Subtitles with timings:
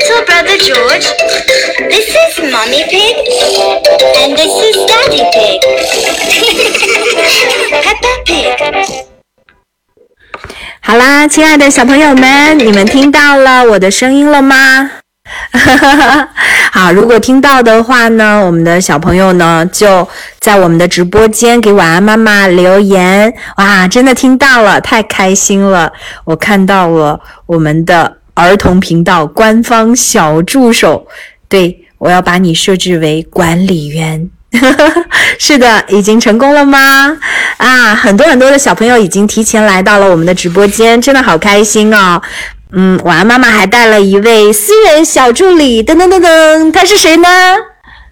[0.00, 1.12] little brother George.
[1.92, 3.20] This is Mommy Pig.
[4.16, 5.60] And this is Daddy Pig.
[7.84, 8.48] Peppa Pig.
[10.80, 14.90] 好啦，亲爱的小朋友们，你们听到了我的声音了吗？
[15.52, 16.28] 哈哈哈
[16.72, 20.08] 好，如果听到的话呢，我们的小朋友呢就
[20.40, 23.32] 在我们的直播间给晚安妈妈留言。
[23.58, 25.92] 哇，真的听到了，太开心了！
[26.24, 31.06] 我看到了我们的儿童频道官方小助手，
[31.48, 34.30] 对我要把你设置为管理员。
[35.38, 37.16] 是的，已经成功了吗？
[37.58, 42.20] 啊，很多很多的小朋友已经提前来到了我们的直播间，真的好开心哦。
[42.72, 47.28] 嗯，晚安妈妈还带了一位私人小助理，噔噔噔噔，他是谁呢？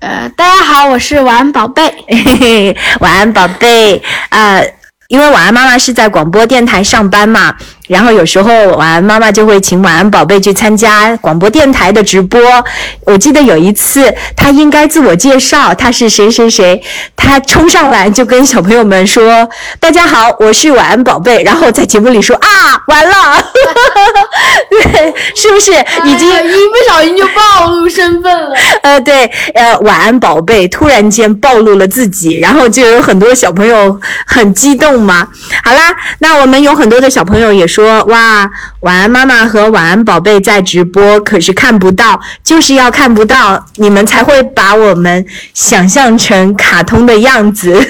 [0.00, 1.82] 呃，大家好，我是晚安宝贝。
[2.06, 4.64] 嘿嘿，晚安宝贝呃、
[5.08, 7.56] 因为晚安妈妈是在广播电台上班嘛，
[7.88, 12.40] 然后有时候晚安妈妈就会请晚安宝贝去参加广播电台的直播。
[13.04, 16.80] 我记得有一次，她应该自我介绍，她是谁谁谁，
[17.16, 19.48] 她冲上来就跟小朋友们说
[19.80, 22.46] ：“大家好，我是晚安宝贝。”然后在节目里说：“啊，
[22.86, 23.42] 完了，
[24.70, 25.72] 对，是不是
[26.04, 28.54] 已经？”哎一不小心就暴露身份了。
[28.82, 35.26] 呃，对，呃，晚安宝贝突然间暴露了自己，然后就有很多小朋友很激动嘛。
[35.62, 38.50] 好啦，那我们有很多的小朋友也说，哇，
[38.80, 45.24] 晚安妈妈和晚安宝贝在直播，可是看不到，就是要看不到，你们才会把我们
[45.54, 47.80] 想象成卡通的样子。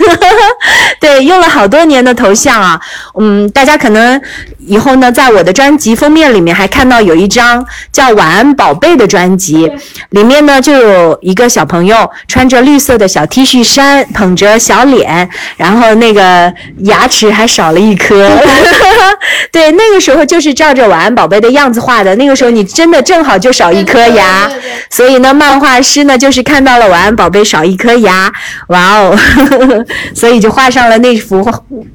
[1.01, 2.81] 对，用了好多年的头像啊，
[3.19, 4.21] 嗯，大家可能
[4.59, 9.71] 以后呢，在我的专辑封面里面还看到有一张叫《晚安宝贝》的专辑，
[10.11, 18.29] 里面呢就有一个小朋友穿着绿色的小 T 恤衫，捧着小脸，然后那个牙齿还少了一颗。
[19.53, 24.83] 对，那个时候就是照着晚安宝贝的样子画的，那个时候你真的正好就少一颗牙对对对对。
[24.91, 28.31] 所以呢，漫画师呢就是看到了晚安宝贝少一颗牙，
[28.69, 29.17] 哇哦，
[30.15, 31.49] 所以就画上了那幅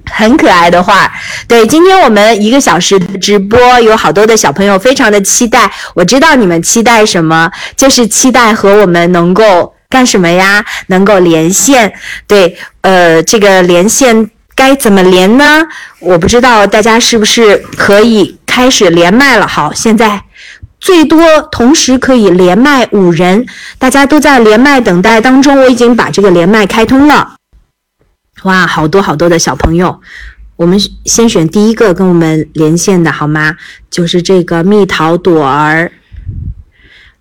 [0.09, 1.11] 很可爱的画。
[1.47, 5.69] 对，今天我们一个小时的直播，有好多的小朋友非常的期待。
[5.93, 10.63] 我知道你们期待什么，就是期待和我们能够干什么呀？
[10.87, 11.91] 能够连线。
[12.27, 15.65] 对，呃，这个连线该怎么连呢？
[15.99, 19.47] 我不知道大家是不是可以开始连麦了。
[19.47, 20.23] 好，现在。
[20.79, 23.45] 最多同时可以连麦五人，
[23.79, 27.35] 大家都在连麦等待当中，我已经把这个连麦开通了。
[28.43, 30.01] 哇，好多好多的小朋友，
[30.57, 33.55] 我们先选第一个跟我们连线的好吗？
[33.89, 35.89] 就是这个蜜桃朵儿，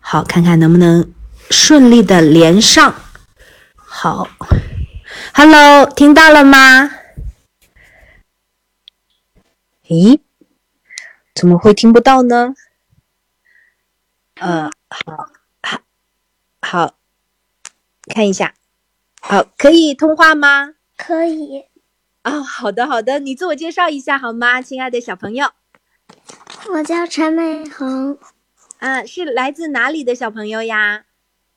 [0.01, 1.09] 好，看看能不能
[1.49, 2.93] 顺利的连上。
[3.77, 4.27] 好
[5.35, 6.91] ，Hello，听到了吗？
[9.93, 10.19] 咦，
[11.35, 12.55] 怎么会听不到呢？
[14.37, 15.29] 呃，好，
[15.63, 15.81] 好，
[16.63, 16.95] 好，
[18.07, 18.55] 看一下，
[19.21, 20.75] 好，可以通话吗？
[20.97, 21.67] 可以，
[22.25, 25.51] 哦，好的，好的，你自我介绍一下好吗，亲爱的小朋友？
[26.73, 28.19] 我叫陈美恒，
[28.79, 31.05] 啊，是来自哪里的小朋友呀？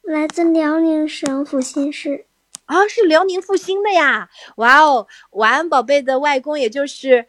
[0.01, 2.25] 来自辽宁省阜新市。
[2.65, 4.27] 啊，是辽宁阜新的呀！
[4.57, 7.27] 哇哦，晚安宝贝的外公，也就是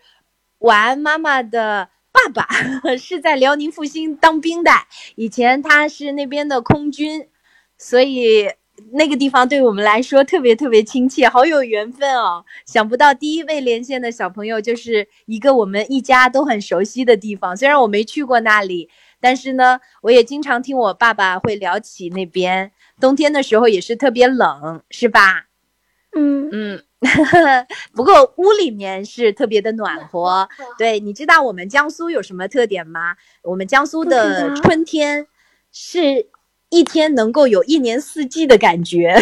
[0.61, 2.47] 晚安妈妈的爸爸，
[2.97, 4.71] 是在辽宁阜新当兵的。
[5.17, 7.29] 以前他是那边的空军，
[7.77, 8.49] 所以
[8.93, 12.45] 那个地方对我们来说特别特别亲切，好有缘分哦！
[12.67, 18.89] 想不到第一位连线的小朋友就是一个我们一家都很熟悉的地方，虽然我没去过那里，
[19.21, 22.73] 但是呢，我也经常听我爸爸会聊起那边。
[22.99, 25.47] 冬天的时候也是特别冷，是吧？
[26.17, 26.83] 嗯，嗯，
[27.95, 30.49] 不过屋里面是特别的暖和。
[30.79, 33.17] 对，你知道我们江苏有什么特点吗？
[33.43, 35.27] 我们江苏的春天
[35.71, 36.27] 是
[36.71, 39.15] 一天能够有一年四季的感觉，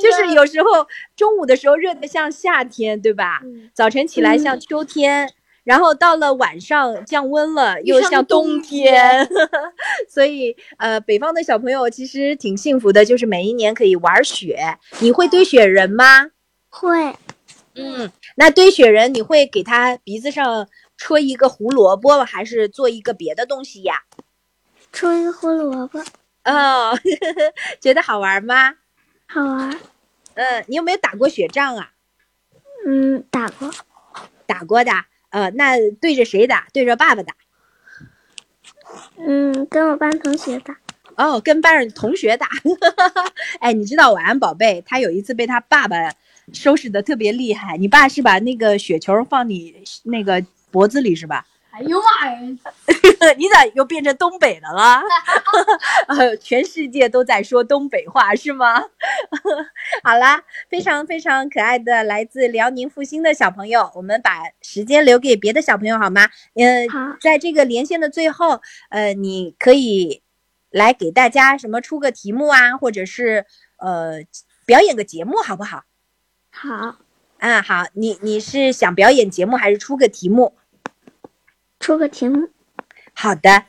[0.00, 0.86] 就是有时候
[1.16, 3.40] 中午的时候热得像夏天，对吧？
[3.44, 5.32] 嗯早晨起来像秋天。
[5.64, 9.28] 然后到了晚上降温了，又像冬天冬天，
[10.10, 14.58] 所以呃，北方的小朋友其实挺幸福的，就是每一年可以玩雪。
[14.98, 16.31] 你会堆雪人吗？
[16.74, 17.14] 会，
[17.74, 20.66] 嗯，那堆雪人你会给他鼻子上
[20.96, 24.04] 戳一个胡萝卜，还是做一个别的东西呀？
[24.90, 26.02] 戳一个胡萝卜，
[26.44, 26.98] 哦，
[27.78, 28.74] 觉得好玩吗？
[29.26, 29.78] 好玩。
[30.34, 31.92] 嗯，你有没有打过雪仗啊？
[32.86, 33.70] 嗯，打过，
[34.46, 34.90] 打过的。
[35.28, 36.68] 呃，那对着谁打？
[36.72, 37.34] 对着爸爸打。
[39.18, 40.78] 嗯，跟我班同学打。
[41.16, 42.48] 哦，跟班上同学打。
[43.60, 45.96] 哎，你知道晚安宝贝，他有一次被他爸爸
[46.52, 47.76] 收拾的特别厉害。
[47.76, 49.74] 你爸是把那个雪球放你
[50.04, 51.46] 那个脖子里是吧？
[51.72, 52.38] 哎呦妈呀！
[53.38, 55.00] 你咋又变成东北的了？
[56.06, 58.78] 呃，全世界都在说东北话是吗？
[60.04, 66.28] 好啦，非常非常可爱的来自辽宁阜新的小朋友，我们把时间留给别的小朋友好吗？
[66.56, 68.60] 嗯、好在这个连线的最后，
[68.90, 70.20] 呃，你可以
[70.70, 73.46] 来给大家什么出个题目啊，或者是
[73.78, 74.18] 呃
[74.66, 75.84] 表演个节目好不好？
[76.54, 76.98] 好，
[77.38, 80.54] 嗯，好，你你是想表演节目还是出个题目？
[81.80, 82.50] 出个题目。
[83.14, 83.64] 好的，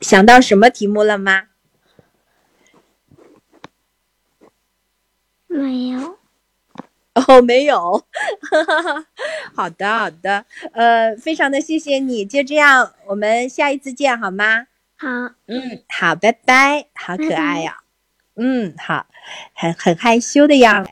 [0.00, 1.48] 想到什么题目了吗？
[5.46, 6.18] 没有，
[7.14, 8.06] 哦，没有。
[9.54, 14.68] 好的，好的，呃，非常的谢谢你，就这样，我们下一次见好吗？
[14.96, 15.08] 好，
[15.46, 17.80] 嗯，好，拜拜，好可爱呀、
[18.36, 19.06] 嗯，好，
[19.54, 20.90] 很很害羞的样子。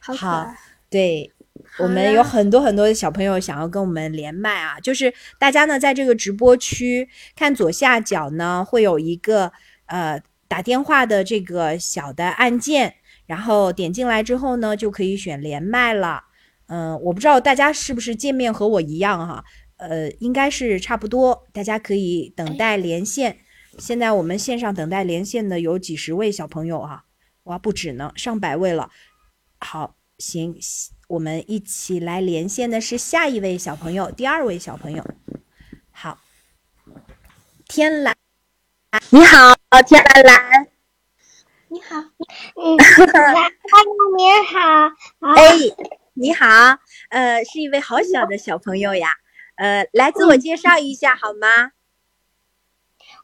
[0.00, 0.54] 好好。
[0.90, 1.32] 对，
[1.78, 9.50] 我们有很多很多的小朋友想要跟我们连麦啊，就是大家呢在这个直播区看左下角呢会有一个
[9.86, 12.94] 呃打电话的这个小的按键，
[13.26, 16.22] 然后点进来之后呢就可以选连麦了。
[16.66, 19.44] 嗯、我不知道大家是不是界面和我一样哈，
[19.76, 23.38] 呃，应该是差不多，大家可以等待连线。
[23.78, 27.03] 现在我们线上等待连线的有几十位小朋友哈、
[27.44, 28.90] 哇，不止呢，上百位了。
[29.58, 30.58] 好，行，
[31.08, 35.04] 我们一起来连线的是下一位小朋友，第二位小朋友。
[35.90, 36.18] 好，
[37.68, 38.16] 天蓝，
[39.10, 39.54] 你好，
[39.86, 40.68] 天蓝蓝。
[41.68, 43.34] 你好，嗯，Hello，
[44.16, 44.58] 您好，
[45.34, 45.52] 哎，
[46.14, 46.46] 你好，
[47.10, 49.08] 呃，是一位好小的小朋友呀。
[49.56, 51.72] 呃，来自我介绍一下好吗？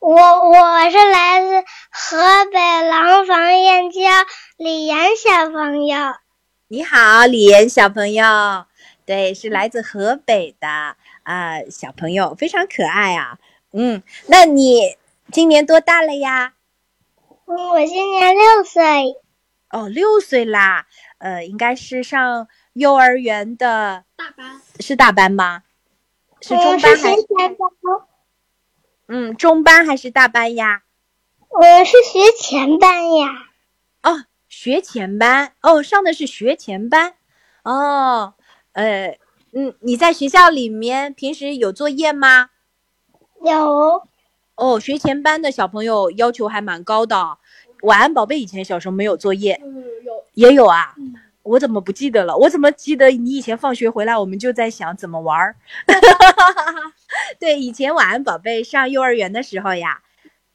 [0.00, 2.16] 我我是来自河
[2.50, 4.00] 北廊坊燕郊
[4.56, 5.98] 李岩小朋友，
[6.68, 8.64] 你好，李岩小朋友，
[9.04, 13.38] 对，是来自河北的啊、小朋友，非常可爱啊。
[13.72, 14.96] 嗯，那你
[15.30, 16.54] 今年多大了呀？
[17.44, 19.16] 嗯，我今年六岁，
[19.68, 20.86] 哦，六岁啦，
[21.18, 24.62] 呃，应该是上幼儿园的，大班。
[24.78, 25.62] 是大班吗？
[26.40, 27.26] 是中班还是
[29.12, 30.82] 嗯中班还是大班呀？
[31.48, 33.26] 我是学前班呀，
[34.04, 37.14] 哦，学前班哦，上的是学前班
[37.64, 38.34] 哦，
[38.72, 39.18] 呃，
[39.52, 42.50] 嗯，你在学校里面平时有作业吗？
[43.44, 44.04] 有，
[44.54, 47.38] 哦，学前班的小朋友要求还蛮高的。
[47.82, 50.24] 晚安宝贝以前小时候没有作业，嗯，有。
[50.34, 50.94] 也有啊。
[50.96, 52.36] 嗯我怎么不记得了？
[52.36, 55.56] 我怎么记得你以前放学回来，我们就在想怎么玩儿？
[57.38, 60.02] 对，以前晚安宝贝上幼儿园的时候呀，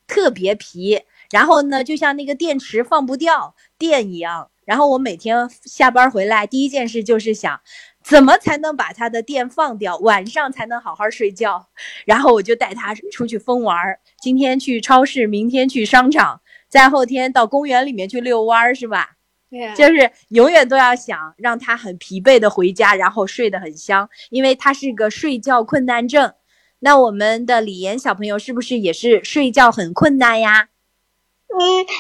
[0.08, 4.52] 特别皮，然后呢，就像那个电池放不掉电一样。
[4.66, 7.62] 然后我每天下班回来，第一件事就是想，
[8.04, 11.68] 怎么才能把他的电放掉，晚上才能好好睡觉。
[12.04, 19.12] 然后我就带他出去疯玩儿，今天去超市，明天去商场，再后天到公园里面去遛弯儿，是吧？
[19.52, 26.34] 对呀、就是永远都要想让他很疲惫的回家，然后睡得很香，因为他是个睡觉困难症。
[26.86, 30.70] 那我们的李岩小朋友是不是也是睡觉很困难呀？
[31.50, 31.60] 嗯，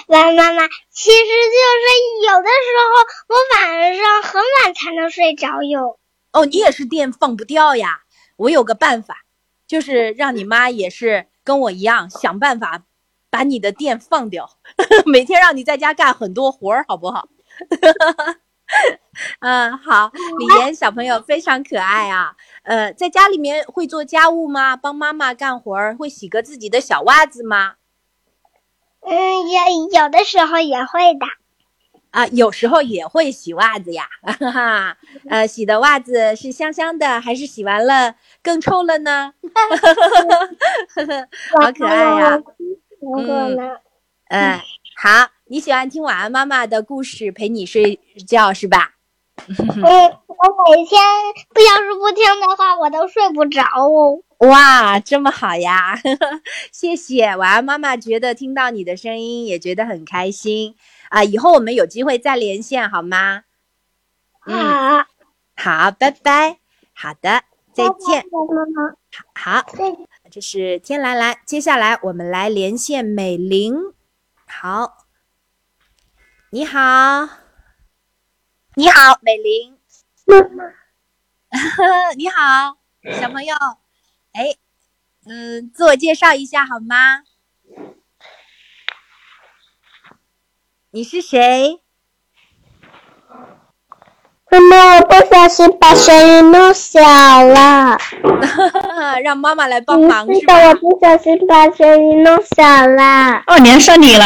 [0.10, 1.86] 晚妈妈，其实就是
[2.28, 2.94] 有的时候
[3.30, 5.98] 我晚上很晚才能睡着哟。
[6.34, 8.02] 哦，你也是电放不掉呀。
[8.38, 9.24] 我有个办法，
[9.66, 12.84] 就是让你妈也是跟我一样想办法
[13.32, 14.48] 把你的电放掉，
[15.08, 17.28] 每天让你在家干很多活儿，好不好？
[19.40, 22.36] 嗯，好，李岩小朋友非常可爱啊。
[22.66, 24.76] 呃，在家里面会做家务吗？
[24.76, 27.76] 帮妈妈干活儿，会洗个自己的小袜子吗？
[29.02, 31.26] 嗯，也有的时候也会的。
[32.10, 34.98] 啊，有时候也会洗袜子呀， 哈哈。
[35.30, 39.34] 呃，洗的袜子是香香的，还是洗完了更臭了呢？
[41.60, 42.42] 好可爱呀？
[44.30, 44.60] 嗯，
[44.98, 48.95] 好，你喜欢听晚安妈妈的故事陪你睡觉是吧？
[49.48, 49.86] 嗯，
[50.28, 51.02] 我每天
[51.54, 54.22] 不要是不听的话，我都睡不着哦。
[54.48, 56.00] 哇，这么好呀！
[56.72, 60.76] 谢谢晚安妈妈，觉得听到你的声音也觉得很开心
[61.10, 61.24] 啊。
[61.24, 63.44] 以后我们有机会再连线好吗？
[64.46, 65.06] 嗯，
[65.56, 66.58] 好，好，拜拜。
[66.94, 68.26] 好的，再见。
[68.32, 68.96] 妈妈，
[69.62, 69.66] 好。
[70.32, 73.94] 这是天蓝蓝，接下来我们来连线美玲。
[74.48, 74.98] 好，
[76.50, 77.30] 你好，
[78.78, 79.78] 你好，美玲。
[80.26, 80.66] 妈妈，
[82.18, 82.76] 你好，
[83.22, 83.56] 小朋友。
[84.34, 84.56] 哎，
[85.26, 87.24] 嗯，自我介绍一下好吗？
[90.92, 91.82] 你是谁？
[94.52, 97.00] 妈妈，我不小心把声音弄小
[97.44, 97.98] 了。
[99.24, 100.68] 让妈妈来帮嗯忙是是的，吧？
[100.68, 103.42] 我不小心把声音弄小了。
[103.48, 104.26] 哦，连上你了，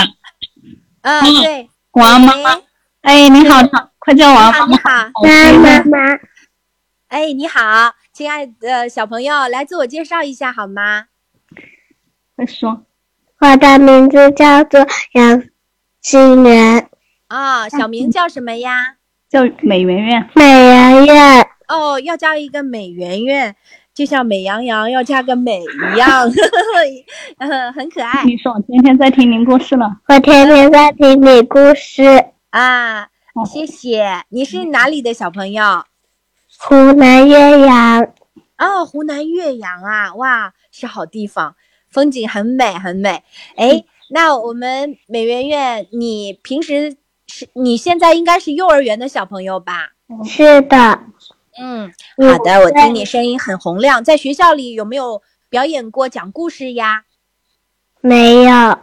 [1.02, 1.70] 嗯，嗯对。
[1.92, 2.60] 王妈妈。
[3.02, 3.62] 哎，你好，
[4.10, 5.06] 快叫王妈你好，妈。
[5.06, 5.62] 你好。
[5.62, 6.20] 妈妈妈，
[7.10, 11.06] 哎，你好，亲爱的小朋友，来自我介绍一下好吗？
[12.36, 12.86] 快说。
[13.40, 15.44] 我的名字叫做杨
[16.02, 16.90] 心媛，
[17.28, 18.96] 啊、小名叫什么呀？
[19.30, 20.28] 叫美圆圆。
[20.34, 21.48] 美圆圆。
[21.68, 23.56] 哦，要叫一个美圆圆，
[23.94, 26.28] 就像美羊羊要加个美一样，
[27.38, 29.98] 嗯， 很可爱你说，我天天在听您故事了。
[30.08, 32.26] 我天天在听你故事。
[32.50, 33.08] 啊。
[33.36, 34.24] 哦谢谢。
[34.30, 35.84] 你是哪里的小朋友？
[36.58, 38.04] 湖南岳阳，
[38.58, 41.56] 哦，湖南岳阳啊，哇，是好地方，
[41.90, 43.24] 风景很美很美。
[43.56, 49.92] 哎，那我们美媛媛，你平时是你现在应该是幼儿园的小朋友吧？
[50.26, 51.00] 是的，
[51.60, 57.06] 嗯，嗯好的，我听你声音很洪亮，在学校里有没有表演过讲故事呀？
[58.02, 58.80] 没有。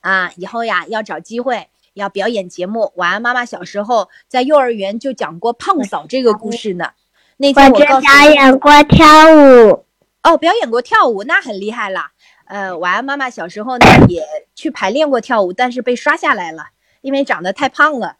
[0.00, 2.92] 啊，以后呀要找机会要表演节目。
[2.96, 6.90] 晚安妈妈小时候在幼儿园就讲过胖嫂这个故事呢。
[7.38, 9.84] 那天我告诉表演过跳舞。
[10.22, 12.08] 哦，表演过跳舞，那很厉害了。
[12.46, 14.22] 呃，晚安妈妈小时候呢也
[14.54, 16.66] 去排练过跳舞，但是被刷下来了，
[17.00, 18.16] 因为长得太胖了。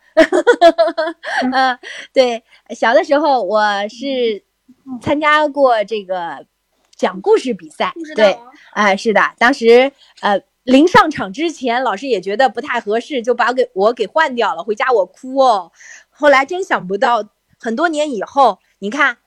[1.52, 1.78] 嗯、
[2.14, 4.42] 对，小的时候我是
[5.02, 6.46] 参加过这个
[6.94, 8.38] 讲故事比赛，对，
[8.72, 9.90] 哎、是的，当时
[10.20, 15.70] 呃临上场之前，老师也觉得不太合适，就把给我给换掉了，回家我哭哦。
[16.10, 17.22] 后来真想不到，
[17.56, 19.18] 很多年以后，你看，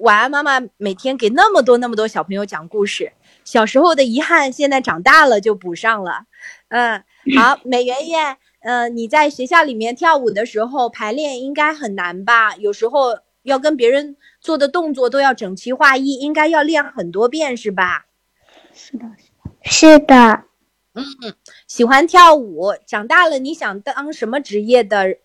[0.00, 3.12] 晚安妈妈每天给那么多那么多小朋友讲故事，
[3.44, 6.26] 小时候的遗憾，现在长大了就补上了。
[6.68, 7.02] 嗯，
[7.36, 12.54] 好，美媛媛，呃，你在学校里面跳舞的时候排练应该很难吧？
[12.56, 18.06] 有时候要跟别人做的动作都要整齐划一，应该要练很多遍是吧？
[18.72, 19.06] 是的。
[19.68, 20.44] 是的，
[21.66, 25.18] 喜欢跳舞，长大了你想当什么职业的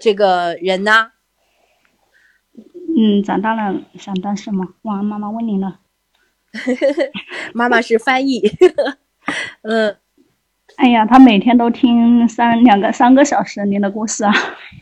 [0.00, 1.12] 这个人呢？
[2.96, 4.74] 嗯，长大了想当什么？
[4.82, 5.80] 晚安妈妈问你了。
[7.52, 8.40] 妈妈是翻译，
[9.62, 9.96] 嗯，
[10.76, 14.32] 哎呀，他每天都听三两个三个小时您的故事啊，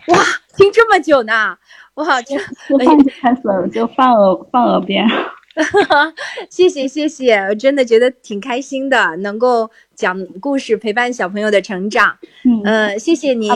[0.09, 0.19] 哇，
[0.55, 1.57] 听这么久呢，
[1.95, 3.41] 哇，这吃饭就开始
[3.73, 5.09] 就放耳放耳边。
[6.49, 12.19] 谢谢谢谢，我真的觉得挺开心的，能够讲故事陪伴小朋友的成长。
[12.45, 13.49] 嗯，嗯、谢谢你。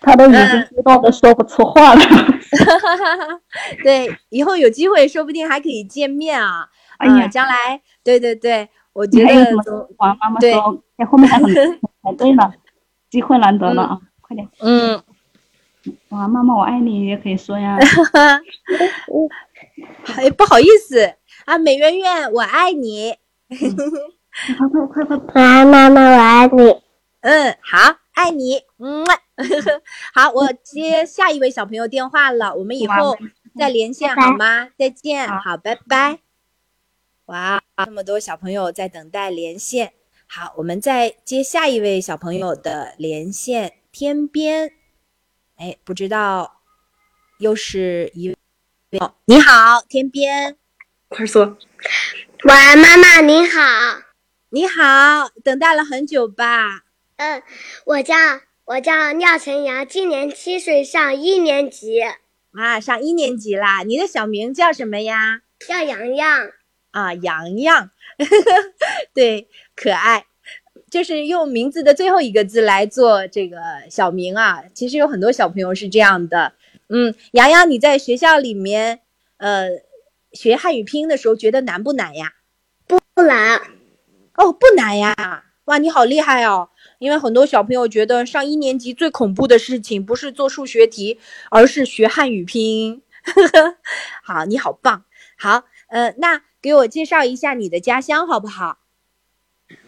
[0.00, 2.00] 他都已经激动的说不出话了。
[3.82, 6.68] 对，以后有机会说不定还可以见面啊。
[6.98, 11.54] 哎呀呃将来，对对对，我觉你还有什么得都，晚安妈妈说，哎，后面还很
[12.02, 12.52] 排队呢，
[13.08, 14.46] 机会难得了啊，快点。
[14.60, 15.02] 嗯，
[16.10, 17.78] 哇妈妈，我爱你也可以说呀。
[20.16, 21.14] 哎，不好意思
[21.44, 23.16] 啊，美媛媛，我爱你。
[23.48, 25.42] 快快快快！
[25.42, 26.82] 晚安，妈妈，我爱你。
[27.20, 29.04] 嗯，好，爱你，嗯，
[30.14, 33.16] 好，我接下一位小朋友电话了，我们以后
[33.58, 34.68] 再连线好吗？
[34.78, 36.18] 再见，好好，拜拜。
[37.26, 39.92] 哇，这么多小朋友在等待连线，
[40.26, 44.72] 好，我们再接下一位小朋友的连线，天边，
[45.56, 46.60] 哎，不知道
[47.38, 48.36] 又是一
[48.94, 50.56] 位，哦你好，天边，
[51.08, 51.56] 快说，
[52.44, 53.60] 晚安，妈妈，你好。
[54.50, 56.84] 你好，等待了很久吧？
[57.16, 57.42] 嗯，
[57.86, 58.14] 我叫
[58.66, 62.00] 我叫廖晨阳，今年七岁，上一年级，
[62.52, 65.40] 啊，上一年级啦，你的小名叫什么呀？
[65.66, 66.50] 叫洋洋。
[66.92, 67.90] 啊，洋洋，
[69.12, 70.26] 对，可爱，
[70.88, 73.58] 就是用名字的最后一个字来做这个
[73.90, 74.62] 小名啊。
[74.72, 76.52] 其实有很多小朋友是这样的。
[76.88, 79.00] 嗯，洋洋，你在学校里面，
[79.38, 79.68] 呃，
[80.32, 82.34] 学汉语拼音的时候觉得难不难呀？
[82.86, 83.60] 不难，
[84.34, 85.44] 哦，不难呀！
[85.64, 86.68] 哇，你好厉害哦！
[86.98, 91.18] 因为很多小朋友觉得上一年级最恐怖的事情不是做数学题，
[91.50, 93.02] 而是学汉语拼音。
[94.22, 95.04] 好，你好棒！
[95.38, 98.78] 好，呃，那给我介绍一下你的家乡好不好？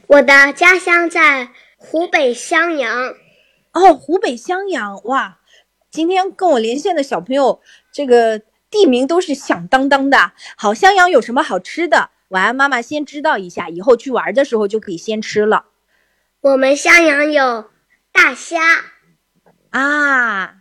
[0.06, 3.14] 我的家乡在湖北襄阳。
[3.72, 5.40] 哦，湖北襄阳，哇！
[5.96, 10.32] 今天跟我连线的小朋友，这个地名都是响当当的。
[10.54, 12.10] 好，襄阳有什么好吃的？
[12.28, 15.64] 晚安，妈妈先知道一下，以后去玩的时候就可以先吃了
[16.42, 17.70] 我们襄阳有
[18.12, 18.60] 大虾，
[19.70, 20.58] 啊。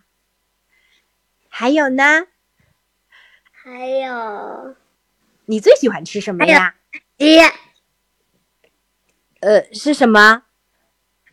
[1.49, 2.27] 还有呢？
[3.51, 4.75] 还有
[5.47, 6.75] 你最喜欢吃什么呀？
[7.17, 7.39] 鸡，
[9.41, 10.43] 呃，是什么？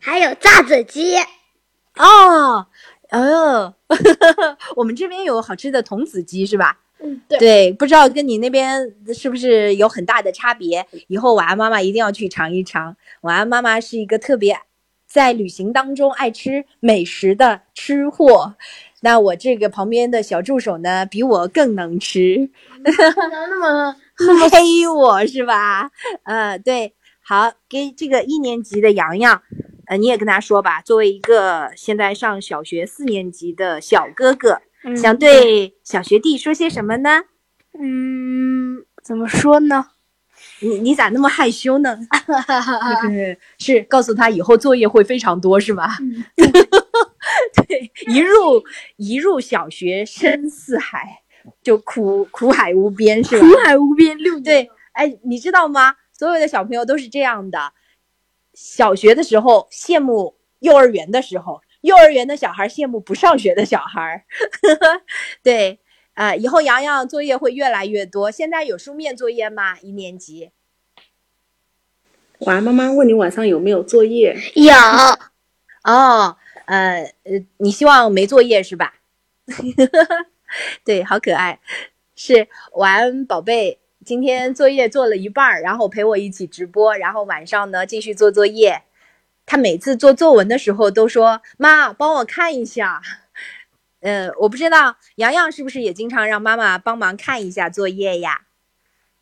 [0.01, 1.15] 还有炸子鸡。
[1.95, 2.67] 哦，
[3.13, 3.73] 哦，
[4.75, 6.77] 我们这边有好吃的童子鸡是吧？
[6.99, 10.85] 嗯，对，对，不知道跟你那边是不是有很大的差别？
[11.07, 12.95] 以后晚安妈妈一定要去尝一尝。
[13.21, 14.57] 晚安妈妈是一个特别
[15.07, 18.55] 在旅行当中爱吃美食的吃货。
[19.01, 22.49] 那我这个旁边的小助手呢，比我更能吃，
[22.85, 23.95] 那么
[24.49, 25.91] 黑我是吧？
[26.23, 29.41] 呃，对，好，给这个一年级的洋洋，
[29.87, 34.61] 呃，你也跟他说吧，作为一个现在上小学四年级的小哥哥，
[34.95, 37.23] 想对小学弟说些什么呢？
[37.79, 39.87] 嗯，怎么说呢？
[40.59, 41.97] 你你咋那么害羞呢？
[43.09, 45.97] 是是，告诉他以后作业会非常多，是吧？
[47.67, 48.63] 对，一入
[48.97, 51.21] 一入小学深似海，
[51.61, 53.47] 就苦苦海无边，是吧？
[53.47, 55.95] 苦海无边六年对，哎，你知道吗？
[56.11, 57.73] 所有的小朋友都是这样的。
[58.53, 64.25] 小学的时候羡慕幼儿园的时候，幼儿园的小孩羡慕不上学的小孩。
[65.43, 65.79] 对，
[66.13, 68.29] 呃，以后洋洋作业会越来越多。
[68.31, 69.77] 现在有书面作业吗？
[69.79, 70.51] 一年级？
[72.39, 74.35] 晚安，妈妈问你晚上有没有作业？
[74.55, 74.73] 有
[75.83, 78.93] 哦，呃呃，你希望没作业是吧？
[80.85, 81.59] 对，好可爱。
[82.15, 83.79] 是晚安，宝贝。
[84.05, 88.83] 今天作业做了一半儿，然后陪我一起直播，然后晚上呢继续做作业。
[89.45, 93.01] 他每次做作文的时候都说：“妈，帮我看一下。”
[94.01, 98.41] 嗯，我不知道洋洋是不是也经常让妈妈帮忙看一下作业呀？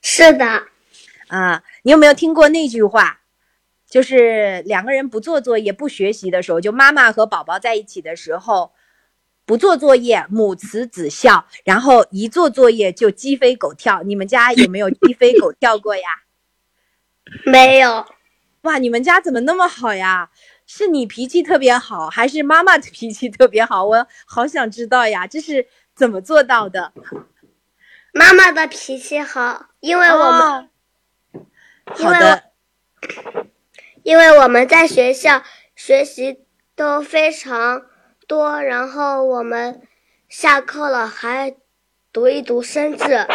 [0.01, 0.63] 是的，
[1.27, 3.19] 啊，你有没有听过那句话？
[3.87, 8.71] 就是两个人不做作业、不学习的时候，就妈妈和宝宝在一起的时候，
[9.51, 14.01] 不做作业，母慈子孝；然后一做作业就鸡飞狗跳。
[14.01, 16.03] 你们家有没有鸡飞狗跳过呀？
[17.43, 18.05] 没有，
[18.61, 20.29] 哇，你们家怎么那么好呀？
[20.65, 23.83] 是你脾气特别好，还是妈妈的脾气特别好？
[23.83, 26.93] 我好想知道呀，这是怎么做到的？
[28.13, 30.69] 妈妈的脾气好，因为我们、哦
[31.87, 32.43] 好的，
[34.03, 35.43] 因为我们在学校
[35.75, 37.87] 学习都非常
[38.31, 39.81] 多，然后我们
[40.29, 41.53] 下课了还
[42.13, 43.27] 读一读生字。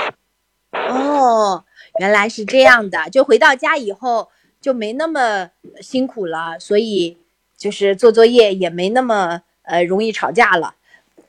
[0.72, 1.66] 哦，
[1.98, 5.50] 原来是这样的，就回到家以后就没那么
[5.82, 7.18] 辛苦了，所以
[7.58, 10.76] 就是做作业也没那么呃容易吵架了。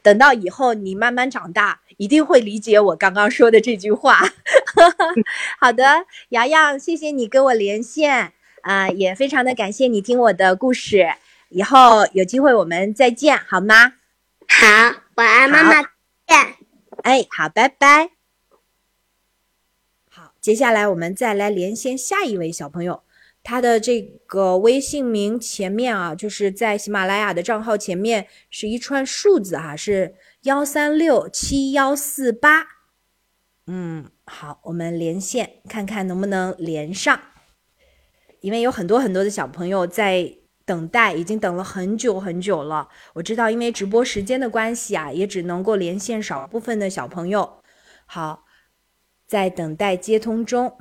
[0.01, 4.21] 等到以后你慢慢长大，一定会理解我刚刚说的这句话。
[5.59, 11.15] 好的，洋洋，谢谢你跟我连线啊、也非常的感谢你听我的故事。
[11.49, 13.93] 以后有机会我们再见，好吗？
[14.47, 16.55] 好，晚安，妈妈见。
[17.03, 18.11] 哎，好，拜拜。
[20.09, 23.03] 好，接下来我们再来连线下一位小朋友，
[23.43, 32.67] 他的这个微信名前面啊，就是在喜马拉雅的账号前面是一串数字哈、是幺三六七幺四八。
[33.67, 37.19] 嗯，好，我们连线看看能不能连上，
[38.39, 40.36] 因为有很多很多的小朋友在
[40.67, 42.89] 等待，已经等了很久很久了。
[43.13, 47.61] 我知道，因为直播时间的关系啊，也只能够连线少部分的小朋友。
[48.05, 48.43] 好，
[49.25, 50.77] 在等待接通中。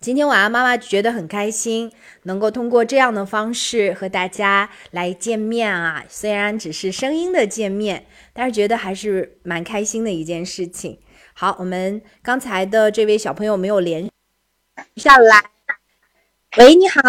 [0.00, 1.90] 今天晚上妈妈觉得很开心，
[2.22, 6.04] 能够通过这样的方式和大家来见面啊。
[6.08, 11.00] 虽然只是声音的见面，但是觉得还是蛮开心的一件事情。
[11.34, 14.08] 好，我们刚才的这位小朋友没有连
[14.94, 15.50] 下来。
[16.56, 17.00] 喂，你好。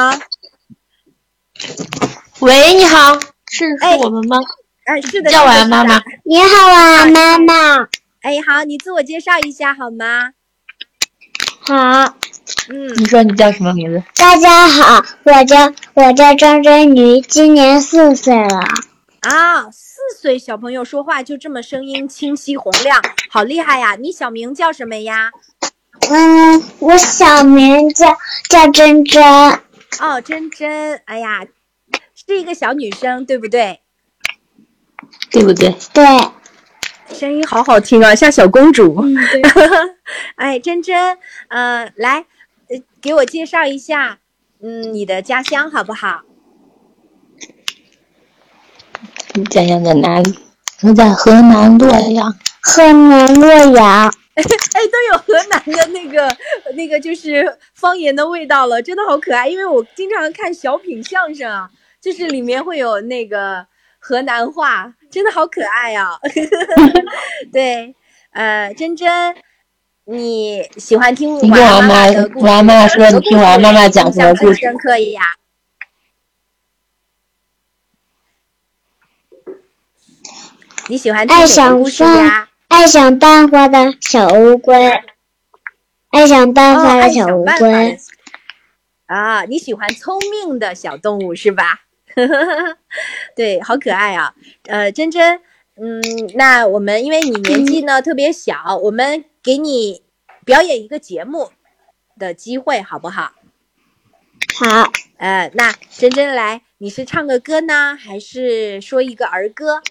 [2.40, 3.20] 喂，你好，
[3.52, 4.38] 是哎是我们吗？
[4.86, 6.02] 哎，是的，叫晚安妈妈。
[6.24, 7.88] 你好啊，妈妈。
[8.22, 10.32] 哎，好，你自我介绍一下好吗？
[11.60, 12.16] 好，
[12.70, 14.02] 嗯，你说你叫什么名字？
[14.16, 18.60] 大家好，我叫我叫张真瑜，今年四岁了。
[19.22, 23.96] 啊，四岁小朋友说话就这么声音清晰洪亮，好厉害呀！
[24.00, 25.30] 你小名叫什么呀？
[26.10, 28.18] 嗯，我小名叫
[28.48, 29.22] 叫珍珍。
[30.00, 31.46] 哦，珍珍，哎呀，
[32.16, 33.82] 是一个小女生，对不对？
[35.32, 35.76] 对不对？
[35.94, 36.06] 对，
[37.14, 39.02] 声音好好听啊，像小公主。
[39.02, 39.42] 嗯，对，
[40.36, 41.18] 哎，珍珍，
[41.50, 42.26] 呃，来，
[42.70, 44.20] 呃，给我介绍一下，
[44.62, 46.22] 嗯，你的家乡好不好？
[49.34, 50.40] 你家乡在哪里？
[50.82, 52.34] 我在河南洛阳。
[52.62, 54.14] 河南洛阳。
[54.40, 56.38] 哎，都有河南的那个
[56.76, 59.50] 那个就是方言的味道了，真的好可爱。
[59.50, 63.66] 因为我经常看小品相声啊，就是里面会有那个
[64.00, 66.18] 河南话，真的好可爱啊。
[67.52, 67.94] 对，
[68.32, 69.36] 呃，珍珍，
[70.06, 72.46] 你喜欢听你跟晚安我妈的故事？
[72.46, 75.22] 晚安妈妈说你听晚安妈妈讲什么故事象最深刻呀？
[80.88, 82.49] 你喜欢听哪个爱上故事风呀？
[82.70, 84.74] 爱想办法的小乌龟，
[86.12, 87.98] 爱想办哦，法的小乌龟的。
[89.08, 91.82] 啊，你喜欢聪明的小动物是吧？
[93.36, 94.34] 对，好可爱啊！
[94.68, 95.42] 呃，珍珍，
[95.78, 96.00] 嗯，
[96.36, 100.04] 那我们因为你年纪呢特别小，我们给你
[100.46, 101.52] 表演一个节目
[102.20, 103.32] 的机会，好不好？
[104.60, 109.82] 好，呃，那珍珍来，你是唱个歌呢，还是说一个儿歌？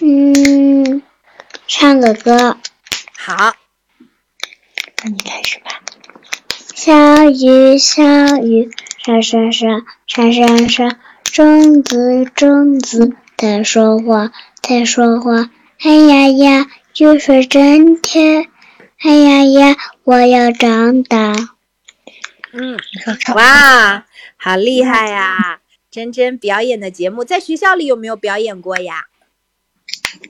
[0.00, 1.02] 嗯，
[1.66, 2.56] 唱个歌。
[3.16, 3.54] 好，
[5.02, 5.82] 那你开始吧。
[6.74, 8.04] 小雨，小
[8.38, 9.66] 雨，沙沙沙，
[10.06, 14.30] 沙沙沙，种子，种子，在说话，
[14.62, 15.50] 在说话。
[15.80, 18.46] 哎呀呀，雨水真甜。
[19.00, 21.34] 哎呀呀，我要长大。
[22.52, 22.78] 嗯，
[23.34, 24.06] 哇，
[24.36, 25.60] 好厉害呀！
[25.90, 29.06] 珍珍表演的节目在学校里有没有表演过呀？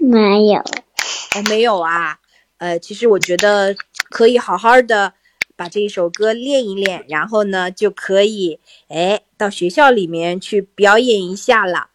[0.00, 2.18] 没有，哦，没有啊。
[2.58, 3.74] 呃，其实我觉得
[4.10, 5.12] 可以好好的
[5.56, 11.88] 把这一首歌练一练，然后呢就可以哎到学校里面去表演一下了。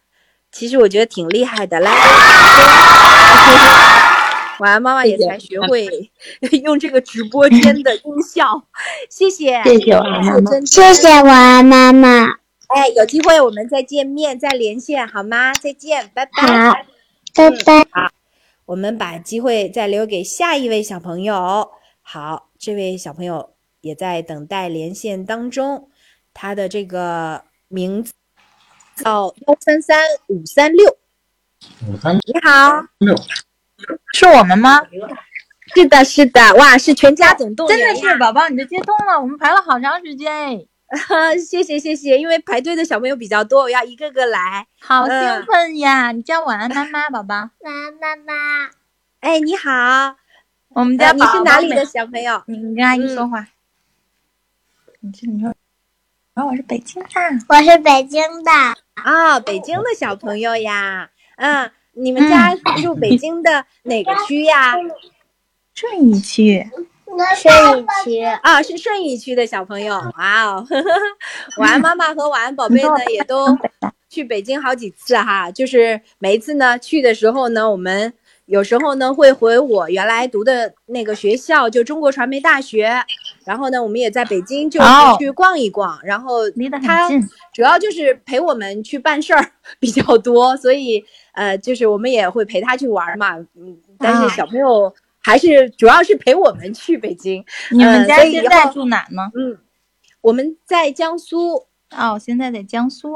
[0.50, 1.90] 其实我觉得挺厉害的，来，
[4.60, 6.10] 晚 安妈妈也才学会
[6.62, 8.62] 用这个直播间的音效，
[9.10, 12.38] 谢谢，谢谢晚安妈妈谢谢晚安妈妈。
[12.68, 15.52] 哎，有机会我们再见面，再连线好吗？
[15.54, 16.86] 再见，拜拜。
[17.36, 18.08] 好，拜好。
[18.64, 21.68] 我们把机会再留给下一位小朋友。
[22.00, 25.90] 好，这位小朋友也在等待连线当中，
[26.32, 28.12] 他的这个名字
[28.96, 30.96] 叫幺三三五三六。
[31.88, 33.16] 五三你好，六，
[34.12, 34.80] 是我们吗？
[35.74, 40.66] 是的，是的，哇，是全家总动员真的是宝宝，你的接通了，我们排了好长时间哎，
[41.38, 44.66] 谢谢谢谢，因为排队的小朋友比较多，我要一个个来。
[44.80, 46.12] 好嗯兴奋呀！
[46.12, 48.70] 你叫晚安妈妈，宝宝，晚安妈妈。
[49.20, 50.16] 哎，你好，
[50.68, 51.84] 我们呃你家宝宝每是哪里的？
[51.84, 52.42] 小朋友？
[52.46, 53.48] 你你跟阿姨嗯说话。
[55.00, 55.54] 你这你说，
[56.34, 57.08] 然后我是北京的。
[57.48, 58.50] 我是北京的，
[58.94, 64.74] 啊、北京的小朋友呀，嗯，你们家住北京的哪个区呀？
[65.74, 66.70] 顺义区，
[67.36, 68.22] 顺义区。
[68.42, 70.66] 啊， 是顺义区的小朋友，哇哦！
[71.58, 73.46] 晚安妈妈和晚安宝贝呢，也都
[74.08, 75.50] 去北京好几次哈。
[75.50, 78.12] 就是每一次呢去的时候呢，我们
[78.46, 82.92] 有时候呢会回我原来读的那个学校，就中国传媒大学。
[83.44, 84.80] 然后呢，我们也在北京就
[85.18, 85.98] 去逛一逛。
[86.02, 86.38] 然后
[86.82, 87.10] 他
[87.52, 93.36] 主要就是陪我们去办事儿 比较多，所以呃，就是我们也会陪他去玩嘛。
[93.54, 94.90] 嗯，但啊是小朋友
[95.24, 97.44] 还是主要是陪我们去北京。
[97.70, 99.30] 你们家现在住哪呢？
[99.34, 99.58] 嗯，
[100.20, 101.66] 我们在江苏。
[101.90, 103.14] 哦，现在在江苏。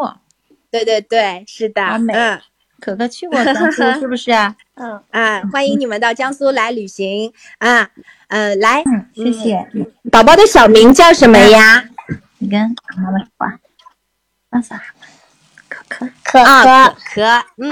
[0.71, 2.41] 对对对，是的，好美嗯
[2.81, 4.55] 可可去过江苏 是不是啊？
[4.75, 7.91] 嗯，啊，欢迎你们到江苏来旅行啊，
[8.29, 9.69] 呃，来，嗯，谢谢。
[10.13, 11.89] 宝宝的小名叫什么呀？
[12.39, 12.61] 你跟
[12.97, 13.59] 妈妈说话。
[14.51, 14.81] 那啥，
[15.99, 16.13] 可可。
[16.25, 16.95] 可啊，可。
[16.95, 17.23] 可可，
[17.57, 17.71] 嗯，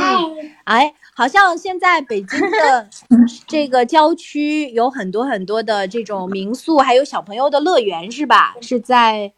[0.64, 2.88] 哎，好像现在北京的
[3.46, 8.54] 这个郊区有很多很多的这种民宿，还有小朋友的乐园，是吧？
[8.60, 9.32] 是在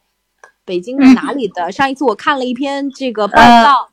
[0.64, 1.70] 北京的哪里的？
[1.70, 3.90] 上一次我看了一篇这个报呃道，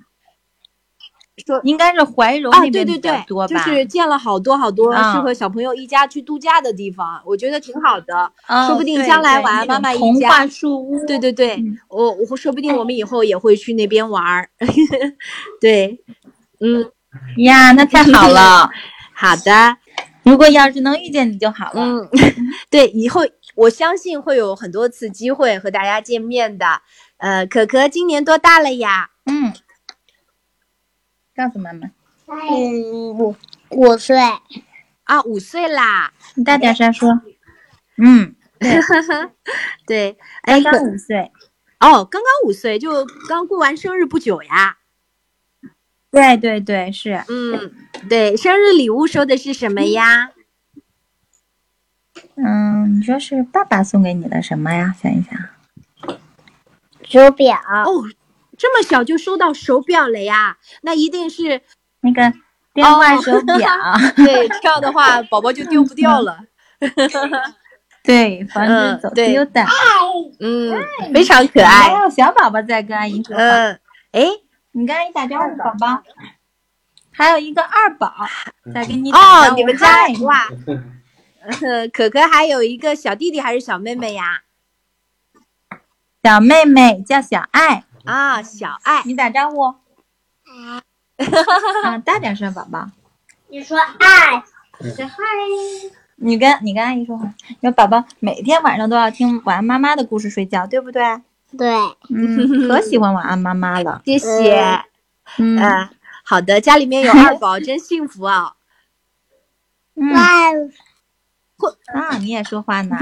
[1.45, 3.47] 说应该是怀柔啊，那边比对对对较多，吧？
[3.47, 8.31] 就是建了好多好多啊适合小朋友一家去度假的地方，我觉得挺好的。
[8.47, 11.05] 哦说不定将来对那晚安妈妈一家童话树屋。
[11.05, 14.49] 对对对，嗯我我说不定我们以后也会去那边玩儿。
[15.59, 15.99] 对，
[16.61, 16.89] 嗯，
[17.43, 18.69] 呀，那太好了。
[19.13, 19.77] 好的，
[20.23, 21.81] 如果要是能遇见你就好了。
[21.81, 22.09] 嗯，
[22.69, 23.21] 对，以后
[23.55, 26.65] 我相信会有很多次机会和大家见面的。
[27.17, 29.09] 呃，可可今年多大了呀？
[29.25, 29.53] 嗯，
[31.35, 31.89] 告诉妈妈，
[32.27, 33.35] 嗯，五
[33.69, 34.17] 五岁。
[35.03, 36.13] 啊，五岁啦。
[36.35, 37.21] 你大点声说。
[37.97, 38.33] 嗯，
[39.85, 41.31] 对， 哎，刚五岁。
[41.79, 44.77] 哦，刚刚五岁，就刚过完生日不久呀。
[46.09, 47.23] 对对对，是。
[47.27, 47.73] 嗯，
[48.09, 50.31] 对，生日礼物收的是什么呀？
[52.35, 54.95] 嗯，你说是爸爸送给你的什么呀？
[54.99, 56.17] 想一想。
[57.03, 57.55] 手表。
[57.85, 58.03] 哦，
[58.57, 60.57] 这么小就收到手表了呀？
[60.81, 61.61] 那一定是
[62.01, 62.33] 那个
[62.73, 63.69] 电话手表。
[64.15, 66.39] 对，这样的话宝宝就丢不掉了。
[68.03, 69.65] 对，防止走丢的。
[70.39, 70.73] 嗯，
[71.13, 71.89] 非常可爱。
[71.89, 73.41] 还有小宝宝在跟阿姨说话。
[73.41, 73.79] 嗯，
[74.11, 74.27] 哎，
[74.71, 76.03] 你跟阿姨打招呼，宝宝。
[77.11, 78.13] 还有一个二宝
[78.73, 79.53] 在跟你打哦。
[79.55, 80.47] 你们家嗨哇，
[81.61, 84.41] 呃 可可还有一个小弟弟还是小妹妹呀？
[86.21, 89.01] 小妹妹叫小爱，啊，小爱。
[89.05, 89.63] 你打招呼。
[89.63, 90.81] 啊，
[92.03, 92.89] 大点声，宝宝。
[93.49, 94.43] 你说爱，
[96.17, 97.33] 你跟你跟阿姨说话。
[97.47, 101.03] 你说宝宝每天晚上都要听晚安妈妈的故事睡觉，对不对？
[101.57, 101.73] 对，
[102.09, 104.01] 嗯，可喜欢晚安妈妈了。
[104.05, 104.59] 谢谢。
[105.37, 105.89] 嗯嗯，
[106.23, 108.53] 好的，家里面有二宝，真幸福啊！
[109.95, 110.51] 嗯哇，
[111.93, 112.97] 啊，你也说话呢，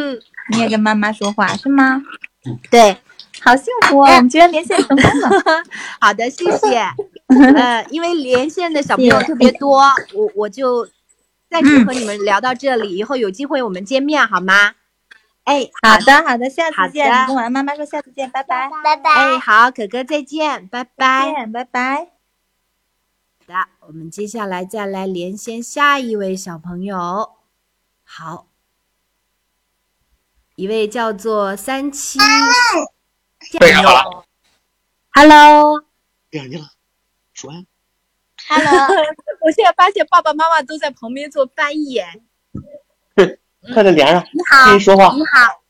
[0.52, 2.00] 你也跟妈妈说话是吗？
[2.70, 2.96] 对，
[3.42, 4.06] 好幸福哦！
[4.06, 5.30] 我们居然连线成功了。
[6.00, 6.82] 好的，谢谢。
[7.56, 9.80] 呃，因为连线的小朋友特别多，
[10.14, 10.88] 我我就
[11.48, 14.74] 暂时和你们聊到这里，以后有机会我们见面好吗？
[15.44, 17.08] 哎，好的，好的，下次见。
[17.26, 18.68] 跟晚安妈妈说下次见，拜拜。
[18.82, 19.10] 拜拜。
[19.10, 21.32] 哎，好，可可再见，拜拜。
[21.36, 22.08] 见，拜拜。
[23.46, 23.54] 的，
[23.86, 27.30] 我们接下来再来连线下一位小朋友。
[28.02, 28.46] 好，
[30.56, 32.18] 一位叫做三七
[33.58, 34.24] 背上了
[35.12, 35.84] ，，Hello，
[36.30, 36.64] 背上去了，
[37.32, 37.62] 说呀
[38.48, 38.72] ，Hello，
[39.42, 41.98] 我现在发现爸爸妈妈都在旁边做翻译。
[41.98, 42.18] 哎
[43.72, 45.60] 快点连上，你好，跟你说话，你好，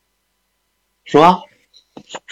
[1.04, 1.42] 说啊，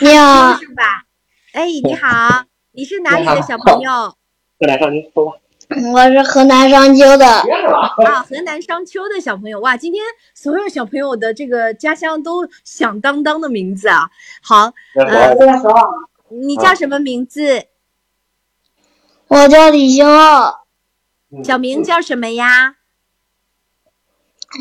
[0.00, 1.06] 你好，是吧？
[1.52, 4.16] 哎，你好，你是哪里的小朋友？
[4.58, 5.38] 过来上去说话。
[5.92, 7.26] 我是河南商丘的。
[7.26, 14.10] 啊，河南商丘的小朋友哇，今天所有小朋友的这个家乡都响当当的名字啊。
[14.42, 15.34] 好，呃，
[16.28, 17.66] 你叫什么名字？
[19.28, 20.66] 我叫李星浩，
[21.42, 22.76] 小名叫什么呀？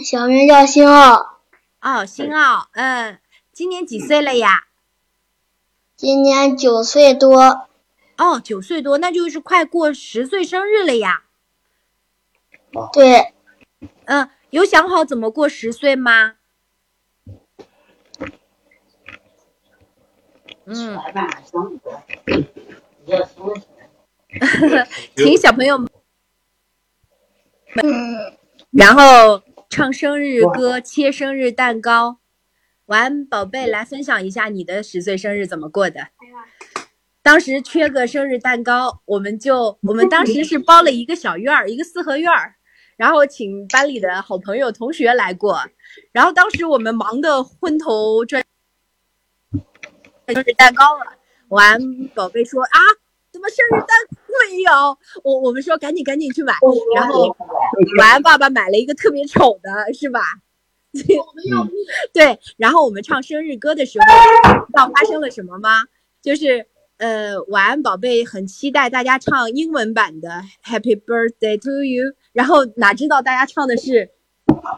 [0.05, 1.39] 小名叫星浩，
[1.81, 3.19] 哦，星奥，嗯，
[3.51, 4.63] 今年几岁了呀？
[5.95, 7.67] 今年九岁多。
[8.17, 11.23] 哦，九岁多，那就是快过十岁生日了呀。
[12.91, 13.34] 对，
[14.06, 16.36] 嗯，有想好怎么过十岁吗？
[20.65, 20.97] 嗯，
[25.15, 25.89] 请小朋友们，
[28.71, 32.19] 然后唱生日歌，切生日蛋糕。
[32.86, 36.08] 晚安，宝贝，来分享一下你的十岁生日怎么过的？
[37.23, 42.55] 当时缺个生日蛋糕，我们就我们当时是包了一个小院儿，一个四合院儿，
[42.97, 45.57] 然后请班里的好朋友、同学来过，
[46.12, 48.43] 然后当时我们忙得昏头转
[50.27, 51.05] 生日蛋糕了。
[51.47, 51.79] 完，
[52.13, 52.79] 宝贝说啊，
[53.31, 54.17] 怎么生日蛋糕
[54.49, 54.97] 没有？
[55.23, 56.53] 我我们说赶紧赶紧去买，
[56.95, 57.33] 然后
[57.99, 60.19] 完爸爸买了一个特别丑的，是吧？
[62.12, 64.05] 对，然后我们唱生日歌的时候，
[64.65, 65.83] 知道发生了什么吗？
[66.21, 66.67] 就是
[67.03, 74.09] 呃，晚安宝贝，很期待大家唱英文版的 Happy Birthday to you，然后哪知道大家唱的是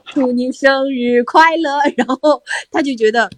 [0.06, 3.30] 祝你生日快乐，然后他就觉得。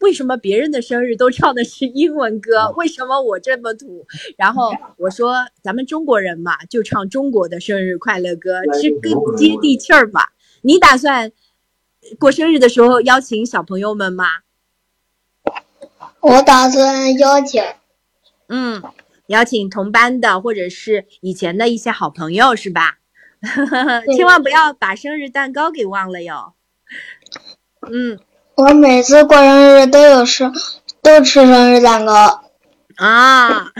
[0.00, 2.70] 为什么别人的生日都唱的是英文歌？
[2.76, 4.06] 为什么我这么土？
[4.36, 10.34] 然后我说，咱们中国人嘛，就唱中国的生日快乐歌，这更接地气儿吧。
[10.60, 11.32] 你打算
[12.18, 14.26] 过生日的时候邀请小朋友们吗？
[16.20, 17.64] 我打算邀请。
[18.48, 18.82] 嗯，
[19.26, 22.98] 邀请同班的或者是以前的一些好朋友，是吧？
[24.16, 26.54] 千万不要把生日蛋糕给忘了哟。
[27.90, 28.18] 嗯
[28.54, 30.50] 我每次过生日都有吃，
[31.02, 32.42] 都吃生日蛋糕。
[32.96, 33.70] 啊，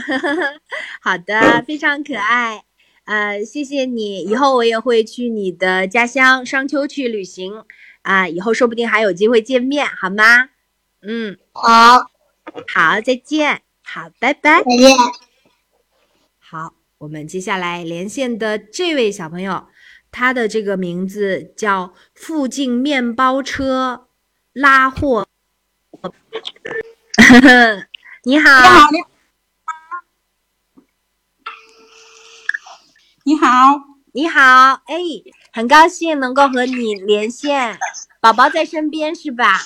[1.01, 2.63] 好的，非常可爱。
[3.05, 7.63] 呃，谢谢你，以后我也会去你的家乡商丘去旅行
[8.03, 10.49] 啊，以后说不定还有机会见面，好吗？
[11.01, 12.11] 嗯，好，
[12.67, 14.61] 好，再见，好，拜拜。
[14.63, 14.97] 再见。
[16.39, 19.67] 好，我们接下来连线的这位小朋友，
[20.11, 24.09] 他的这个名字叫附近面包车
[24.51, 25.25] 拉货。
[28.23, 28.49] 你好，
[28.91, 29.07] 你好，
[33.23, 33.47] 你好，
[34.11, 34.41] 你好
[34.85, 34.97] 哎，
[35.53, 37.79] 很高兴能够和你连线，
[38.19, 39.61] 宝宝在身边是吧？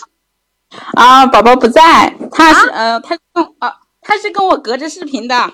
[0.93, 5.53] 啊，宝宝不在，他是、呃，他跟啊，他是跟我隔着视频的。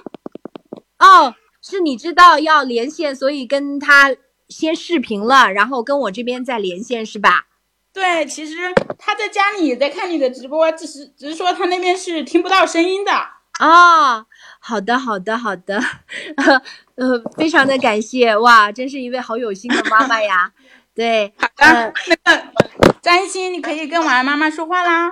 [1.00, 4.16] 哦，是你知道要连线，所以跟他
[4.50, 7.48] 先视频了，然后跟我这边再连线是吧？
[7.94, 8.56] 对，其实
[8.98, 13.12] 他在家里也在看你的直播，只是只是说他那边是听不到声音的。
[13.60, 14.26] 哦，
[14.60, 15.82] 好的，好的，好的，
[16.96, 20.52] 呃，非常的感谢，哇，真是一位好有心的妈妈呀。
[20.94, 22.44] 对，好的，那个
[23.02, 25.12] 张一心，你可以跟晚安妈妈说话啦。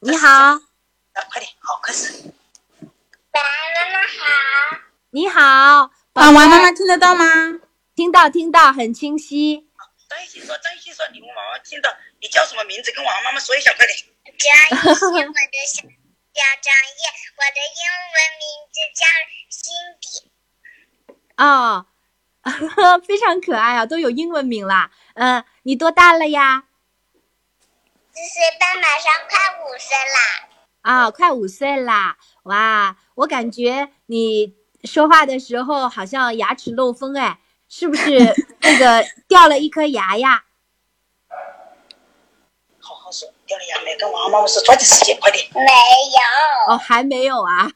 [0.00, 0.60] 你好，
[1.30, 2.32] 快点，好，开始。
[5.10, 7.24] 你好，宝啊，贝晚安妈妈听得到吗？
[7.94, 9.68] 听到，听到，很清晰。
[10.08, 12.90] 张艺兴说，张艺兴说，你问娃娃听到，你叫什么名字？
[12.90, 13.96] 跟娃娃妈妈说一下，快点。
[14.24, 19.06] 张艺兴，我的小叫张烨，我的英文名字叫
[19.48, 20.04] 辛迪。
[21.36, 21.86] 哦，
[23.06, 24.90] 非常可爱啊，都有英文名啦。
[25.14, 26.64] 嗯、你多大了呀？
[28.12, 30.48] 四岁半，马上快五岁啦。
[30.84, 32.18] 啊、快五岁啦！
[32.42, 38.18] 哇，我感觉你说话的时候好像牙齿漏风，哎，是不是
[38.60, 40.44] 那个掉了一颗牙呀？
[42.78, 43.98] 好好说，掉了牙没有？
[43.98, 45.42] 跟王妈妈说，抓紧时间，快点。
[45.54, 47.70] 没有，哦，还没有啊，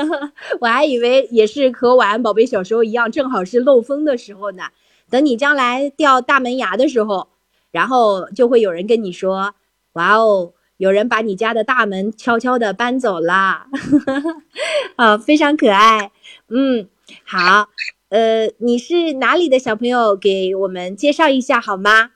[0.60, 4.64] 我还以为也是和晚安宝贝小时候一样，正好是漏风的时候呢。
[5.08, 7.28] 等你将来掉大门牙的时候，
[7.70, 9.54] 然后就会有人跟你说
[9.92, 13.66] ：“哇哦，有人把你家的大门悄悄的搬走啦。
[14.96, 16.10] ”啊，非常可爱。
[16.48, 16.88] 嗯，
[17.24, 17.68] 好，
[18.10, 20.16] 呃，你是哪里的小朋友？
[20.16, 22.12] 给我们介绍一下好吗？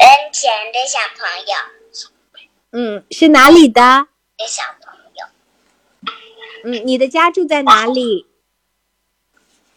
[0.00, 1.54] 人前的小朋友，
[2.72, 4.08] 嗯，是哪里的？
[4.38, 5.26] 的小朋友，
[6.64, 8.26] 嗯，你的家住在哪里？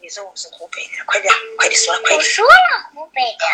[0.00, 2.16] 你说我是湖北的，快点，快点说，快点。
[2.16, 3.44] 我说了湖北的。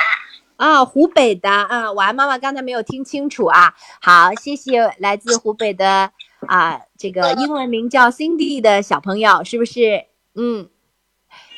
[0.60, 3.72] 啊、湖北的，啊，晚安妈妈刚才没有听清楚啊。
[4.02, 6.10] 好，谢谢来自湖北的
[6.46, 10.04] 啊、这个英文名叫 Cindy 的小朋友，是不是？
[10.34, 10.68] 嗯，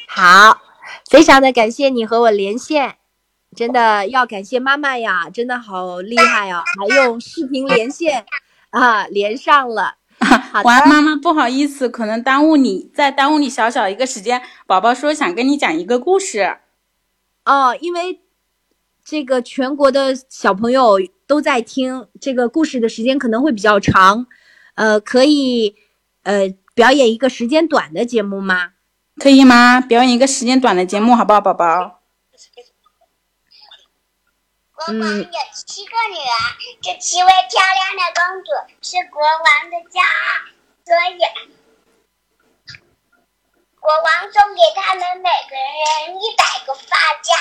[0.07, 0.61] 好，
[1.11, 2.95] 非常的感谢你和我连线，
[3.57, 8.25] 真的要感谢妈妈呀，真的好厉害哦，还用视频连线
[8.71, 9.97] 啊连上了。
[10.63, 14.41] 晚安妈妈，不好意思，可能耽误你，再耽误你小小一个时间。
[14.69, 16.59] 宝宝说想跟你讲一个故事。
[17.45, 18.22] 哦，因为
[19.13, 24.27] 这个全国的小朋友都在听这个故事的时间可能会比较长，
[24.75, 25.77] 呃，可以
[26.23, 28.73] 呃表演一个时间短的节目吗？
[29.17, 29.83] 可以吗？
[29.83, 32.01] 表演一个时间短的节目，好不好，宝宝？
[34.73, 35.29] 国王有
[35.67, 38.49] 七个女儿，这七位漂亮的公主
[38.81, 40.49] 是国王的骄傲，
[40.87, 41.21] 所以
[43.79, 47.35] 国王送给他们每个人一百个发夹。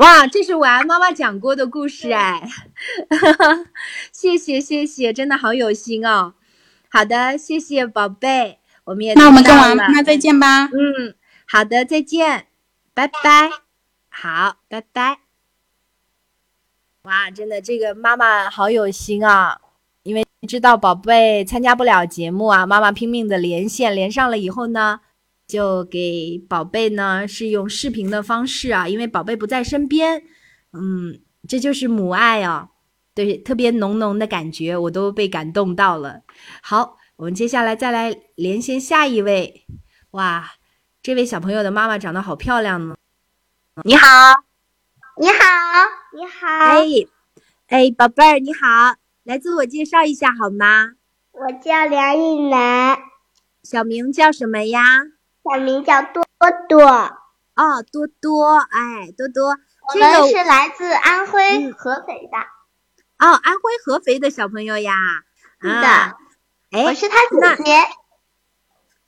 [0.00, 2.48] 哇，这是晚安妈妈讲过的故事哎，
[4.10, 6.32] 谢谢谢谢，真的好有心哦。
[6.88, 10.64] 好的，谢谢宝贝，我们也那我们跟晚安妈妈再见吧。
[10.64, 11.14] 嗯，
[11.46, 12.46] 好的，再见，
[12.94, 13.50] 拜拜。
[14.08, 15.18] 好，拜拜。
[17.02, 19.60] 哇，真的，这个妈妈好有心啊！
[20.02, 25.00] 因为知道宝贝参加不了节目啊，妈妈拼命的连线，连上了以后呢，
[25.50, 30.22] 就给宝贝呢是用视频的方式啊，因为宝贝不在身边，
[30.72, 32.68] 嗯，这就是母爱哦，
[33.14, 36.22] 对，特别浓浓的感觉，我都被感动到了。
[36.62, 39.66] 好，我们接下来再来连线下一位。
[40.12, 40.52] 哇，
[41.02, 42.94] 这位小朋友的妈妈长得好漂亮呢。
[43.84, 44.06] 你好，
[45.20, 45.34] 你好，
[46.16, 46.86] 你好，哎，
[47.66, 48.94] 哎，宝贝儿你好，
[49.24, 50.92] 来自我介绍一下好吗？
[51.32, 52.98] 我叫梁一楠，
[53.62, 55.02] 小名叫什么呀？
[55.42, 56.22] 小名叫多
[56.68, 62.38] 多，哦，多多，哎，多多，我这个们是来自安徽嗯合肥的。
[63.26, 64.92] 哦，安徽合肥的小朋友呀。
[65.60, 66.16] 是的啊，
[66.70, 67.80] 哎，我是他姐姐，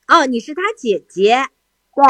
[0.07, 1.47] 哦，你是他姐姐。
[1.95, 2.03] 对，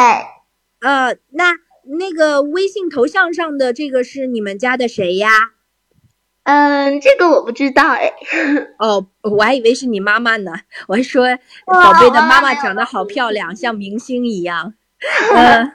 [0.82, 5.53] 呃，那那个微信头像上的这个是你们家的谁呀？
[6.43, 8.11] 嗯，这个我不知道哎。
[8.79, 10.51] 哦，我还以为是你妈妈呢。
[10.87, 11.25] 我还说
[11.65, 14.73] 宝贝的妈妈长得好漂亮，像明星一样。
[15.35, 15.71] 嗯，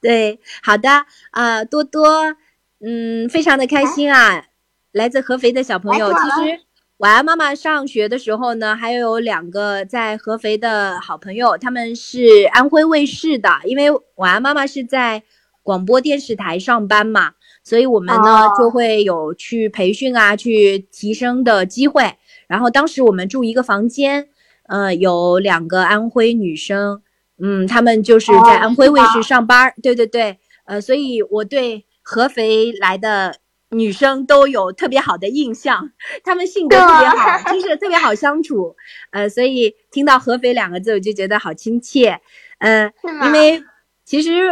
[0.00, 2.34] 对，好的，啊，多多，
[2.80, 4.44] 嗯，非常的开心啊，
[4.92, 6.12] 来自合肥的小朋友。
[6.12, 6.60] 其实
[6.98, 15.22] 晚安妈妈上学的时候呢，还有两个在合肥的好朋友，他们是安徽卫视的，因为晚安妈妈是在
[15.62, 17.32] 广播电视台上班嘛，
[17.64, 18.52] 所以我们呢、哦。
[18.56, 22.14] 就会有去培训啊，去提升的机会。
[22.46, 24.28] 然后当时我们住一个房间，
[24.68, 27.02] 呃，有两个安徽女生，
[27.42, 33.36] 嗯，她们就是哦在安徽卫视上班儿，对对对，呃，所以我对合肥来的
[33.70, 35.90] 女生都有特别好的印象，
[36.22, 38.76] 她们性格特别好，就是特别好相处，
[39.10, 42.20] 呃，所以听到合肥两个字我就觉得好亲切，
[42.58, 42.92] 呃，
[43.24, 43.62] 因为
[44.04, 44.50] 其实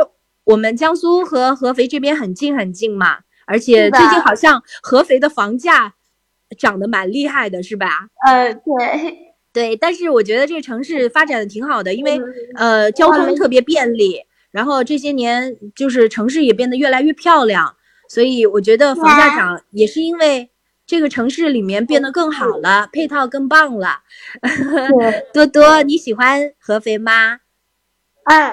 [0.52, 5.94] 我们江苏和合肥这边很近很近嘛，而且最近好像合肥的房价
[6.58, 8.08] 涨得蛮厉害的，是吧？
[8.26, 12.24] 呃，对，对，但是我觉得这个城市发展的挺好的，因为嗯
[12.56, 17.74] 呃交通特别便利，然后这些年就是城市也变得越来越漂亮，
[18.08, 20.50] 所以我觉得房价涨也是因为
[20.86, 24.00] 这个城市里面变得更好了，配套更棒了。
[24.42, 27.38] 对，多多，你喜欢合肥吗？
[28.24, 28.52] 嗯，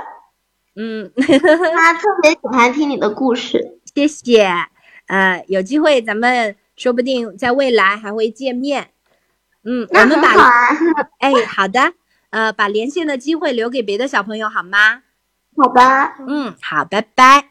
[0.82, 1.12] 嗯，
[1.76, 3.80] 他特别喜欢听你的故事。
[3.94, 4.48] 谢谢。
[5.08, 8.92] 呃，有机会咱们说不定在未来还会见面。
[9.66, 10.30] 嗯，我那们把。
[11.20, 11.92] 哎，好的，
[12.30, 15.02] 呃，把连线的机会留给别的小朋友好吗？
[15.58, 17.50] 好吧，嗯，好，拜拜。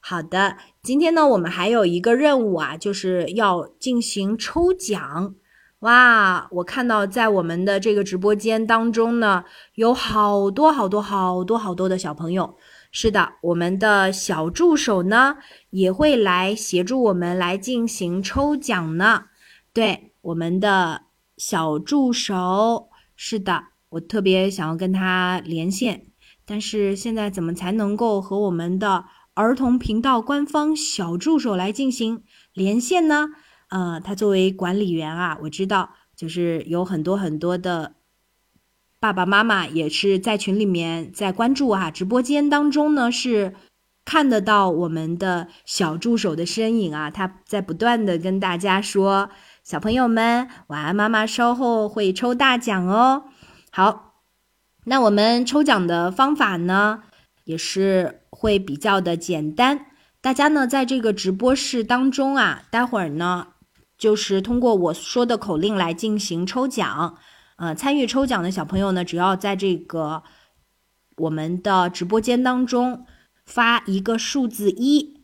[0.00, 5.34] 好的，今天呢，我们还有一个任务啊，就是要进行抽奖。
[5.82, 12.56] 哇，我看到在我们的这个直播间当中呢，有好多好多好多好多的小朋友。
[12.92, 15.38] 是的，我们的小助手呢
[15.70, 19.24] 也会来协助我们来进行抽奖呢。
[19.72, 21.02] 对，我们的
[21.36, 26.04] 小助手，是的，我特别想要跟他连线，
[26.46, 32.22] 但是现在怎么才能够和我们的儿童频道官方小助手来进行
[32.52, 33.30] 连线呢？
[33.72, 37.94] 呃，他作为管理员啊，我知道就是有很多很多的
[39.00, 43.54] 爸爸妈妈也是在群里面在关注哈、直播间当中呢是
[44.04, 49.30] 看得到我们的小助手的身影啊，他在不断的跟大家说，
[49.64, 53.24] 小朋友们晚安，妈妈稍后会抽大奖哦。
[53.70, 54.16] 好，
[54.84, 57.04] 那我们抽奖的方法呢，
[57.44, 59.86] 也是会比较的简单。
[60.20, 63.48] 大家呢，在这个直播室当中啊，待会儿呢，
[64.02, 67.16] 就是通过我说的口令来进行抽奖。
[67.54, 70.24] 呃，参与抽奖的小朋友呢，只要在这个
[71.18, 73.06] 我们的直播间当中
[73.46, 75.20] 发一个数字一，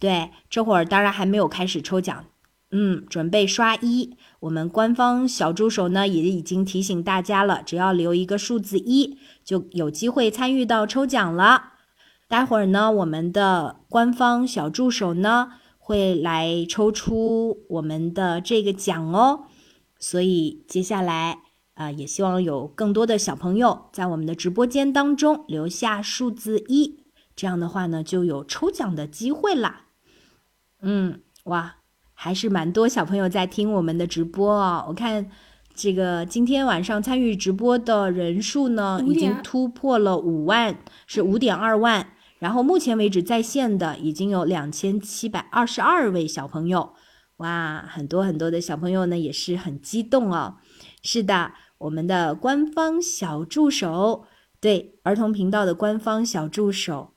[0.00, 2.24] 对，这会儿当然还没有开始抽奖，
[2.72, 4.16] 嗯，准备刷一。
[4.40, 11.74] 我们官方小助手呢也已经提醒大家了，只要留一个数字一，就有机会参与到抽奖了。
[12.26, 15.52] 待会儿呢，我们的官方小助手呢
[15.88, 19.46] 会来抽出我们的这个奖哦。
[19.98, 21.30] 所以接下来
[21.72, 26.98] 啊、呃也希望有更多的小朋友在我们的直播间当中留下数字一，
[27.34, 29.86] 这样的话呢就有抽奖的机会啦。
[30.82, 31.76] 嗯，哇，
[32.12, 34.84] 还是蛮多小朋友在听我们的直播哦。
[34.88, 35.30] 我看
[35.74, 42.12] 这个今天晚上参与直播的人数呢，已经突破了五万，是五点二万。
[42.38, 46.94] 然后目前为止在线的已经有两千七百二十二位小朋友，
[47.38, 50.56] 哇，很多很多的小朋友呢也是很激动哦。
[51.02, 54.24] 是的，我们的官方小助手，
[54.60, 57.14] 对儿童频道的官方小助手，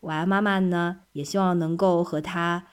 [0.00, 2.66] 晚安妈妈呢也希望能够和他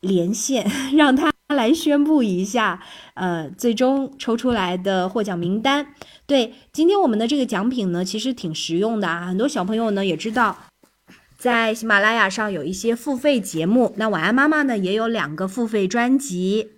[0.00, 2.82] 连线， 让他来宣布一下，
[3.14, 5.94] 呃，最终抽出来的获奖名单。
[6.26, 10.56] 对，今天我们的这个奖品呢，其实挺实用的啊，很多小朋友呢也知道。
[11.42, 16.68] 在喜马拉雅上有一些付费节目，那晚安妈妈呢也有两个付费专辑。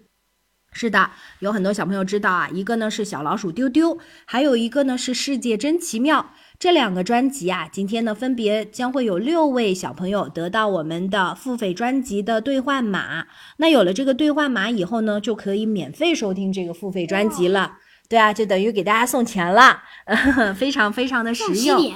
[0.73, 1.11] 是的，
[1.41, 6.31] 有很多小朋友知道啊，一个呢是小老鼠丢丢，还有一个呢是世界真奇妙。
[6.59, 13.27] 这两个专辑啊，今天呢分别将会有六位小朋友得到我们的付费专辑的兑换码。
[13.59, 17.77] 那有了这个兑换码以后呢，就可以免费收听这个付费专辑了。
[18.09, 19.83] 对啊，就等于给大家送钱了，
[20.57, 21.93] 非常非常的实用。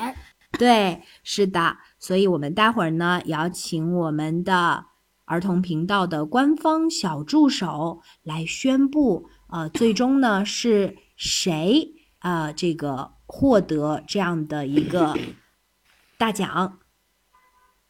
[0.58, 4.86] 对，是的，所以我们待会儿呢，也要请我们的
[5.24, 15.16] 儿童频道的官方小助手来宣布，呃，最终呢是谁呃这个获得这样的一个
[16.16, 16.78] 大奖。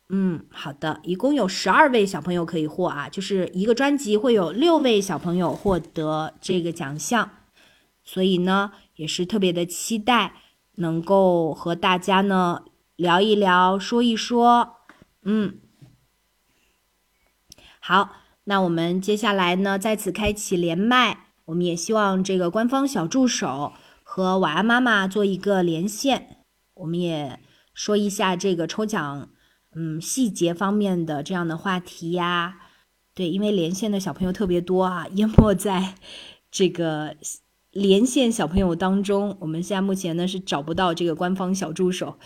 [0.09, 7.31] 嗯，好的，一共有十二位小朋友可以获啊，就是一个专辑会有六位小朋友获得这个奖项，
[8.03, 10.33] 所以呢，也是特别的期待。
[10.81, 12.63] 能够和大家呢
[12.99, 14.79] 聊一聊，说一说，
[15.23, 15.61] 嗯，
[17.79, 18.11] 好，
[18.43, 23.73] 那我们接下来呢再次开启连麦，我们也希望这个官方小助手
[24.03, 26.39] 和晚安妈妈做一个连线，
[26.75, 27.39] 我们也
[27.73, 29.31] 说一下这个抽奖，
[29.77, 32.57] 嗯，细节方面的这样的话题呀，
[33.15, 35.95] 对，因为连线的小朋友特别多啊，淹没在
[36.51, 37.15] 这个。
[37.71, 42.19] 连线小朋友当中，我们现在目前呢是找不到这个官方小助手，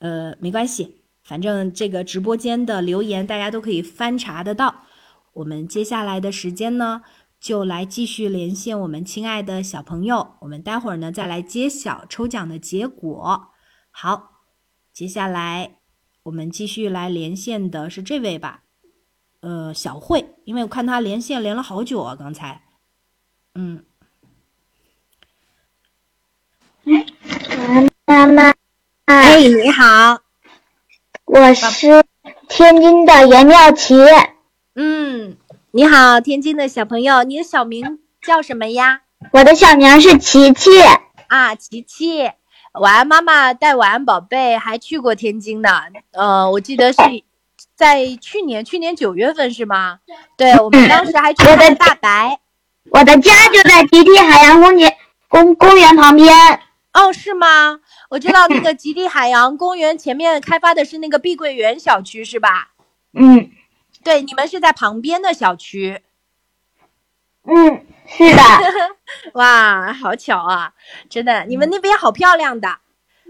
[0.00, 4.84] 呃，没关系，反正这个直播间的留言大家都可以翻查得到。
[5.34, 7.02] 我们接下来的时间呢，
[7.38, 13.52] 就来继续连线我们亲爱的小朋友，我们待会儿呢再来揭晓抽奖的结果。
[13.90, 14.42] 好，
[14.92, 15.78] 接下来
[16.24, 18.64] 我们继续来连线的是这位吧，
[19.40, 22.62] 呃，小慧，因为我看他连线连了好久啊，刚才，
[23.54, 23.84] 嗯。
[28.06, 28.52] 妈妈，
[29.12, 30.20] 哎，你好，
[31.24, 32.04] 我是
[32.48, 33.96] 天津的严妙琪。
[34.76, 35.36] 嗯，
[35.72, 39.00] 你好，天津的小朋友，你的小名叫什么呀？
[39.32, 40.70] 我的小名是琪琪。
[41.26, 42.30] 啊，琪琪，
[42.80, 45.68] 晚安妈妈带晚安宝贝还去过天津呢。
[46.12, 47.00] 呃，我记得是
[47.74, 49.98] 在去年，去年九月份是吗？
[50.36, 52.38] 对，我们当时还去了大白。
[52.92, 54.96] 我的家就在极地海洋公园
[55.26, 56.32] 公公园旁边。
[56.92, 57.80] 哦，是吗？
[58.10, 62.72] 我知道那个极地海洋公园前面开发的是那个碧桂园小区，是吧？
[63.12, 63.50] 嗯
[64.02, 66.00] 对，你们是在旁边的小区。
[67.44, 68.42] 嗯，是的。
[69.34, 70.74] 哇，好巧啊！
[71.08, 72.78] 真的，你们那边好漂亮的。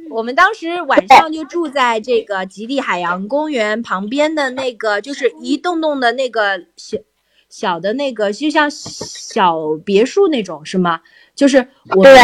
[0.09, 6.97] 我们当时晚上就住在这个极地海洋公园旁边的那个，就是一栋栋的那个小
[7.51, 11.03] 小的那个，就像小别墅那种，是吗？
[11.35, 12.16] 就是我们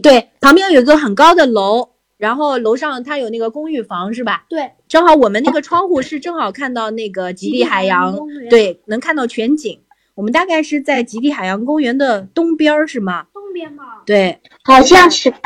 [0.00, 4.46] 对旁边有一个很高的楼，然后楼上它有那个公寓房，是吧？
[4.48, 8.16] 对，正好我们那个窗户是正好看到那个极地海洋，
[8.48, 9.80] 对，能看到全景。
[10.14, 13.26] 我们大概是在极地海洋公园的东边儿，是吗？
[13.32, 13.84] 东边吗。
[14.06, 15.38] 对，好像是吧。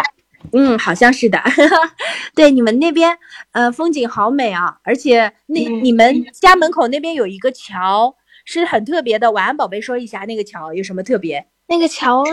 [0.53, 1.41] 嗯，好像是的。
[2.35, 3.17] 对，你们那边
[3.53, 9.31] 呃风景好美啊，而且那、你们家门口那边有一个桥，是很特别的。
[9.33, 11.47] 晚安，宝贝，说一下那个桥有什么特别？
[11.69, 12.25] 那个桥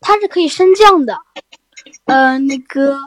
[0.00, 1.16] 它是可以升降的，
[2.06, 2.98] 呃，那个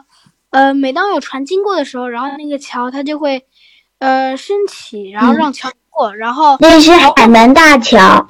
[0.50, 3.46] 呃，每当有船经过的时候，然后那个桥它就会
[3.98, 8.28] 呃升起，然后让桥过，然后那是海门大桥。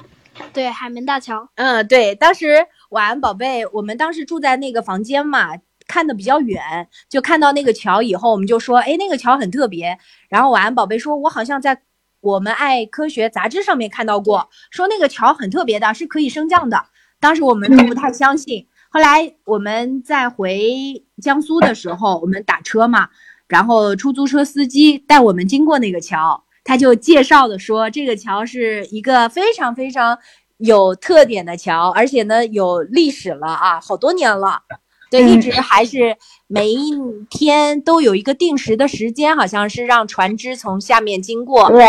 [0.53, 1.47] 对海门大桥。
[1.55, 5.49] 嗯，对，当时晚安宝贝，我们当时住在那个房间嘛，
[5.87, 9.97] 看的比较远，就看到那个桥以后，我们就说，哎，那个桥很特别。
[10.29, 11.81] 然后晚安宝贝说，我好像在
[12.21, 16.85] 我们爱科学杂志上面看到过，说那个桥很特别的，是可以升降的。
[17.19, 23.07] 当时我们都不太相信，后来我们在回江苏的时候，我们打车嘛，
[23.47, 26.43] 然后出租车司机带我们经过那个桥。
[26.63, 30.19] 他就介绍的说，这个桥是一个非常非常
[30.57, 34.61] 有特点的桥，而且呢有历史了啊，好多年了，
[35.09, 36.15] 对，一直还是
[36.45, 36.93] 每一
[37.31, 41.83] 天都有一个定时的时间，好像是让船只从下面经过，对，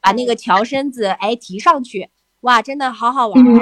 [0.00, 2.08] 把那个桥身子哎提上去，
[2.40, 3.60] 哇，真的好好玩啊！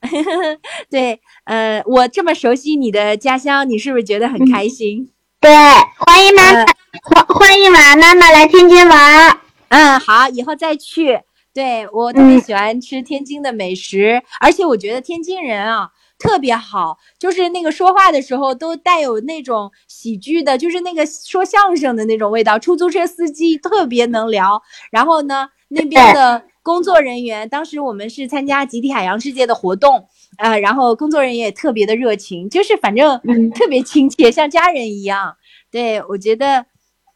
[0.90, 5.10] 对，呃，我这么熟悉你的家乡，你是不是觉得很开心？
[5.40, 5.50] 对，
[5.98, 6.64] 欢迎妈妈，
[7.02, 9.40] 欢欢迎晚安妈妈来天津玩。
[9.68, 11.20] 嗯，好，以后再去。
[11.52, 15.88] 对我特别喜欢吃天津的美食，而且我觉得天津人啊
[16.18, 22.58] 特别好，就是那个说话的时候都带有那种喜剧的，就是那个说相声的那种味道。
[22.58, 30.08] 出租车司机特别能聊，然后呢，那边的工作人员，当时我们是参加集体海洋世界的活动，
[30.38, 33.20] 呃，然后工作人员也特别的热情，就是反正
[33.52, 35.36] 特别亲切，像家人一样。
[35.70, 36.66] 对我觉得，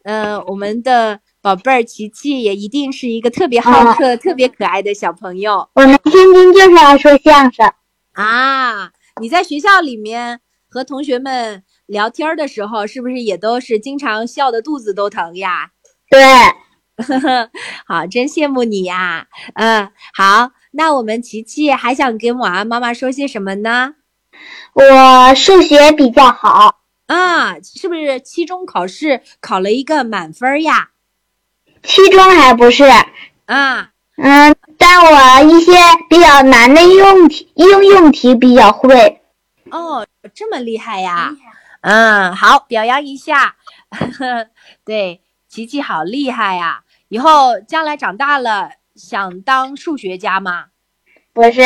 [0.03, 1.19] 嗯、我们的。
[1.43, 5.67] 宝贝儿琪琪也一定是一个特别好客、特别可爱的小朋友。
[5.73, 7.65] 我们天津就是爱说相声
[8.11, 8.91] 啊！
[9.19, 10.39] 你在学校里面
[10.69, 15.71] 和同学们聊天的时候，是不是也都是经常笑得肚子都疼呀？
[16.11, 16.21] 对，
[17.85, 19.27] 好，真羡慕你呀！
[19.55, 23.95] 嗯，好，那我们琪琪还想跟晚安妈妈说些什么呢？
[24.73, 30.89] 我数学比较好啊，是不是期中考试考了一个满分呀？
[31.83, 32.85] 期中还不是
[33.45, 35.73] 啊，嗯，但我一些
[36.09, 39.21] 比较难的应用题、应用题比较会。
[39.69, 41.35] 哦，这么厉害呀！
[41.81, 43.55] 嗯，好，表扬一下。
[44.85, 46.83] 对，琪琪好厉害呀！
[47.11, 50.67] 以后将来长大了想当数学家吗？
[51.33, 51.61] 不是。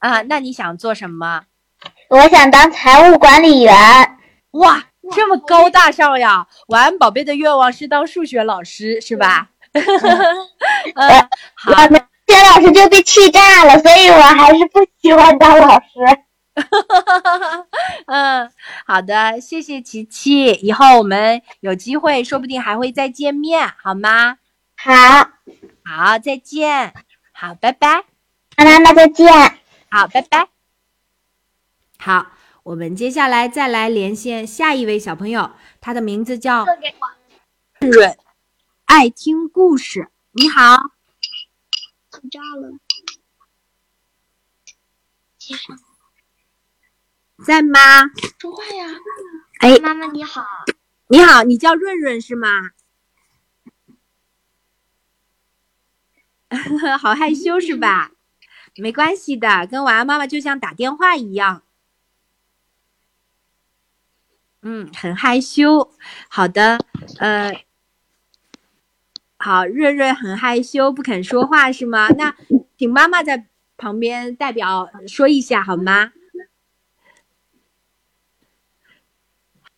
[0.00, 1.44] 啊，那你想做什么？
[2.10, 3.74] 我想当财务管理员。
[4.50, 4.84] 哇！
[5.12, 6.46] 这么高大上呀！
[6.68, 9.48] 晚安宝贝的愿望是当数学老师，是吧？
[9.72, 11.08] 嗯，
[11.56, 11.72] 好。
[11.72, 15.86] 我们数学老师就被气炸了，所以我还是不喜欢当老师。
[18.04, 18.50] 嗯，
[18.86, 20.52] 好的，谢谢琪琪。
[20.52, 24.36] 以后我们有机会，说不定还会再见面，好吗？
[24.76, 24.92] 好，
[25.84, 26.94] 好，再见。
[27.32, 28.04] 好，拜拜。
[28.56, 29.32] 妈妈再见。
[29.90, 30.48] 好，拜拜。
[31.98, 32.32] 好。
[32.66, 36.66] 我们接下来再来连线下一位小朋友，他的名字叫
[37.78, 38.18] 润，
[38.86, 40.10] 爱听故事。
[40.32, 40.76] 你好，
[42.28, 42.72] 炸了，
[47.46, 47.78] 在吗？
[48.40, 48.86] 说话呀！
[49.60, 50.44] 哎，妈妈你好，
[51.06, 52.48] 你好，你叫润润是吗？
[56.98, 58.12] 好害羞是吧？
[58.76, 61.62] 没关系的，跟晚安妈妈就像打电话一样。
[64.62, 65.92] 嗯，很害羞。
[66.28, 66.78] 好的，
[67.20, 67.64] 呃，
[69.38, 72.08] 好，瑞瑞很害羞，不肯说话是吗？
[72.08, 72.34] 那
[72.76, 73.46] 请妈妈在
[73.76, 76.12] 旁边代表说一下好吗？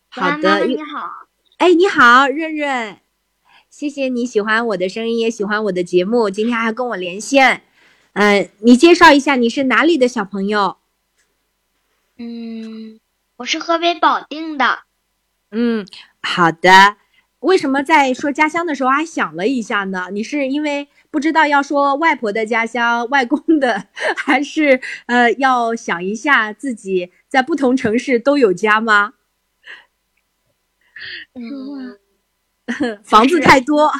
[0.09, 1.27] 好的，你好。
[1.57, 2.99] 哎，你好，润润，
[3.79, 7.61] 谢谢你喜欢我的声音，也喜欢我的节目，今天还跟我连线。
[8.11, 10.75] 嗯、呃，你介绍一下你是哪里的小朋友？
[12.17, 12.99] 嗯，
[13.37, 14.79] 我是河北保定的。
[15.51, 15.87] 嗯，
[16.21, 16.97] 好的。
[17.39, 20.09] 为什么在说家乡的时候还想了一下呢？
[20.11, 29.13] 你是因为不知道要说外婆的家乡、外公的， 还是呃要想一下自己在不同城市都有家吗？
[31.33, 31.97] 嗯，
[33.03, 33.91] 房子太多，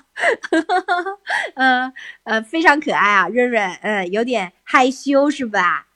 [1.55, 1.91] 呃
[2.23, 5.87] 呃，非常可爱啊，润润，嗯，有点害羞是吧？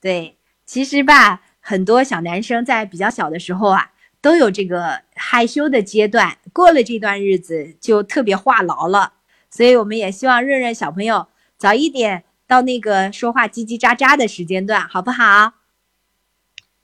[0.00, 9.14] 对，其实吧，很多小男生在比较小的时候啊，都有这个害羞的阶段，过了这段日子就特别话痨了。
[9.50, 11.26] 所以我们也希望润润小朋友
[11.58, 15.54] 早一点到那个说话叽叽喳喳的时间段，好不好？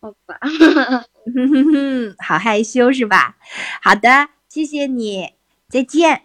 [0.01, 0.39] 好吧。
[2.19, 3.37] 好害羞是吧？
[3.83, 5.33] 好的，谢谢你，
[5.69, 6.23] 再见，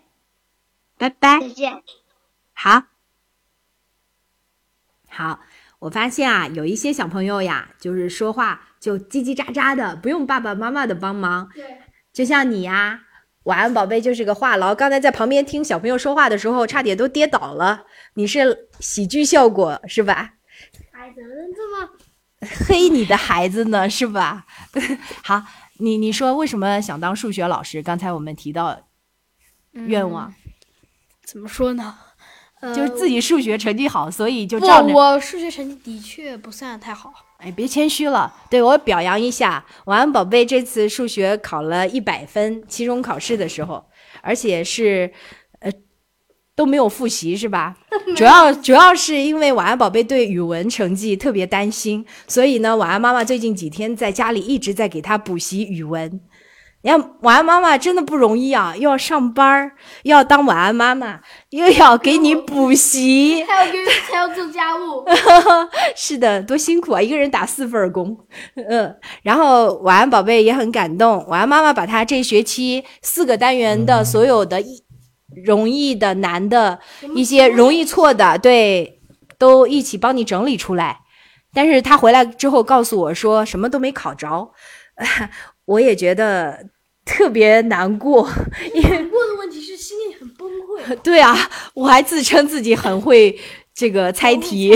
[0.97, 1.39] 拜拜。
[1.39, 1.81] 再见。
[2.53, 2.83] 好，
[5.09, 5.39] 好，
[5.79, 11.49] 我发现啊，有一些小朋友呀，就是说话就叽叽喳喳的，不用爸爸妈妈的帮忙。
[11.55, 11.79] 对，
[12.13, 13.01] 就像你呀，
[13.43, 17.85] 晚安宝贝就是个话痨，刚才在旁边听小朋友说话的时候，差点都跌倒了。
[18.13, 20.35] 你是喜剧效果是吧？
[20.91, 21.89] 孩子们这么
[22.67, 24.45] 黑你的孩子呢是吧？
[25.25, 25.43] 好，
[25.79, 27.81] 你你说为什么想当数学老师？
[27.81, 28.87] 刚才我们提到
[29.73, 30.33] 愿望，
[31.23, 31.95] 怎么说呢？
[32.59, 34.95] 呃，就是自己数学成绩好，所以就照不，着。
[34.95, 37.11] 我数学成绩的确不算太好。
[37.37, 43.83] 哎，别谦虚了，对我表扬一下，晚安宝贝这次数学考了一百分，期中考试的时候，
[44.21, 45.11] 而且是
[45.59, 45.71] 呃
[46.53, 47.75] 都没有复习是吧？
[48.15, 56.21] 主要主要是因为晚安宝贝对语文成绩特别担心，所以呢，晚安妈妈最近几天在家里一直在给他补习语文。
[56.83, 59.71] 你看，晚安妈妈真的不容易啊，又要上班儿，
[60.03, 61.19] 又要当晚安妈妈，
[61.51, 65.05] 又要给你补习， 还要给还要做家务。
[65.95, 67.01] 是的，多辛苦啊！
[67.01, 68.17] 一个人打四份儿工，
[68.69, 68.95] 嗯。
[69.21, 74.83] 然后晚安宝贝也很感动，晚安妈妈把她这学期四个单元的所有的易
[75.45, 76.79] 容易的、难的
[77.15, 78.99] 一些容易错的，对，
[79.37, 80.97] 都一起帮你整理出来。
[81.53, 84.51] 但是她回来之后告诉我说什么都没考着，
[85.65, 86.65] 我也觉得
[87.05, 88.29] 特别难过，
[88.73, 90.95] 因为难过的问题是心里很崩溃。
[91.01, 91.35] 对啊，
[91.73, 93.39] 我还自称自己很会
[93.73, 94.75] 这个猜题，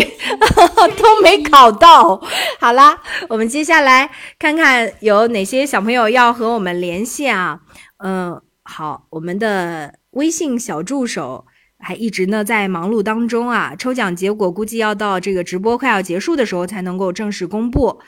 [0.97, 2.21] 都没 考到。
[2.59, 4.09] 好啦，我们接下来
[4.39, 7.59] 看看有哪些小朋友要和我们连线啊？
[8.03, 11.45] 嗯，好，我们的微信小助手
[11.79, 13.75] 还一直呢在忙碌当中啊。
[13.77, 17.99] 抽奖结果估计要到这个直播快要结束的时候才能够正式公布，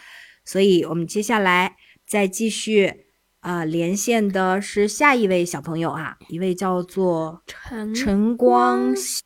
[0.46, 1.76] 所以我们接下来
[2.08, 3.04] 再继续。
[3.40, 9.24] 啊、连线的是下一位小朋友啊，一位叫做陈晨光熙，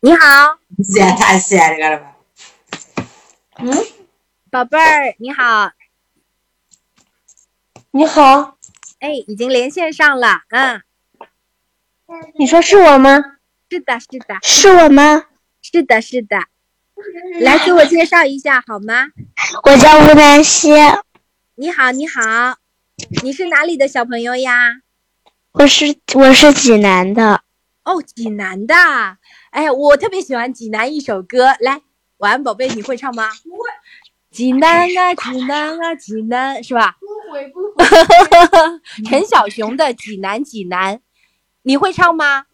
[0.00, 2.16] 你好，现太闲这个了吧？
[3.58, 3.70] 嗯，
[4.50, 5.70] 宝贝儿，你好，
[7.92, 8.56] 你好，
[8.98, 10.82] 哎，已经连线上了，嗯，
[12.36, 13.22] 你说是我吗？
[13.70, 15.26] 是的，是的，是我吗？
[15.62, 16.46] 是的，是的，
[17.40, 19.06] 来自我介绍一下好吗？
[19.64, 20.70] 我叫吴南希，
[21.54, 22.56] 你好，你好，
[23.22, 24.82] 你是哪里的小朋友呀？
[25.52, 27.42] 我是我是济南的。
[27.84, 28.74] 哦，济南的，
[29.50, 31.80] 哎，我特别喜欢济南一首歌，来，
[32.18, 33.28] 晚安宝贝，你会唱吗？
[33.42, 33.68] 不会。
[34.30, 36.96] 济南啊，济南啊，济南，是吧？
[37.00, 37.84] 不会，不会。
[39.08, 40.96] 陈小熊的《济南济南》，
[41.62, 42.44] 你会唱吗？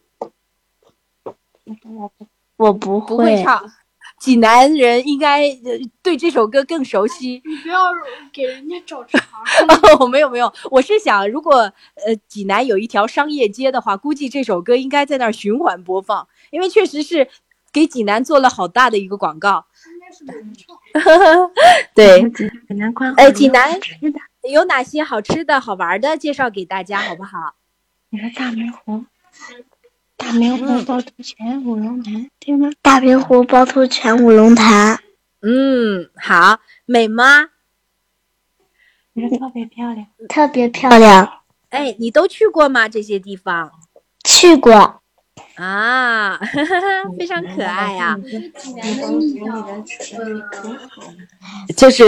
[2.57, 3.71] 我不不会唱。
[4.19, 7.41] 济南人应该呃对这首歌更熟悉。
[7.47, 7.85] 你不要
[8.33, 9.19] 给人家找茬。
[9.99, 11.55] 哦，没有没有，我是想，如果
[12.07, 17.29] 呃济南有一条商业街的话，估计这首歌应该在那儿循环播放，因为确实是
[17.73, 19.67] 给济南做了好大的一个广告。
[19.93, 20.79] 应该是原创。
[21.95, 23.79] 对，济南关呃，济南
[24.51, 27.55] 有哪些好吃的好玩的，介绍给大家好不好？
[28.11, 29.05] 你说大明湖，
[30.17, 32.71] 大明湖趵突泉五龙潭，对吗？
[32.83, 34.99] 大明湖、趵突泉、五龙潭。
[35.43, 37.51] 嗯，好，美吗？
[39.13, 40.07] 你说特别漂亮。
[40.29, 41.43] 特别漂亮。
[41.69, 42.89] 哎，你都去过吗？
[42.89, 43.71] 这些地方
[44.25, 45.03] 去过。
[45.57, 46.39] 啊，
[47.19, 48.17] 非常可爱呀、
[51.77, 52.05] 就是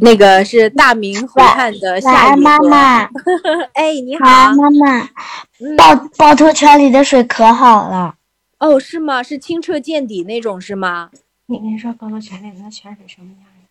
[0.00, 2.58] 那个是大明湖畔的晚夏雨安妈。
[2.58, 3.02] 妈，
[3.74, 4.24] 哎，你好。
[4.54, 5.08] 妈妈。
[5.76, 8.14] 趵趵突泉里的水可好了。
[8.58, 9.22] 哦，是吗？
[9.22, 11.10] 是清澈见底那种是吗？
[11.46, 13.68] 你你说趵突泉里那泉水什么样呀？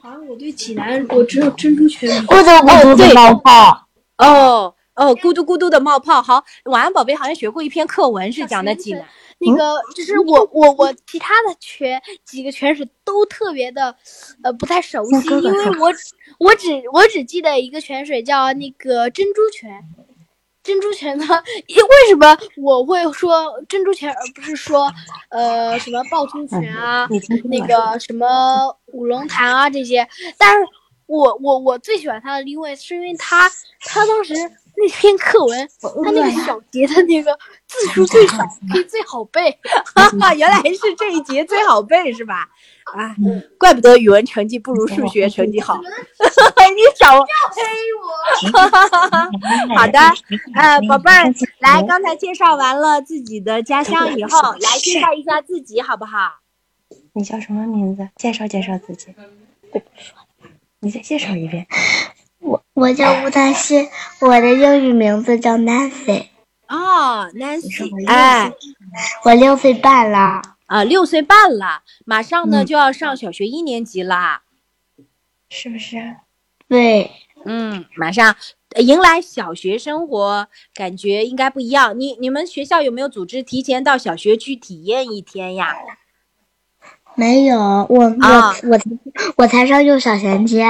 [0.00, 2.10] 好像我对济南，我只有珍珠泉。
[2.26, 3.86] 咕嘟咕嘟的冒泡。
[4.16, 6.20] 哦哦，咕嘟咕嘟的冒泡。
[6.22, 9.04] 好，晚安宝贝好像学过一篇课文，是讲的济南。
[9.38, 13.94] 那个就是我我我其他的泉几个泉水都特别的
[14.44, 15.92] 呃不太熟悉，因为我
[16.38, 19.82] 我只我只记得一个泉水叫那个珍珠泉。
[20.62, 21.26] 珍珠泉呢？
[21.66, 24.88] 因为什么我会说珍珠泉，而不是说
[25.28, 27.08] 呃什么趵突泉啊，
[27.46, 30.06] 那个什么五龙潭啊这些？
[30.38, 30.64] 但是
[31.06, 34.34] 我我我最喜欢它的因为是因为它它当时
[34.76, 35.68] 那篇课文，
[36.04, 38.38] 他那个小节的那个字数最少，
[38.72, 39.50] 可以最好背。
[39.94, 42.48] 哈哈，原来是这一节最好背是吧？
[42.94, 43.14] 啊，
[43.58, 45.80] 怪不得语文成绩不如数学成绩好。
[45.80, 47.28] 你少黑
[48.00, 48.58] 我。
[49.76, 49.98] 好的，
[50.54, 56.40] 呃，宝贝儿，来，刚才介绍完了自己的家乡以后，来介绍一下自己好不好？
[57.12, 58.08] 你叫什么名字？
[58.16, 59.14] 介绍介绍自己。
[60.80, 61.66] 你再介绍一遍。
[62.42, 63.88] 我我叫吴丹希，
[64.20, 66.26] 我的英语名字叫 Nancy。
[66.68, 68.52] 哦，Nancy，哎，
[69.24, 70.42] 我六岁半了。
[70.66, 74.42] 啊，六岁半了，马上呢就要上小学一年级啦，
[75.50, 76.16] 是不是？
[76.66, 77.10] 对，
[77.44, 78.34] 嗯，马上
[78.76, 82.00] 迎来小学生活，感觉应该不一样。
[82.00, 85.76] 你你们学校有没有组织提前到小学去体验一天呀？
[87.14, 88.08] 没有，我我
[88.70, 88.80] 我
[89.36, 90.64] 我才上幼小衔接。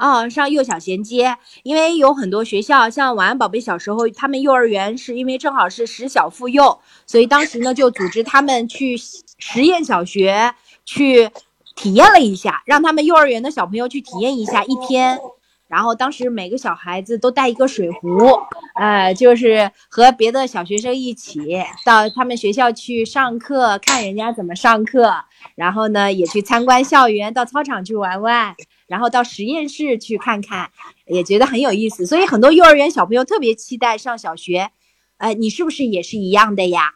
[0.00, 10.54] 哦，上幼小衔接，因为有很多学校，像晚安宝贝小时候，他们幼儿园是因为正好是十小妇幼，所以当时呢就组织他们去实验小学
[10.86, 11.28] 去
[11.76, 15.20] 体验了一下，让他们幼儿园的小朋友去体验一下一天。
[15.68, 18.40] 然后当时每个小孩子都带一个水壶，
[18.74, 25.14] 呃，就是和别的小学生一起到他们学校去上课，看人家怎么上课，
[25.54, 28.56] 然后呢也去参观校园，到操场去玩玩。
[28.90, 30.68] 然后到实验室去看看，
[31.06, 34.72] 也觉得很有意思，所以很多幼儿园小朋友特别期待上小学。
[35.18, 36.94] 呃，你是不是也是一样的呀？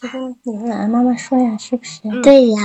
[0.00, 2.02] 这个你们俺妈妈说呀，是不是？
[2.22, 2.58] 对呀。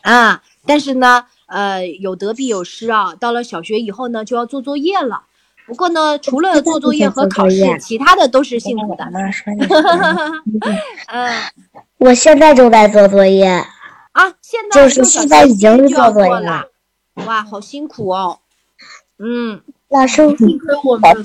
[0.00, 3.14] 啊，但是呢，呃，有得必有失啊。
[3.14, 5.22] 到了小学以后呢，就要做作业了。
[5.66, 9.08] 不过呢，除了做作业和考试，其他的都是幸福的。
[9.12, 9.52] 妈说
[11.12, 11.32] 嗯，
[11.98, 13.46] 我现在就在做作业。
[13.46, 16.66] 啊，现在就是现在已经做作业了。
[17.14, 18.38] 哇，好辛苦哦！
[19.18, 21.16] 嗯，老师，幸亏我没有。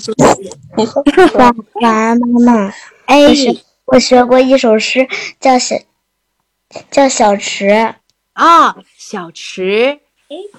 [1.34, 2.74] 晚晚安，妈妈。
[3.06, 3.34] 哎，
[3.86, 5.08] 我学过一首诗，
[5.40, 5.76] 叫小
[6.90, 7.94] 叫小池。
[8.34, 10.00] 啊，小池。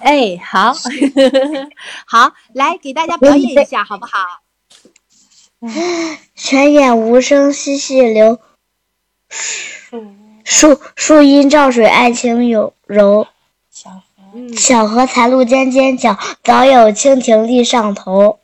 [0.00, 0.74] 哎，好，
[2.04, 4.42] 好，来给大家表演一下，好不好？
[6.34, 8.40] 泉眼无声惜细流，
[10.42, 12.74] 树树阴照水爱晴有
[14.34, 14.56] 柔。
[14.56, 18.40] 小荷才露尖尖角，早有蜻蜓立上头。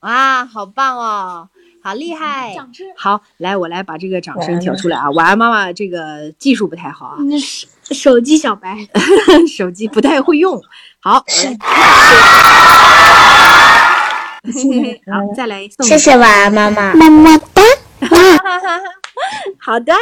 [0.00, 1.48] 哇，好棒哦，
[1.82, 2.54] 好厉害！
[2.96, 5.10] 好，来，我来把这个掌声调出来啊！
[5.10, 8.76] 晚安，妈妈，这个技术不太好啊，手手机小白，
[9.46, 10.62] 手机不太会用。
[11.00, 11.24] 好， 好，
[15.36, 15.82] 再来一次。
[15.82, 16.94] 谢谢晚安，妈妈。
[16.94, 17.62] 么么哒。
[19.58, 19.92] 好的，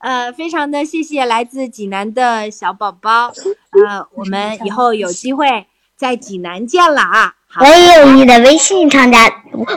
[0.00, 5.66] 呃，非常的谢谢来自济南的小宝宝，呃，我们以后有机会
[5.96, 7.36] 在济南见了啊。
[7.60, 9.30] 我也有你的微信，厂家，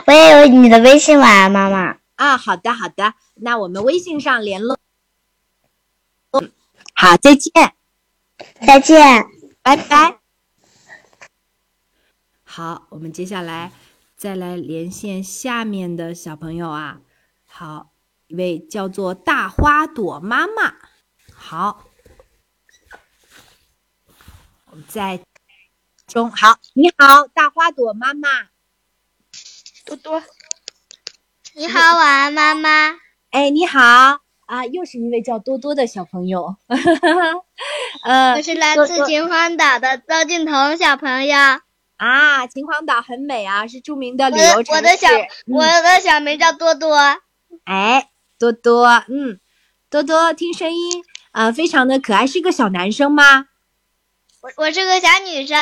[0.06, 1.98] 我也有你的微信，晚安，妈妈。
[2.16, 4.78] 啊，好的，好的，那我们微信上联络。
[6.94, 7.52] 好，再见，
[8.66, 9.26] 再见，
[9.62, 10.18] 拜拜。
[12.44, 13.70] 好，我们接下来
[14.16, 17.00] 再来连线下面的小朋友啊。
[17.46, 17.95] 好。
[18.28, 20.74] 一位叫做大花朵妈妈，
[21.32, 21.84] 好，
[24.64, 25.20] 我们在
[26.08, 28.28] 中好，你好，大花朵妈妈，
[29.84, 30.20] 多多，
[31.54, 32.98] 你好，晚安，妈妈。
[33.30, 33.80] 哎，你好
[34.46, 36.56] 啊，又是一位叫多多的小朋友，
[38.02, 41.36] 呃，我是来自秦皇岛的邹俊彤小朋友。
[41.96, 44.72] 啊，秦皇岛很美啊，是著名的旅游城市。
[44.72, 45.08] 我的小
[45.46, 46.96] 我的小名叫多多。
[47.62, 48.10] 哎。
[48.38, 49.40] 多多，嗯，
[49.90, 53.46] 多多听声音，呃，非常的可爱，是个小男生吗？
[54.42, 55.58] 我我是个小女生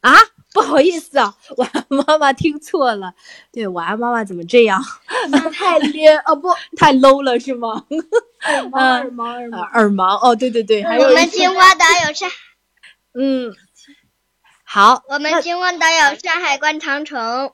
[0.00, 0.16] 啊，
[0.52, 3.14] 不好意思啊，晚安妈妈听错了，
[3.52, 4.82] 对，晚安妈妈怎么这样？
[5.52, 7.84] 太 咧哦不，太 low 了是吗？
[8.42, 12.30] 耳盲耳盲耳盲耳盲哦，对对对，还有我们秦皇岛有上，
[13.14, 13.54] 嗯，
[14.64, 17.52] 好，我们秦皇岛有山海关长城，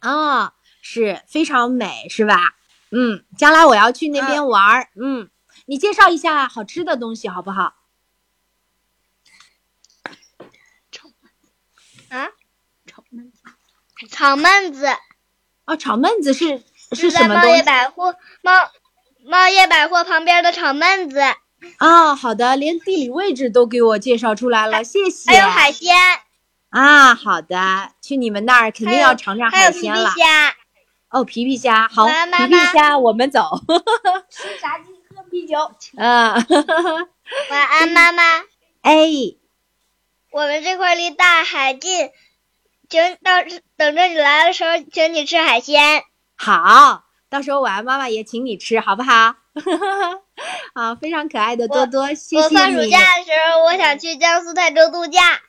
[0.00, 0.52] 啊，
[0.82, 2.54] 是非常美，是吧？
[2.90, 4.88] 嗯，将来我要去那边玩儿。
[4.94, 5.30] 嗯，
[5.66, 7.74] 你介绍一下好吃的东西好不好？
[12.08, 12.28] 啊，
[12.86, 13.38] 炒焖子，
[14.10, 14.88] 炒焖子。
[15.66, 16.60] 哦，炒焖子是
[16.90, 17.48] 是什么东西？
[17.48, 18.52] 在贸易百货茂
[19.24, 21.20] 茂业百货旁边的炒焖子，
[21.78, 25.30] 哦，好的，连地理位置都给我介绍出来了，谢谢。
[25.30, 25.94] 还有海鲜，
[26.70, 30.10] 啊，好的，去你们那儿肯定要尝尝还有皮皮海鲜了。
[30.16, 30.56] 虾。
[31.10, 33.42] 哦，皮皮虾，好，皮皮虾，我们走。
[34.30, 35.58] 吃炸鸡喝啤酒。
[35.96, 36.34] 啊，
[37.50, 38.22] 晚安，妈妈。
[38.82, 38.94] 哎，
[40.30, 42.10] 我们这块离大海近，
[42.88, 43.42] 请到
[43.76, 46.04] 等着你来的时候，请你吃海鲜。
[46.36, 49.34] 好，到时候晚安妈妈也请你吃，好不好？
[50.74, 52.88] 啊，非常可爱的多多，谢谢我放暑。
[52.88, 55.42] 假的时候，我想去江苏泰州度假。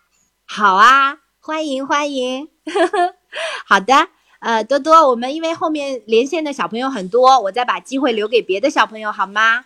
[0.47, 2.49] 好啊，欢迎欢迎。
[3.65, 4.09] 好的，
[4.41, 9.65] 呃，多多，我们因为后面连线的小朋友很多，我再把机会留给别的小朋友，好吗？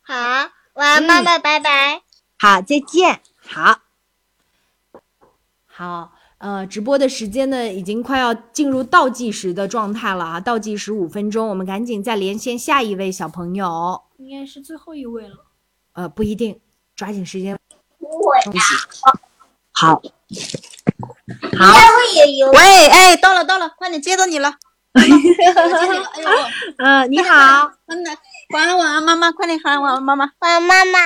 [0.00, 0.14] 好，
[0.72, 2.00] 晚安，妈妈，拜拜。
[2.38, 3.20] 好，再见。
[3.44, 3.80] 好，
[5.66, 14.02] 好，呃，直播的时间呢，已经快要进入倒计时的状态了啊，倒计时五分钟，我们赶紧再连线下一位小朋友。
[14.16, 15.44] 应该是最后一位了。
[15.92, 16.58] 呃，不一定，
[16.94, 17.58] 抓紧时间。
[17.98, 18.34] 我
[19.72, 20.00] 好，
[22.52, 24.54] 喂，哎，到了到了，快点接到你了。
[24.94, 26.28] 我接你了，哎呦，
[26.78, 27.70] 呃，你好，
[28.54, 30.30] 晚安晚安，妈妈，快点喊晚安妈妈。
[30.38, 30.98] 晚安，妈妈。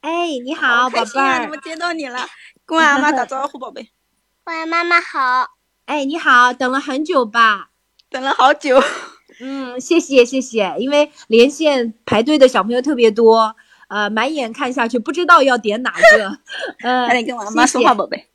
[0.00, 2.26] 哎，你好，宝贝儿么，接到你了？
[2.66, 3.90] 跟晚安妈打招呼，宝贝。
[4.46, 5.46] 晚安，妈妈好。
[5.86, 7.68] 哎，你好，等了很久吧？
[8.10, 8.82] 等了好久。
[9.40, 13.54] 嗯，谢谢谢谢，因为连线排队的小朋友特别多，
[13.88, 16.38] 呃，满眼看下去不知道要点哪个，
[16.82, 18.29] 嗯， 快点跟晚安妈说话，宝贝。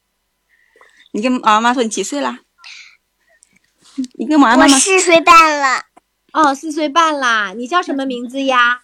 [1.16, 2.40] 你跟晚安妈说你几岁啦？
[4.16, 5.86] 你跟晚安妈四岁半了，
[6.34, 8.82] 哦，四岁半啦，你叫什么名字呀？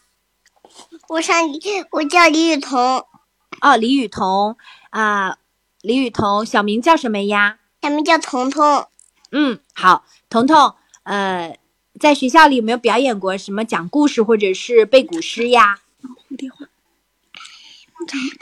[1.10, 1.36] 我上
[1.92, 3.06] 我叫李雨桐，
[3.60, 4.56] 哦，李雨桐
[4.92, 5.40] 啊、
[5.82, 7.58] 李雨桐，小名叫什么呀？
[7.82, 8.88] 小名叫彤彤。
[9.34, 11.60] 嗯，好，彤彤，呃，
[12.00, 15.80] 在学校里有没有表演过什么讲故事或者是背古诗呀？
[16.30, 16.66] 蝴蝶花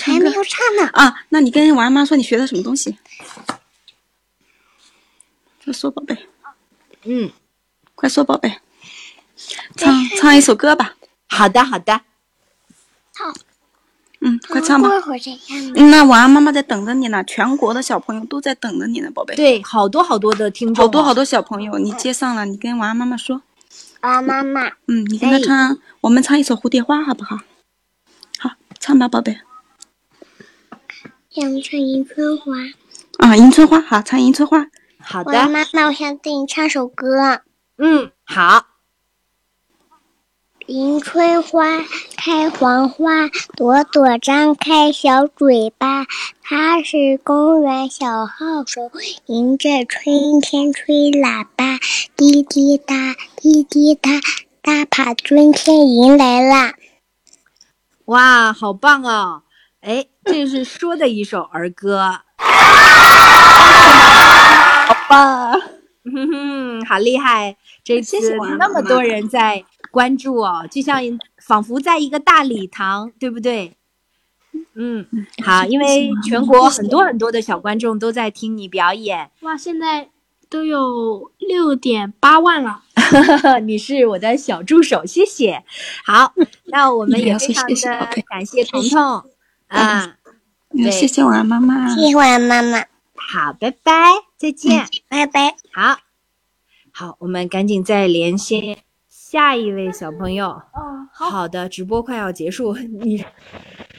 [0.04, 0.88] 还没有唱呢。
[0.94, 1.24] 啊？
[1.30, 2.96] 那你跟王安妈说你学的什么东西？
[5.70, 6.18] 快说，宝贝，
[7.04, 7.30] 嗯，
[7.94, 8.58] 快说，宝贝。
[9.76, 10.96] 唱唱一首歌吧。
[11.28, 12.02] 好的，好的。
[14.22, 14.90] 嗯，快唱吧。
[15.76, 19.36] 那晚安妈妈在等着你呢，全国的小朋友都在等着你呢，宝贝。
[19.36, 23.44] 对，好多好多的听众、好多好多小朋友，你接上了，你跟晚安妈妈说。
[24.02, 24.70] 晚安，妈妈。
[24.88, 27.38] 嗯，你跟他唱，我们唱一首《蝴蝶花》好不好？
[28.40, 28.50] 好，
[28.80, 29.38] 唱吧，宝贝。
[31.30, 32.54] 想唱迎春花。
[33.20, 34.66] 啊，迎春花，好，唱迎春花。
[35.02, 37.42] 好晚安，妈妈，我想对你唱首歌。
[37.78, 38.66] 嗯，好。
[40.68, 41.80] 迎春花
[42.16, 46.06] 开黄花，朵朵张开小嘴巴。
[46.44, 48.92] 它是公园小号手，
[49.26, 51.80] 迎着春天吹喇叭，
[52.16, 52.96] 滴滴答，
[53.38, 54.10] 滴滴答，
[54.62, 56.74] 答把春天迎来啦。
[58.06, 59.44] 哇，好棒哦！
[59.82, 62.22] 哎，这是说的一首儿歌，
[65.10, 65.62] 好棒！
[66.06, 67.58] 哼哼，好厉害！
[67.84, 71.02] 这次那么多人在关注哦，就像
[71.38, 73.76] 仿佛在一个大礼堂，对不对？
[74.76, 75.06] 嗯，
[75.44, 80.10] 好，因为全国很多很多的小观众都在听你表演，哇，现在
[80.50, 82.84] 都有六点八万了。
[83.66, 85.64] 你是我的小助手，谢谢。
[86.06, 86.34] 好，
[86.66, 89.24] 那我们也非常谢谢的感谢彤彤
[89.68, 90.16] 啊，
[90.72, 91.94] 对谢谢晚安妈妈。
[91.94, 92.99] 谢谢晚安，妈妈。
[93.32, 93.94] 好，拜拜，
[94.38, 94.88] 再见。
[95.08, 95.56] 拜拜。
[95.72, 96.00] 好，
[96.92, 100.48] 好，我们赶紧再连线下一位小朋友。
[100.50, 103.24] 哦，好的，直播快要结束， 你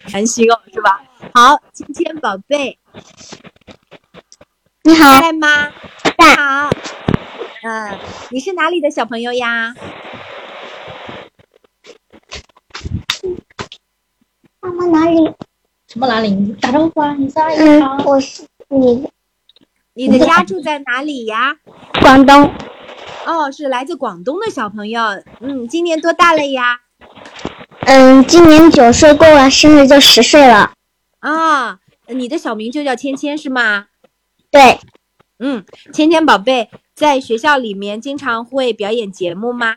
[0.02, 1.00] 寒心哦，是吧？
[1.32, 2.76] 好，芊芊宝贝，
[4.82, 5.70] 你好，在吗？
[6.18, 6.70] 在好，
[7.62, 7.98] 嗯，
[8.32, 9.72] 你是哪里的小朋友呀？
[14.58, 15.32] 妈妈哪里？
[15.86, 16.30] 什么哪里？
[16.30, 17.14] 你打招呼啊！
[17.14, 19.08] 你是阿姨嗯好。，我是你
[19.94, 21.56] 你的家住在哪里呀？
[22.00, 22.52] 广东。
[23.26, 25.02] 哦，是来自广东的小朋友。
[25.40, 26.80] 嗯，今年多大了呀？
[27.86, 30.72] 嗯，今年九岁，过完生日就十岁了。
[31.18, 33.86] 啊、你的小名就叫芊芊是吗？
[34.50, 34.78] 对，
[35.38, 39.74] 嗯，芊芊宝贝，在学校里面经常会表演节目吗？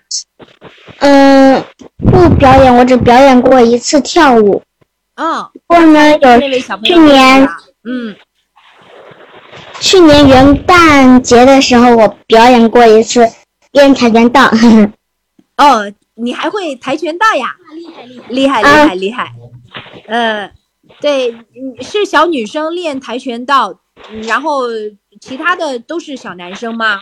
[1.00, 1.64] 嗯，
[1.98, 4.62] 不表演，我只表演过一次跳舞。
[5.16, 7.48] 哦，不过呢，有那位小朋友去年
[7.84, 8.16] 嗯，
[9.80, 13.28] 去年元旦节的时候，我表演过一次
[13.72, 14.50] 练跆拳道。
[15.58, 17.56] 哦，你还会跆拳道呀？
[17.76, 18.28] 厉害厉害！
[18.30, 19.32] 厉害厉啊害厉害。
[20.08, 20.52] 呃，
[21.00, 23.80] 对，嗯是小女生练跆拳道，
[24.12, 24.62] 嗯然后
[25.20, 27.00] 其他的都是小男生吗？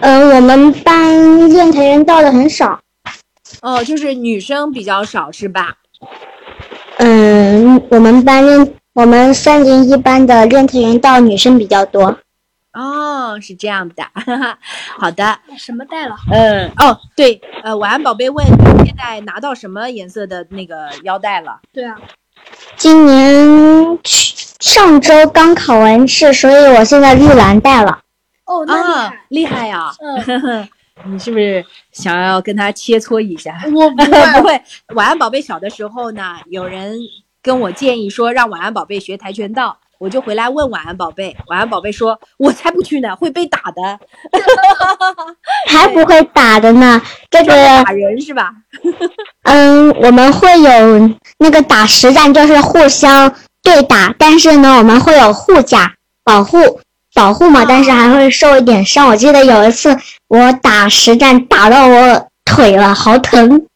[0.00, 2.80] 嗯，我们班练跆拳道的很少。
[3.60, 5.74] 哦，就是女生比较少是吧？
[6.98, 12.16] 嗯，我们班练我们三年一班的练跆拳道女生比较多。
[12.72, 14.04] 哦，是这样的，
[14.96, 15.36] 好的。
[15.58, 16.14] 什么带了？
[16.30, 18.46] 嗯，哦，对，呃，晚安宝贝问
[18.84, 21.58] 现在拿到什么颜色的那个腰带了？
[21.72, 21.96] 对啊，
[22.76, 27.98] 今年去上周刚考完试，所以我现在绿蓝带了。
[28.46, 29.90] 哦，那厉啊害。，厉害呀！
[30.00, 30.68] 嗯，
[31.12, 33.58] 你是不是想要跟他切磋一下？
[33.74, 34.46] 我不会 不。
[34.46, 34.62] 会，
[34.94, 36.96] 晚安宝贝小的时候呢，有人
[37.44, 44.00] 跟我建议说让晚安宝贝学跆拳道，我就回来问晚安宝贝，晚安宝贝说：“我才不去呢，会被打的，
[45.68, 47.02] 还不会打的呢。
[47.30, 47.52] 这个，
[47.84, 48.50] 打人是吧
[49.44, 53.30] 嗯，我们会有那个打实战，就是互相
[53.62, 55.92] 对打，但是呢，我们会有护甲
[56.24, 56.80] 保护
[57.12, 59.06] 保护嘛，但是还会受一点伤。
[59.08, 59.94] 我记得有一次
[60.28, 63.66] 我打实战打到我腿了，好疼。？”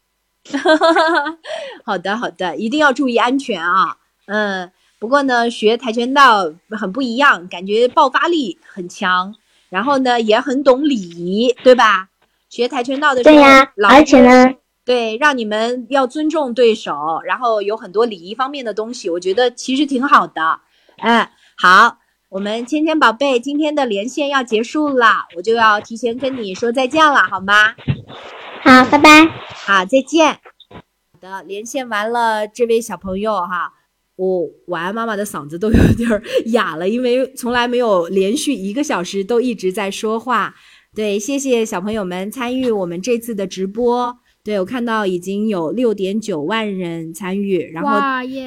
[1.85, 3.97] 好的，好的，一定要注意安全啊。
[4.25, 9.33] 嗯，不过呢，学跆拳道很不一样，感觉爆发力很强，
[9.69, 12.09] 然后呢也很懂礼仪，对吧？
[12.49, 14.53] 学跆拳道的时候，对呀、老而且呢，
[14.85, 20.59] 对，让你们要尊重对手，然后有很多礼仪方面的东西，我觉得其实挺好的。
[20.97, 21.97] 哎，好，
[22.29, 27.73] 我们芊芊宝贝今天的连线要结束了，我就要提前跟你说再见了，好吗？
[28.61, 29.25] 好，拜拜。
[29.49, 30.33] 好，再见。
[30.69, 30.79] 好
[31.19, 33.73] 的，连线完了，这位小朋友哈，
[34.15, 36.07] 我晚安妈妈的嗓子都有点
[36.51, 40.53] 哑了，因为从来没有连续一个小时都一直在说话。
[40.93, 44.15] 对，谢谢小朋友们参与我们这次的直播。
[44.49, 47.99] 对我看到已经有六点九万人参与，然后！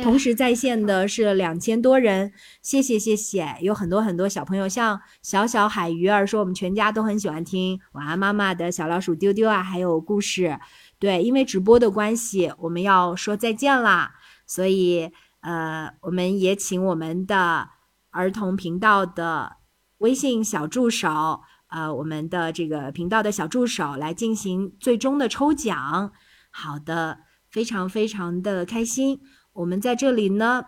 [0.03, 10.59] 同时在线的是两千多人，谢谢谢谢，有很多很多小朋友，像小小海鱼儿说，我们全家都很喜欢听晚安妈妈的小老鼠丢丢啊，还有故事。
[10.98, 14.11] 对，因为直播的关系，我们要说再见啦，
[14.44, 15.09] 所以
[15.42, 17.68] 呃，我们也请我们的
[18.11, 19.59] 儿童频道的
[19.98, 21.42] 微信小助手，
[21.73, 26.12] 呃，我们的这个频道的小助手来进行最终的抽奖。
[26.51, 27.20] 好的，
[27.51, 29.20] 非常非常的开心。
[29.55, 30.66] 我们在这里呢，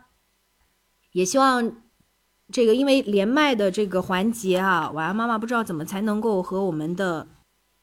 [1.13, 1.83] 也希望
[2.51, 7.29] 这个因为连麦的这个环节啊，晚安妈妈不知道怎么才能够和我们的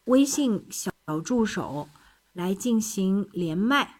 [0.05, 0.91] 微信小
[1.23, 1.87] 助手
[2.33, 3.97] 来进行连麦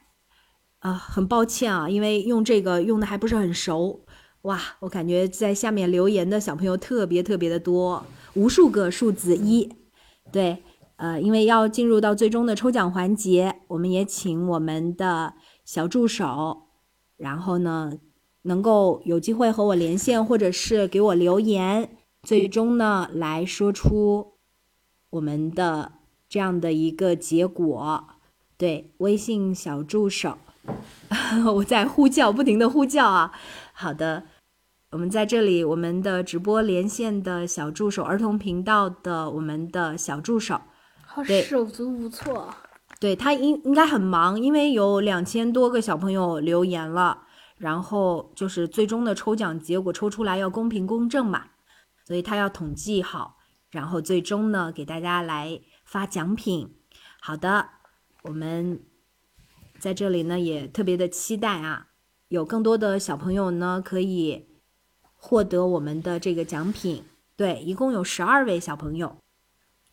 [0.80, 4.04] 啊、很抱歉啊，因为用这个用的还不是很熟。
[4.42, 8.04] 哇，我感觉在下面留言的小朋友特别特别的多，
[8.34, 9.70] 无数个数字一。
[10.32, 10.64] 对，
[10.96, 15.34] 呃，因为要进入到最终的抽奖环节，我们也请我们的
[15.66, 16.68] 小助手，
[17.18, 17.94] 然后呢，
[18.44, 24.34] 能够有机会和我连线，或者是给我留言，最终呢来说出
[25.10, 25.94] 我们的
[26.30, 28.06] 这样的一个结果。
[28.58, 30.38] 对，微信小助手，
[31.56, 33.32] 我在呼叫，不停的呼叫啊。
[33.74, 34.26] 好的，
[34.92, 40.60] 我们在这里，我们的直播连线的小助手，儿童频道的我们的小助手，
[41.02, 42.54] 好对手足无措。
[43.00, 47.24] 对他应应该很忙，因为有两千多个小朋友留言了，
[47.56, 51.46] 然后就是最终的抽奖结果抽出来要公平公正嘛，
[52.06, 53.38] 所以他要统计好，
[53.72, 56.76] 然后最终呢给大家来发奖品。
[57.22, 57.70] 好的，
[58.24, 58.82] 我们
[59.80, 61.88] 在这里呢也特别的期待啊，
[62.28, 64.51] 有更多的小朋友呢可以
[65.22, 67.04] 获得我们的这个奖品。
[67.38, 69.16] 对，一共有十二位小朋友。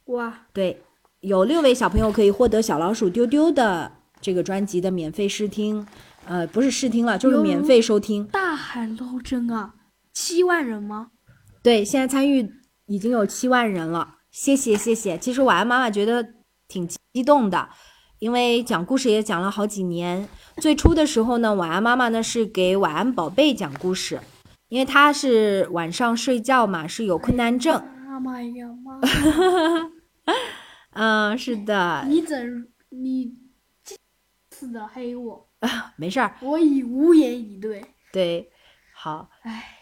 [0.07, 0.83] 哇，对，
[1.21, 5.87] 有六位小朋友可以获得小老鼠丢丢的这个专辑的免费试听，
[6.25, 8.25] 呃，不是试听了，就是免费收听。
[8.27, 9.75] 大海捞针啊！
[10.13, 11.11] 七万人吗？
[11.63, 12.51] 对，现在参与
[12.87, 15.19] 已经有七万人了，谢谢谢谢。
[15.19, 16.27] 其实晚安妈妈觉得
[16.67, 17.69] 挺激动的，
[18.19, 20.29] 因为讲故事也讲了好几年。
[20.57, 24.21] 最初的时候呢，晚安妈妈呢是给晚安宝贝讲故事，
[24.69, 27.83] 因为他是晚上睡觉嘛，是有困难症。
[28.07, 28.69] 妈妈呀
[30.91, 33.37] 嗯，是的，你怎你
[33.85, 33.97] 这
[34.51, 35.49] 次的黑我？
[35.97, 37.85] 没事儿，我已无言以对。
[38.13, 38.51] 对，
[38.93, 39.31] 好。
[39.43, 39.79] 唉，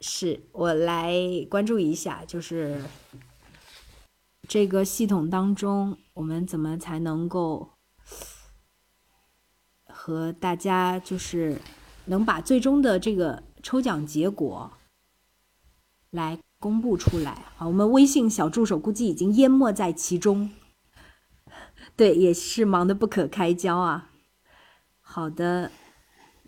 [0.00, 1.14] 是我来
[1.48, 2.82] 关注一下，就是
[4.48, 7.70] 这个系统当中，我们怎么才能够
[9.84, 11.56] 和大家就是
[12.06, 14.72] 能把最终的这个抽奖结果
[16.10, 17.44] 来公布出来？
[17.56, 20.50] 好，我们微信小助手估计已经淹没在其中，
[21.96, 24.10] 对，也是忙得不可开交啊。
[25.00, 25.70] 好的。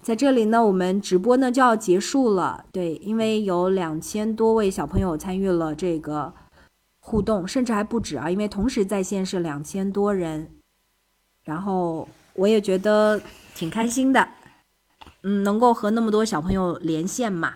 [0.03, 2.67] 在这里呢，我们直播呢就要结束了。
[2.71, 6.35] 对，因为有两千多位小朋友参与了这个
[6.99, 10.51] 互动，甚至还不止啊，因为同时在线是两千多人。
[11.43, 13.19] 然后我也觉得
[13.55, 14.29] 挺开心的，
[15.25, 17.55] 嗯，能够和那么多小朋友连线嘛，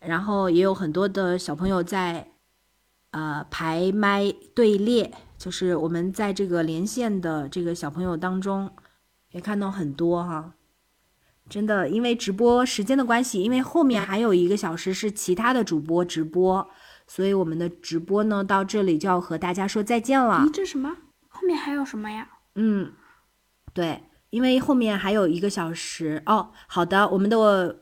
[0.00, 2.28] 然后也有很多的小朋友在
[3.12, 8.70] 呃排麦队列，就是我们在这个连线的这个小朋友当中，
[9.30, 10.52] 也看到很多哈。
[11.48, 16.70] 真的，因为直播时间的关系，因为后面还有一个小时是其他的主播直播，
[17.06, 20.44] 所以我们的直播呢到这里就要和大家说再见了。
[20.46, 20.96] 咦这什么？
[21.28, 22.28] 后面还有什么呀？
[22.54, 22.92] 嗯，
[23.74, 24.02] 对，
[24.32, 26.48] 因为后面还有一个小时哦。
[26.66, 27.76] 好的，我们的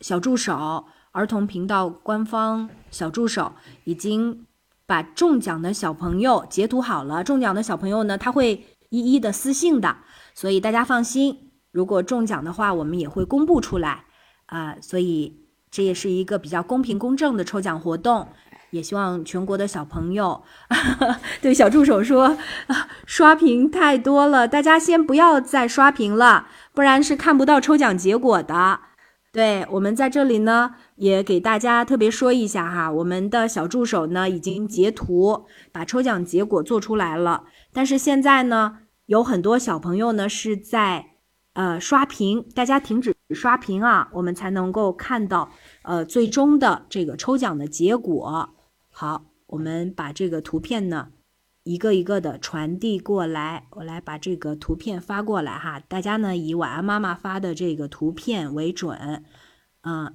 [0.00, 3.52] 小助手，儿童频道官方小助手
[3.82, 4.46] 已经
[4.86, 7.24] 把中奖的小朋友截图好了。
[7.24, 9.96] 中奖的小朋友呢，他会一一的私信的，
[10.34, 11.50] 所以大家放心。
[11.72, 14.04] 如果中奖的话，我们也会公布出来
[14.46, 18.28] 啊，所以这也是一个比较公平公正的抽奖活动，
[18.72, 20.42] 也希望全国的小朋友
[21.42, 22.38] 对小助手说，
[23.06, 28.80] 刷屏太多了，大家先不要再刷屏了，不然是看不到抽奖结果的。
[29.30, 41.10] 对我们在这里呢，也给大家特别说一下哈，我们的小助手呢已经截图把抽奖结果做出来了，但是现在呢，有很多小朋友呢是在。
[41.54, 45.50] 呃，刷屏，大家停止刷屏啊，我们才能够看到
[45.82, 48.48] 呃最终的这个抽奖的结果。
[49.02, 51.08] 好，我们把这个图片呢
[51.64, 59.24] 一个一个的传递过来，我来把这个图片发过来哈，大家呢以晚安妈妈发的这个图片为准。
[59.82, 60.14] 嗯，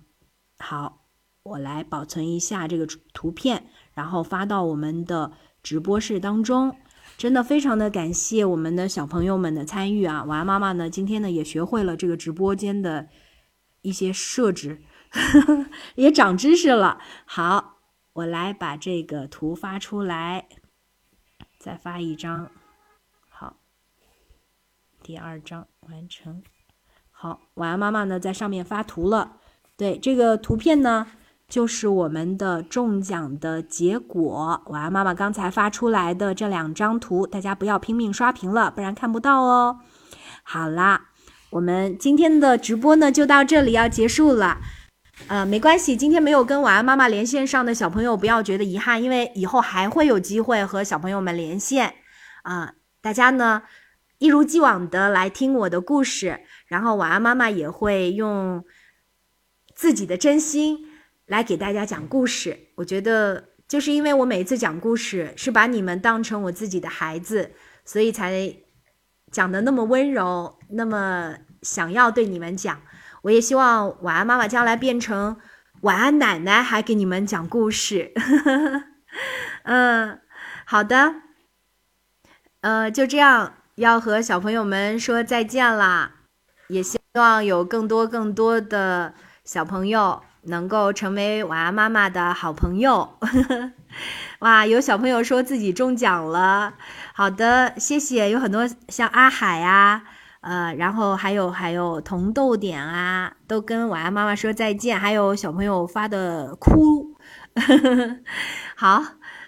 [0.57, 1.01] 好，
[1.43, 6.73] 我来保存一下这个图片，然后发到我们的直播室当中。
[7.17, 10.23] 真的非常的感谢我们的小朋友们的参与啊！
[10.23, 13.09] 晚安妈妈呢，今天呢也学会了这个直播间的
[13.81, 15.65] 一些设置，呵 呵
[15.95, 17.01] 也长知识了。
[17.25, 17.76] 好，
[18.17, 20.47] 我来把这个图发出来，
[21.59, 22.49] 再发一张。
[23.29, 23.57] 好，
[25.03, 26.41] 第二张完成。
[27.11, 29.37] 好，晚安妈妈呢在上面发图了。
[29.75, 31.07] 对这个图片呢。
[31.49, 34.61] 就是我们的中奖的结果。
[34.65, 39.79] 晚安妈妈刚才发出来的这两张图，大家不要拼命刷屏了，不然看不到哦。
[40.43, 41.11] 好啦，
[41.51, 44.57] 我们今天的直播呢就到这里要结束了。
[45.25, 51.95] 呃，没关系，今天没有跟晚安妈妈连线上的小朋友不要觉得遗憾，因为以后还会有机会和小朋友们连线。
[52.43, 53.63] 啊，大家呢
[54.19, 58.63] 一如既往的来听我的故事，然后晚安妈妈也会用
[59.75, 60.85] 自己的真心。
[61.25, 67.51] 来给大家讲故事，我觉得就是因为我每次讲故事是把你们当成我自己的孩子，
[67.83, 68.55] 所以才
[69.29, 72.81] 讲的那么温柔，那么想要对你们讲。
[73.27, 75.35] 我也希望晚安妈妈将来变成
[75.81, 78.13] 晚安奶奶，还给你们讲故事。
[79.63, 80.21] 嗯，
[80.65, 81.15] 好的，
[82.61, 86.11] 呃，就这样要和小朋友们说再见啦，
[86.69, 89.13] 也希望有更多更多的
[89.43, 90.23] 小朋友。
[90.43, 93.19] 能够成为晚安妈妈的好朋友，
[94.39, 94.65] 哇！
[94.65, 96.75] 有小朋友说自己中奖了，
[97.13, 98.29] 好的，谢谢。
[98.29, 100.03] 有很多像阿海呀，
[100.41, 104.99] 呃，然后还有还有童豆点啊，都跟晚安妈妈说再见。
[104.99, 107.15] 还有小朋友发的哭，
[108.75, 109.03] 好，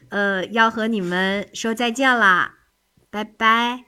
[0.10, 2.56] 呃，要和你们说再见啦，
[3.10, 3.86] 拜拜，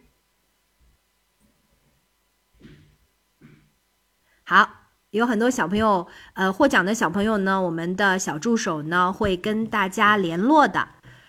[4.43, 4.77] 好。
[5.11, 10.87] 有很多小朋友，呃，获奖的小朋友呢，我们的小助手呢会跟大家联络的。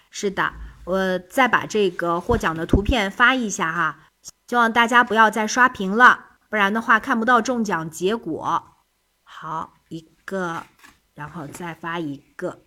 [0.09, 0.53] 是的，
[0.85, 3.99] 我再把这个获奖的图片发一下哈，
[4.53, 8.77] 希望大家不要再刷屏了，不然的话看不到中奖结果。
[9.23, 10.65] 好，一个，
[11.15, 12.63] 然后再发一个，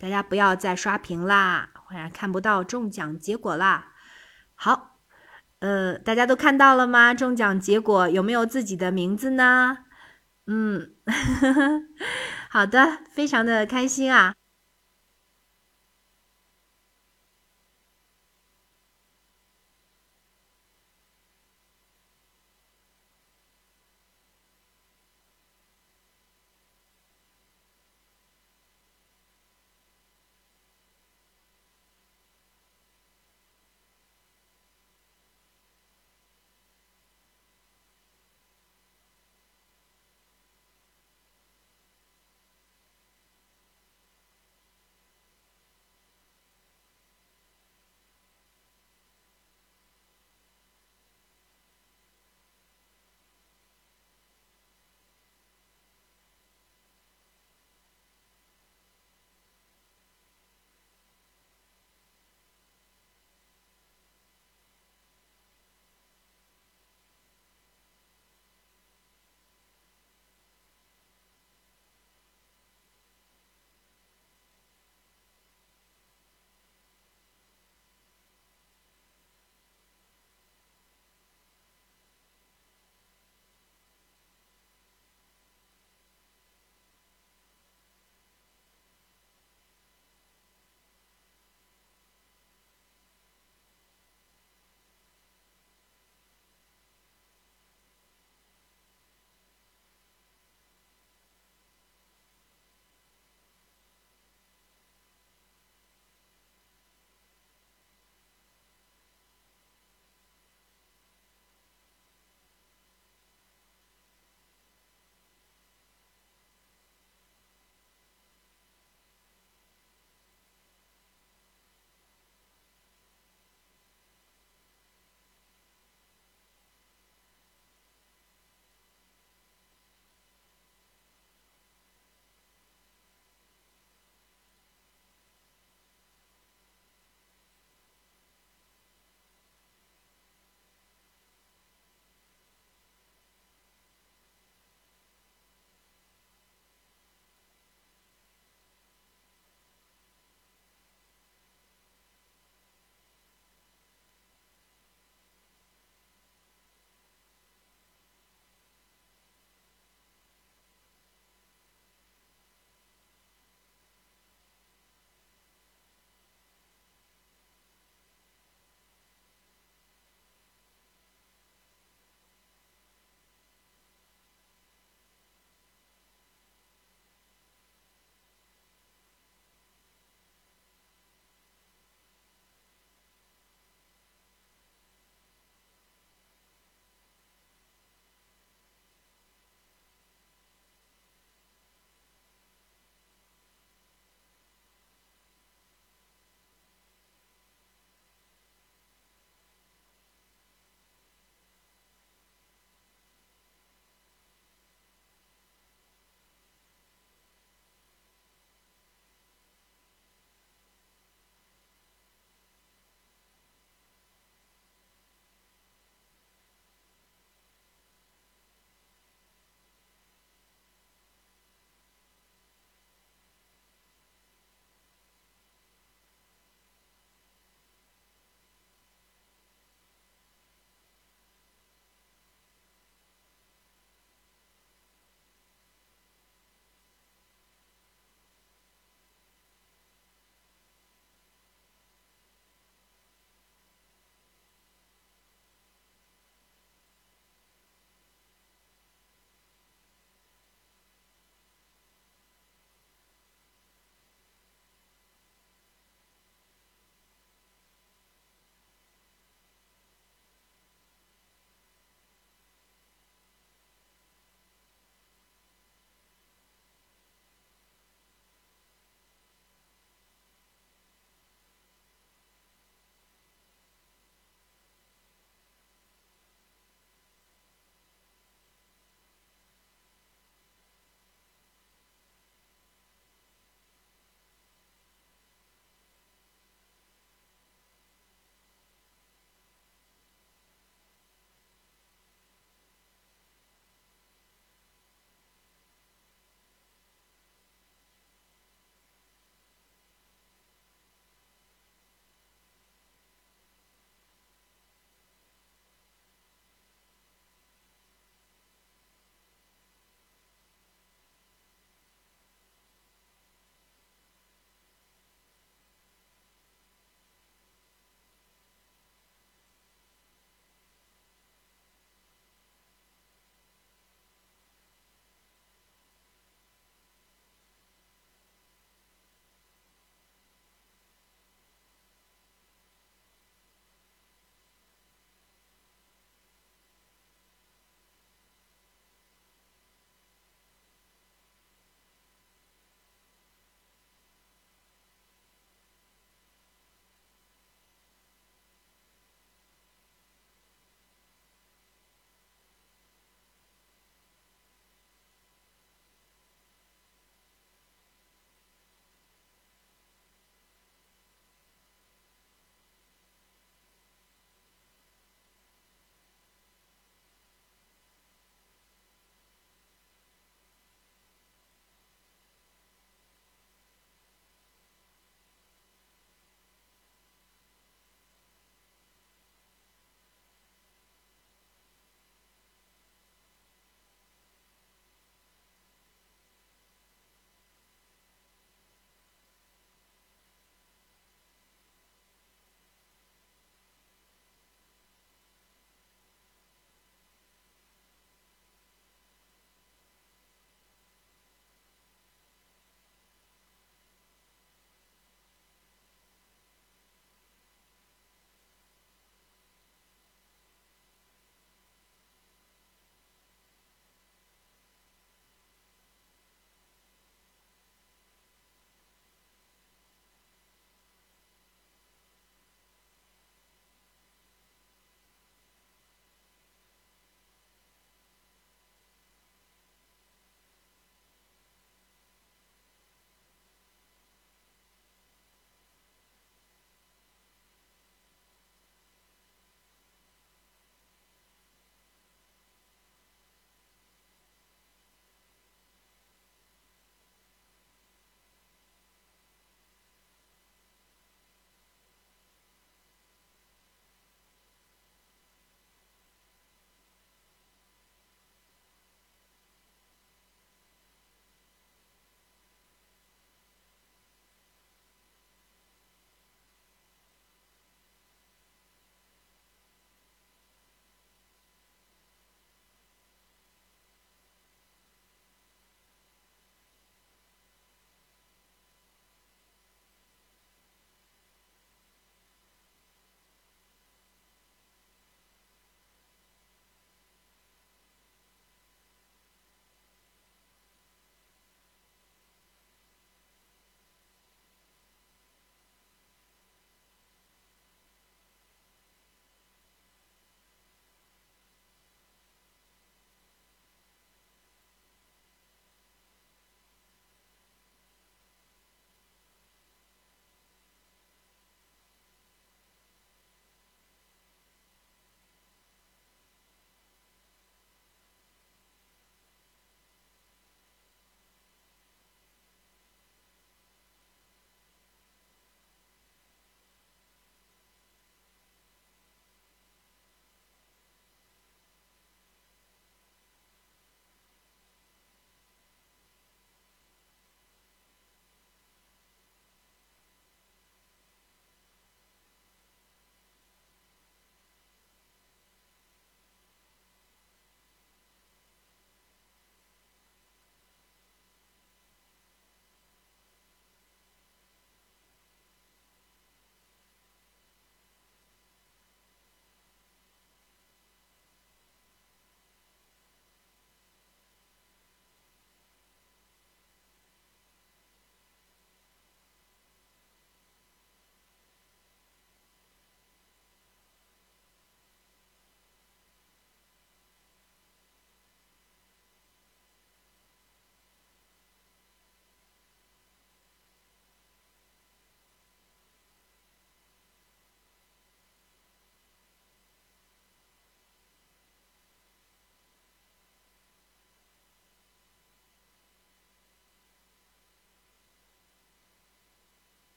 [0.00, 3.92] 大家不要再刷屏啦，不然看不到中奖结果啦。
[4.56, 4.96] 好，
[5.60, 7.14] 呃，大家都看到了吗？
[7.14, 9.78] 中奖结果有没有自己的名字呢？
[10.48, 10.90] 嗯，
[12.50, 14.34] 好的，非常的开心啊。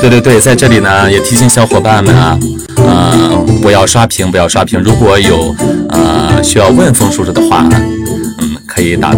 [0.00, 2.38] 对对对，在这里呢也提醒小伙伴们啊，
[2.76, 4.80] 呃，不要刷屏，不要刷屏。
[4.80, 5.54] 如果有
[5.90, 7.68] 呃需要问风叔叔的话，
[8.40, 9.12] 嗯，可以打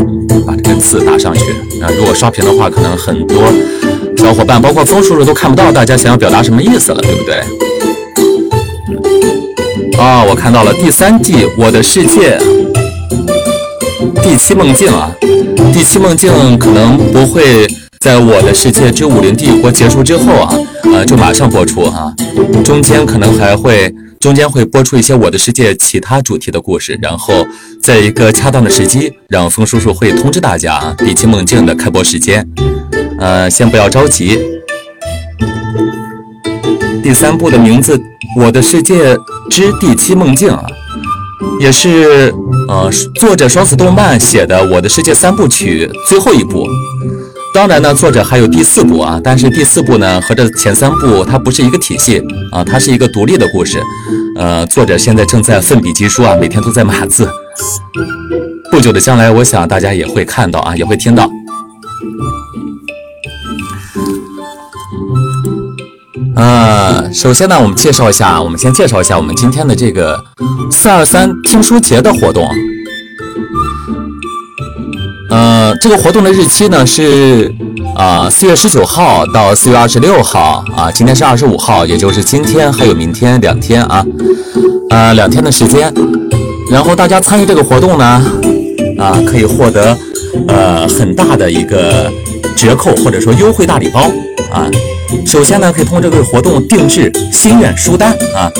[0.44, 1.52] 把这个字打上去。
[1.80, 3.44] 啊，如果刷屏的话，可能很多
[4.16, 7.36] 小伙伴，包括风叔叔都看不到大家想要表达什么意思了，对不对？
[10.00, 12.36] 啊，我看到了第三季《我的世界》
[14.20, 15.12] 第七梦境啊，
[15.72, 17.68] 第七梦境可能不会。
[18.02, 20.52] 在我的世界之武林帝国结束之后啊，
[20.92, 22.12] 呃，就马上播出啊，
[22.64, 27.46] 中间可能还会中间会播出一些我的世界其他主题的故事，然后
[27.80, 32.44] 在一个恰当的时机，让风叔叔会通知大家啊，第七梦境的开播时间，
[33.20, 34.36] 呃，先不要着急。
[37.04, 37.96] 第三部的名字
[38.36, 39.16] 《我的世界
[39.48, 40.66] 之第七梦境》啊，
[41.60, 42.34] 也是
[42.68, 46.66] 呃作者双子动漫写的《我的世界》三部曲最后一部。
[47.54, 52.20] 当然呢，作者还有第四部啊，但是第四部呢和这前三部它不是一个体系
[52.50, 53.80] 啊，它是一个独立的故事。
[54.36, 57.28] 呃，作者现在正在奋笔疾书啊，每天都在码字。
[58.70, 61.30] 不久的将来，我想大家也会看到啊，也会听到。
[66.34, 70.18] 呃，首先呢，我们介绍一下，我们先介绍一下我们今天的这个
[70.70, 72.48] 四二三听书节的活动。
[75.32, 77.50] 呃，这个活动的日期呢是
[77.96, 84.04] 啊四月十九号到四月二十六号啊，今天是二十五号，也就是今天还有明天两天啊，
[84.90, 85.90] 呃两天的时间。
[86.70, 88.22] 然后大家参与这个活动呢，
[88.98, 89.96] 啊可以获得
[90.48, 92.12] 呃很大的一个
[92.54, 94.02] 折扣或者说优惠大礼包
[94.52, 94.68] 啊。
[95.24, 98.52] 首先呢，可以通过这个活动定制心愿书单啊，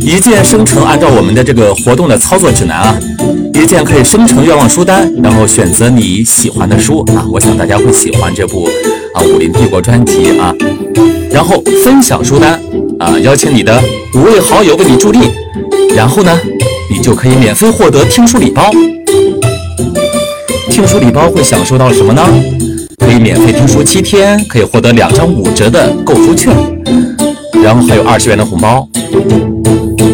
[0.00, 2.98] 一键生成，按照我们的这个活动的操作指南啊。
[3.56, 8.68] 一键可以生成愿望书单，然后选择你喜欢的书啊，我想大家会喜欢这部
[9.14, 10.54] 啊《武林帝国》专辑啊。
[11.30, 12.60] 然后分享书单
[12.98, 13.82] 啊，邀请你的
[14.14, 15.30] 五位好友为你助力，
[15.96, 16.38] 然后呢，
[16.90, 18.70] 你就可以免费获得听书礼包。
[20.70, 22.22] 听书礼包会享受到什么呢？
[22.98, 26.54] 可以免费听书七天，可以获得两张五折的购书券，
[27.64, 28.86] 然后还有二十元的红包。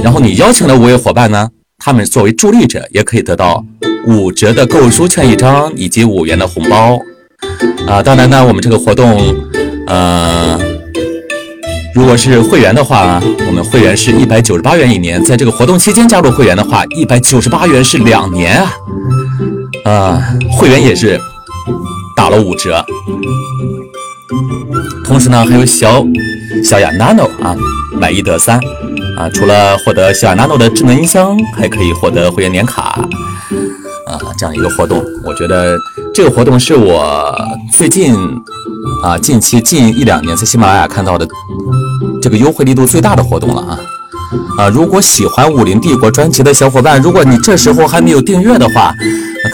[0.02, 1.48] 然后你邀请的五位伙伴呢？
[1.85, 3.65] 他们作为助力者，也可以得到
[4.07, 6.97] 五折的购书券一张，以及五元的红包。
[7.89, 9.21] 啊，当然呢，我们这个活动，
[9.89, 10.57] 呃，
[11.93, 18.73] 如果是会员的话，我们会员是一百九十八元一年，在这个活动期间加入会员的话，一百九十八元是两年啊。
[19.85, 20.23] 啊，
[20.53, 21.21] 会员也是
[22.17, 22.87] 打了五折。
[25.05, 26.07] 同时呢，还有小
[26.63, 27.57] 小雅 Nano 啊，
[28.01, 28.61] 买一得三。
[29.17, 32.99] 啊，除了获得小雅 Nano 的智能音箱，还可以获得会员年卡，
[34.07, 35.77] 啊，这样一个活动，我觉得
[36.15, 37.35] 这个活动是我
[37.71, 38.15] 最近
[39.03, 41.27] 啊近期近一两年在喜马拉雅看到的
[42.21, 43.79] 这个优惠力度最大的活动了啊
[44.59, 44.69] 啊！
[44.69, 48.95] 如果喜欢《武林帝国》专辑的小伙伴，如果你这时候还没有订阅的话，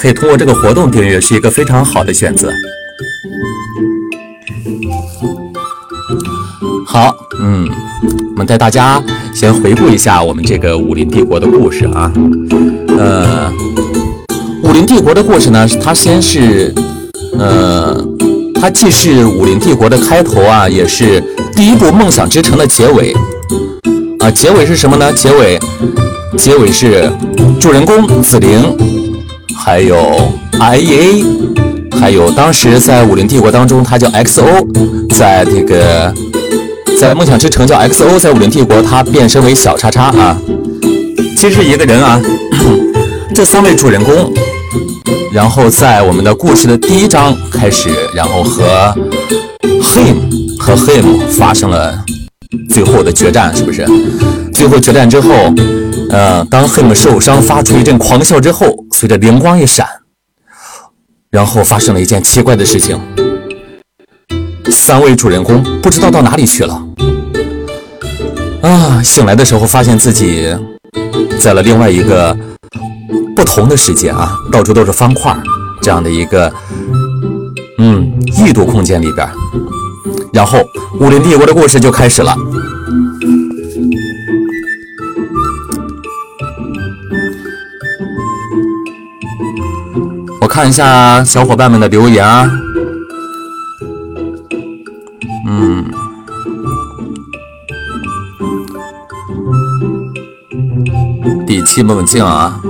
[0.00, 2.50] 可以通过这个活动订阅，是一个非常好的选择。
[6.86, 7.68] 好，嗯。
[8.34, 9.02] 我们带大家
[9.38, 12.12] 先回顾一下我们这个武林帝国的故事啊。
[12.98, 13.48] 呃，
[14.64, 16.74] 武林帝国的故事呢，它先是，
[17.38, 18.04] 呃，
[18.60, 21.22] 它既是武林帝国的开头啊，也是
[21.54, 23.14] 第一部梦想之城的结尾。
[24.18, 25.12] 啊，结尾是什么呢？
[25.12, 25.56] 结尾，
[26.36, 27.08] 结尾是
[27.60, 28.60] 主人公紫菱，
[29.56, 29.96] 还有
[30.58, 31.24] IEA，
[31.92, 34.66] 还有当时在武林帝国当中，它叫 XO，
[35.16, 36.12] 在这个。
[37.00, 40.36] 在梦想之城叫 XO，在武林帝国他变身为小叉叉啊，
[41.36, 42.20] 其实一个人啊，
[43.32, 44.32] 这三位主人公，
[45.32, 48.92] 然后在我们的故事的第一章开始，然后和
[49.80, 52.04] him 和 him 发生了
[52.68, 53.86] 最后的决战，是不是？
[54.52, 55.28] 最后决战之后，
[56.10, 59.86] 呃，当 him 受伤发出一阵狂笑之后，随着灵光一闪，
[61.30, 63.00] 然后发生了一件奇怪的事情。
[64.70, 66.82] 三位主人公不知道到哪里去了
[68.62, 69.02] 啊！
[69.02, 70.56] 醒来的时候，发现自己
[71.38, 72.36] 在了另外一个
[73.36, 75.36] 不同的世界啊，到处都是方块
[75.82, 76.52] 这样的一个
[77.78, 79.28] 嗯异度空间里边。
[80.32, 80.58] 然后
[81.00, 82.34] 武林帝国的故事就开始了。
[90.40, 92.50] 我看一下小伙伴们的留言啊。
[95.60, 95.84] 嗯。
[101.46, 102.60] 第七梦境啊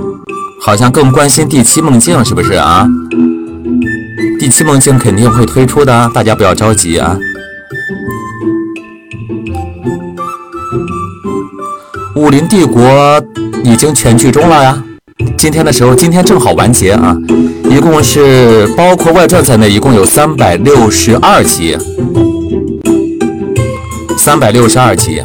[0.61, 2.87] 好像更关心第七梦境是不是啊？
[4.39, 7.17] 第七梦境肯定会推出的大家不要着急啊。
[12.15, 13.21] 武林帝国
[13.63, 14.83] 已经全剧终了呀。
[15.37, 17.15] 今天的时候今天正好完结啊。
[17.69, 21.77] 一共是包括外传在内一共有三百六十二集。
[24.29, 25.23] 三百六十二集。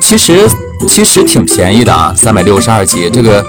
[0.00, 0.48] 其实
[0.86, 3.44] 其实挺便宜的啊，三百六十二集这个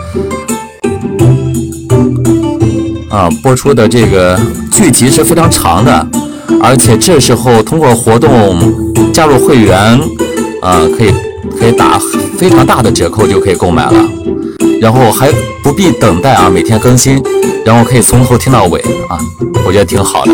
[3.08, 4.36] 啊播出的这个
[4.72, 6.08] 剧集是非常长的，
[6.60, 8.58] 而且这时候通过活动
[9.14, 9.78] 加入会员
[10.64, 11.14] 啊，可以
[11.56, 12.02] 可以打
[12.40, 14.10] 非常大的折扣就可以购买了。
[14.82, 15.32] 然后还
[15.62, 17.22] 不必等待啊，每天更新，
[17.64, 19.20] 然后可以从头听到尾啊，
[19.68, 20.34] 我觉得挺好的。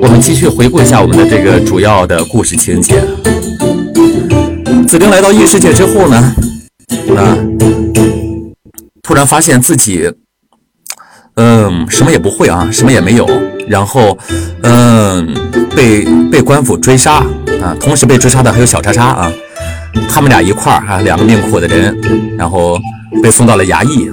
[0.00, 3.02] 我们继续回顾一下我们的这个主要的故事情节。
[4.88, 6.34] 子丁来到异世界之后呢，
[7.16, 7.36] 啊，
[9.02, 10.10] 突然发现自己，
[11.34, 13.28] 嗯，什么也不会啊，什么也没有，
[13.68, 14.16] 然后，
[14.62, 15.34] 嗯，
[15.74, 17.16] 被被官府追杀
[17.60, 19.32] 啊，同时被追杀的还有小叉叉啊。
[20.08, 21.96] 他们俩一块儿啊，两个命苦的人，
[22.36, 22.78] 然后
[23.22, 24.08] 被送到了衙役，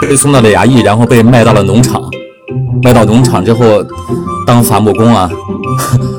[0.00, 2.00] 被送到了衙役，然后被卖到了农场，
[2.82, 3.84] 卖到农场之后
[4.46, 5.30] 当伐木工啊，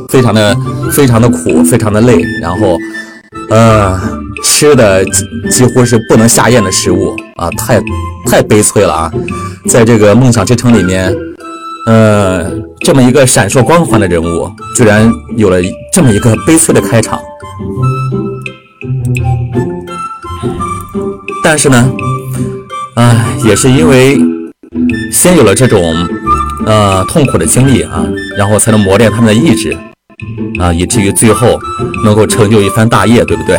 [0.09, 0.55] 非常的
[0.91, 2.77] 非常的苦，非常的累，然后
[3.49, 3.99] 呃
[4.43, 5.03] 吃的
[5.49, 7.81] 几乎是不能下咽的食物啊，太
[8.25, 9.11] 太悲催了啊，
[9.69, 11.15] 在这个梦想之城里面，
[11.85, 12.51] 呃
[12.81, 15.57] 这么一个闪烁光环的人物，居然有了
[15.93, 17.19] 这么一个悲催的开场。
[21.43, 21.89] 但是呢，
[22.95, 24.19] 唉，也是因为
[25.11, 25.81] 先有了这种
[26.67, 28.05] 呃痛苦的经历啊，
[28.37, 29.75] 然后才能磨练他们的意志
[30.59, 31.57] 啊，以至于最后
[32.03, 33.57] 能够成就一番大业，对不对？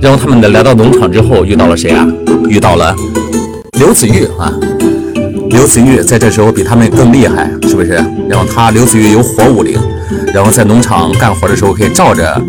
[0.00, 2.06] 然后他们的来到农场之后，遇到了谁啊？
[2.48, 2.96] 遇到了
[3.78, 4.50] 刘子玉啊。
[5.50, 8.02] 刘子玉在这时候比他们更厉害，是不是？
[8.28, 9.78] 然后他刘子玉有火五灵，
[10.32, 12.40] 然后在农场干活的时候可以照着，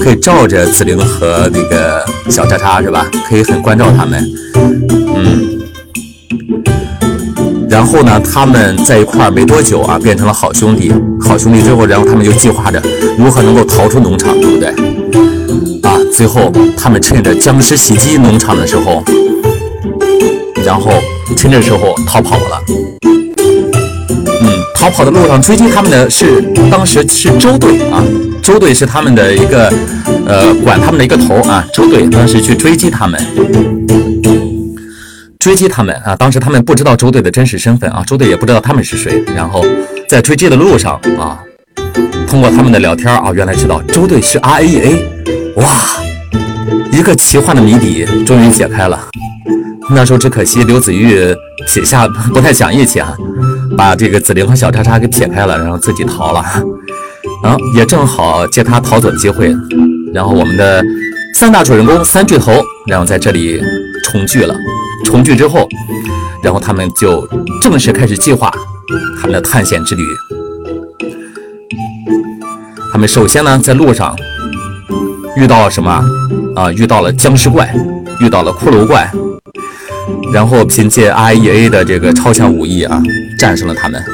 [0.00, 3.06] 可以照着子灵和那个小叉叉，是吧？
[3.28, 4.22] 可以很关照他们，
[5.16, 5.49] 嗯。
[7.70, 10.92] 然后呢，他们在一块儿没多久啊，变成了好兄弟。
[11.20, 12.82] 好兄弟之后，然后他们就计划着
[13.16, 14.68] 如何能够逃出农场，对不对？
[15.88, 19.02] 啊，最后他们趁着僵尸袭击农场的时候，
[20.64, 20.90] 然后。
[21.36, 22.60] 趁这时候逃跑了，
[24.42, 28.02] 嗯，逃跑的路上追击他们的是当时是周队啊，
[28.42, 29.72] 周队是他们的一个
[30.26, 33.18] 呃管他们的一个头啊，周队当时去追击他们，
[35.40, 39.64] 追击他们啊，当时他们不知道周队的真实身份啊，周队也不知道他们是谁，然后
[40.06, 41.40] 在追击的路上啊，
[42.28, 45.08] 通过他们的聊天啊，原来知道周队是 R A A，
[45.56, 45.64] 哇，
[46.92, 49.08] 一个奇幻的谜底终于解开了。
[49.92, 51.34] 那时候只可惜刘子玉
[51.66, 53.16] 撇下不太讲义气啊，
[53.78, 56.40] 把这个子灵和小叉叉给撇开了，然后自己逃了。
[57.42, 59.56] 啊，也正好借他逃走的机会，
[60.12, 60.84] 然后我们的
[61.40, 63.58] 三大主人公三巨头，然后在这里
[64.04, 64.54] 重聚了。
[65.06, 65.66] 重聚之后，
[66.42, 67.26] 然后他们就
[67.62, 68.52] 正式开始计划
[69.18, 70.02] 他们的探险之旅。
[72.92, 74.14] 他们首先呢，在路上
[75.34, 75.90] 遇到了什么
[76.54, 76.70] 啊？
[76.72, 77.74] 遇到了僵尸怪，
[78.20, 79.10] 遇到了骷髅怪。
[80.34, 83.02] 然后凭借 I E A 的这个超强武艺啊，
[83.38, 84.04] 战胜了他们。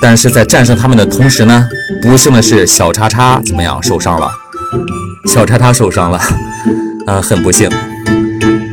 [0.00, 1.68] 但是在战胜他们的同时呢，
[2.00, 4.30] 不幸的是小叉叉怎么样受伤了？
[5.26, 6.20] 小叉叉受伤了，
[7.06, 7.68] 呃，很不幸。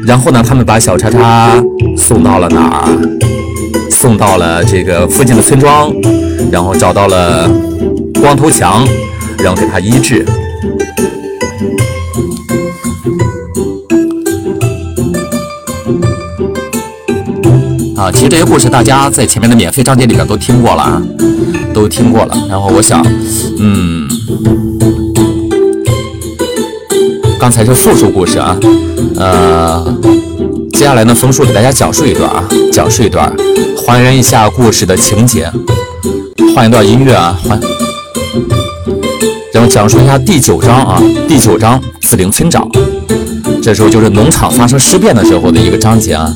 [0.06, 1.52] 然后呢，他们把小叉叉
[1.98, 2.88] 送到了哪儿？
[3.90, 5.92] 送到了这个附近的村庄，
[6.52, 7.50] 然后找到了
[8.20, 8.86] 光头强，
[9.40, 10.26] 然后给他医治。
[17.96, 21.02] 啊，其实这些故事大家在前面的免费章节里边都听过了啊，
[21.74, 22.36] 都听过了。
[22.50, 23.06] 然后我想，
[23.60, 24.08] 嗯，
[27.42, 28.56] 刚才是复述故事啊，
[29.16, 29.98] 呃，
[30.74, 33.36] 接下来呢，冯叔给大家讲述一段啊，讲述一段，
[33.84, 35.52] 还原一下故事的情节，
[36.54, 37.60] 换一段音乐啊，换，
[39.52, 42.70] 然后讲述一下第九章啊，第九章紫灵村长，
[43.64, 46.32] 这时候就是农场发生尸变的时候的一个章节啊。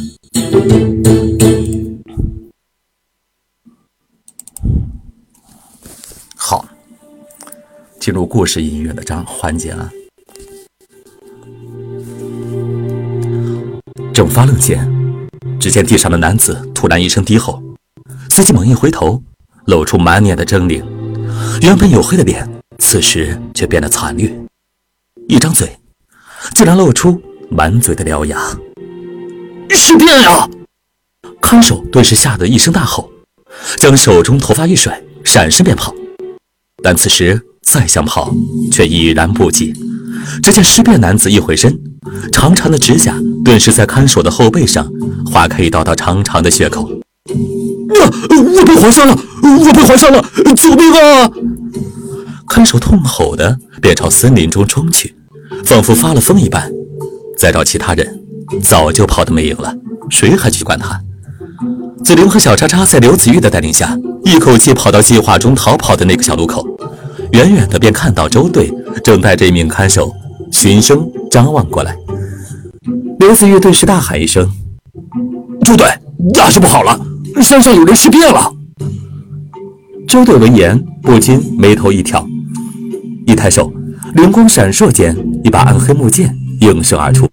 [6.36, 6.65] 好
[7.99, 9.88] 进入故事音乐的章环节了。
[14.15, 14.89] 正发愣间，
[15.59, 17.61] 只见地上的男子突然一声低吼，
[18.29, 19.21] 随即猛一回头，
[19.65, 20.81] 露出满脸的狰狞。
[21.61, 24.33] 原本黝黑的脸，此时却变得惨绿，
[25.27, 25.77] 一张嘴，
[26.53, 28.39] 竟然露出满嘴的獠牙。
[29.71, 30.47] 是变呀！
[31.41, 33.11] 看守顿时吓得一声大吼，
[33.75, 35.93] 将手中头发一甩，闪身便跑。
[36.81, 38.33] 但此时再想跑，
[38.71, 39.73] 却已然不及。
[40.41, 41.77] 只见尸变男子一回身，
[42.31, 43.13] 长长的指甲
[43.45, 44.91] 顿时在看守的后背上
[45.31, 46.89] 划开一道道长长的血口。
[47.30, 48.01] 啊！
[48.31, 49.15] 我被划伤了！
[49.43, 50.26] 我被划伤了！
[50.55, 51.30] 救命啊！
[52.47, 55.15] 看守痛吼的便朝森林中冲去，
[55.63, 56.72] 仿佛发了疯一般。
[57.38, 58.19] 再找其他人，
[58.63, 59.76] 早就跑得没影了，
[60.09, 60.99] 谁还去管他？
[62.03, 66.65] 子菱和小叉叉在刘子玉的带领下，一口气跑到计划中逃跑的那个小路口，
[67.34, 68.73] 远远的便看到周队
[69.03, 70.11] 正带着一名看守，
[70.51, 71.95] 循声张望过来。
[73.19, 74.49] 刘子玉顿时大喊一声
[75.63, 75.87] ：“周队，
[76.33, 76.99] 大事不好了！
[77.41, 78.51] 山上有人尸变了！”
[80.07, 82.27] 周队闻言不禁眉头一挑，
[83.25, 83.71] 一抬手，
[84.15, 87.27] 灵光闪烁间，一把暗黑木剑应声而出。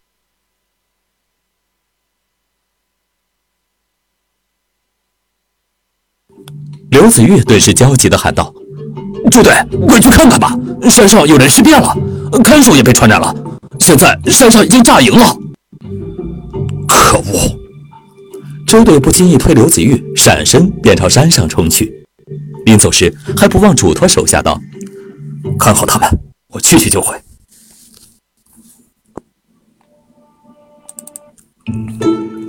[6.91, 8.55] 刘子玉顿时焦急地喊道
[9.31, 9.53] ：“周队，
[9.87, 10.57] 快去看看吧！
[10.89, 11.95] 山上有人尸变了，
[12.45, 13.35] 看守也被传染了。
[13.81, 15.37] 现在山上已经炸营了。”
[16.89, 17.59] 可恶！
[18.67, 22.05] 周队不经意推刘子玉，闪身便朝山上冲去。
[22.65, 24.61] 临走时，还不忘嘱托手下道
[25.59, 26.09] ：“看好他们，
[26.49, 27.17] 我去去就回。”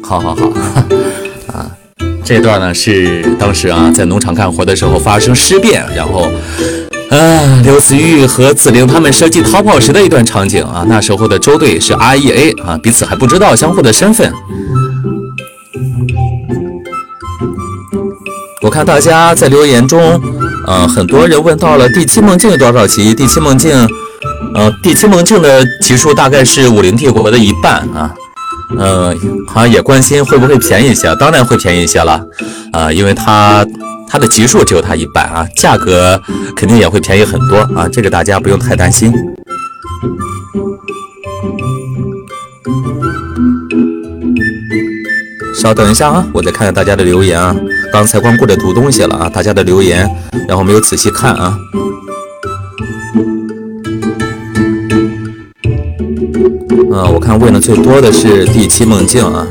[0.04, 0.48] 好好好，
[1.54, 1.78] 啊。
[2.24, 6.30] 这段呢是当时啊在农场干活的时候发生尸变，然后，
[7.10, 10.86] 啊刘子玉和子菱他们设计逃跑时的一段场景啊。
[10.88, 14.32] 那时候的周队是 R E A 啊，彼此还不知道相互的身份。
[18.62, 20.22] 我看大家在留言中，
[20.66, 23.14] 呃，很多人问到了第七梦境有多少集？
[23.14, 23.76] 第七梦境，
[24.56, 28.16] 呃，第七梦境的集数大概是武林帝国的一半啊。
[28.78, 29.16] 嗯，
[29.48, 32.22] 好像也关心会不会便宜一些，当然会便宜一些了，
[32.72, 33.66] 啊，因为它
[34.08, 36.22] 它的级数只有它一半啊，价格
[36.56, 39.14] 肯定也会便宜很多啊，这个大家不用太担心。
[45.56, 47.56] 稍等一下啊，我再看看大家的留言啊，
[47.92, 50.10] 刚才光顾着读东西了啊，大家的留言，
[50.48, 51.58] 然后没有仔细看啊。
[56.76, 59.46] 嗯，我看问的最多的是第七梦境啊，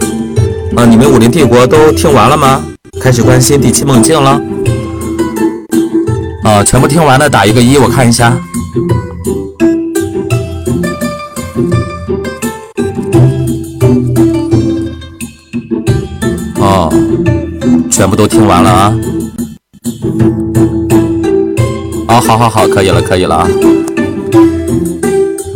[0.77, 2.65] 啊，你们武林帝国都听完了吗？
[3.01, 4.41] 开始关心第七梦境了？
[6.45, 8.37] 啊，全部听完了打一个一，我看一下。
[16.61, 16.93] 哦，
[17.91, 18.95] 全部都听完了啊。
[22.09, 23.49] 哦，好好好，可以了，可以了啊。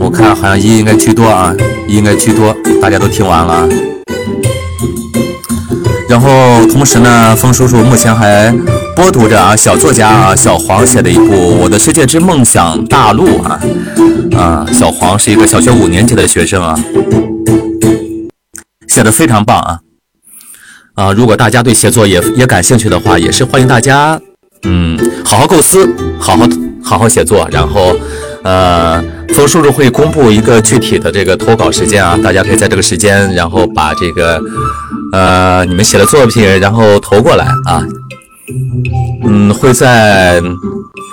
[0.06, 1.52] 我看好像一应该居多啊，
[1.88, 3.68] 一应该居多，大家都听完了。
[6.08, 8.54] 然后同时呢，风叔叔目前还
[8.94, 13.60] 播读着啊，小作家啊小黄写的一部《我的世界之梦想大陆》啊，
[14.38, 16.78] 啊，小黄是一个小学五年级的学生啊，
[18.86, 19.80] 写的非常棒啊。
[20.94, 24.20] 啊，如果大家对写作也也感兴趣的话，也是欢迎大家，
[24.62, 26.46] 嗯，好好构思，好好
[26.80, 27.96] 好好写作，然后。
[28.44, 29.02] 呃，
[29.34, 34.40] 风叔叔会公布一个具体的这个投稿时间啊，大家可以在这个时间，然后把这个
[35.12, 37.84] 呃你们写的作品，然后投过来啊。
[39.24, 40.40] 嗯，会在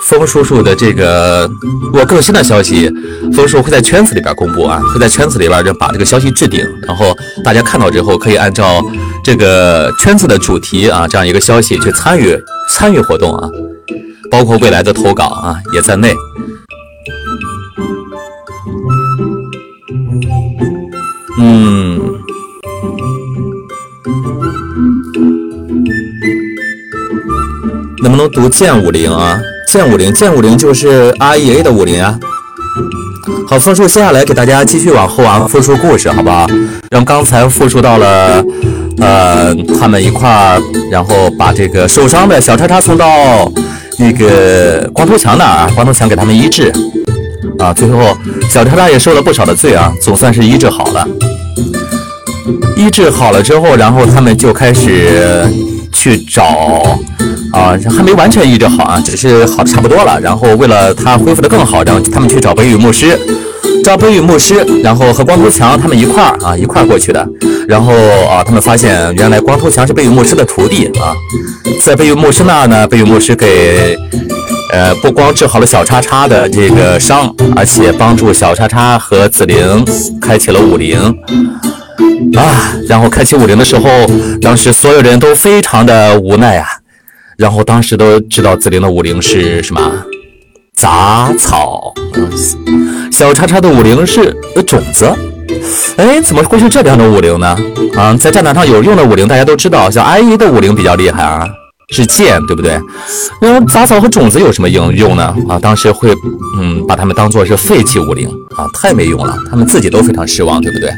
[0.04, 1.50] 风叔叔的这个
[1.92, 2.88] 我更新的消息，
[3.34, 7.14] 风叔会在圈子里边公布啊，会在圈子里边就把这个消息置顶，然后
[7.44, 8.80] 大家看到之后可以按照
[9.24, 12.38] 这个圈子的主题啊这样一个消息去参与
[12.70, 13.48] 参与活动啊，
[14.30, 16.14] 包括未来的投稿啊也在内。
[21.36, 22.00] 嗯，
[28.02, 29.40] 能不能读剑五零啊？
[29.68, 32.18] 剑五零，剑五零就是 R E A 的五零啊。
[33.48, 36.46] 好，复述接下来给大家继续往后啊，复述故事，好不好？
[36.90, 38.44] 让刚才复述到了，
[38.98, 43.50] 呃，他们一块儿，然后把这个受伤的小叉叉送到
[43.98, 46.72] 那个光头强那儿，光头强给他们医治。
[47.58, 48.16] 啊，最后
[48.48, 51.06] 小叉叉也受了不少的罪啊，总算是医治好了。
[52.76, 55.44] 医治好了之后，然后他们就开始
[55.92, 56.44] 去找
[57.52, 60.20] 啊，还没完全医治好啊，只是好的差不多了。
[60.20, 63.18] 然后为了他恢复的更好，然后他们去找北羽牧师，
[63.82, 67.26] 找北羽牧师，然后和光头强他们一块儿啊，一块儿过去的。
[67.66, 67.92] 然后
[68.28, 71.14] 啊，他们发现原来光头强是北羽牧师的徒弟啊，
[71.82, 73.96] 在北羽牧师那儿呢，北羽牧师给。
[74.72, 79.84] 呃，不光治好了小叉叉的这个伤，而且帮助小叉叉和紫菱
[80.20, 80.98] 开启了武灵
[82.36, 82.74] 啊。
[82.88, 83.88] 然后开启武灵的时候，
[84.40, 86.66] 当时所有人都非常的无奈啊。
[87.36, 89.80] 然后当时都知道紫菱的武灵是什么？
[90.76, 91.92] 杂草。
[93.12, 94.34] 小叉叉的五灵是
[94.66, 95.12] 种子。
[95.96, 97.56] 哎，怎么会是这两种五灵呢？
[97.96, 101.46] 啊，在战场上有用的五灵大家都知道，像阿姨的五灵比较厉害啊，
[101.92, 102.80] 是剑，对不对？
[103.40, 105.34] 那么杂草和种子有什么应用呢？
[105.48, 106.12] 啊，当时会
[106.58, 110.90] 嗯把它们当做是废弃五灵啊，太没用了，他们自己都非常失望，对不对？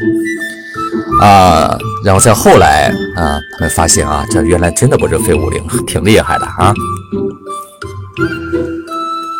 [1.21, 6.73] 啊，然后再后来啊，他们发现啊，这原来真的不是废五灵，挺厉害的啊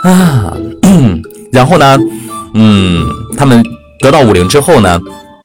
[0.04, 0.54] 啊，
[1.52, 1.98] 然后呢，
[2.54, 3.06] 嗯，
[3.38, 3.64] 他们
[4.00, 5.00] 得到五灵之后呢，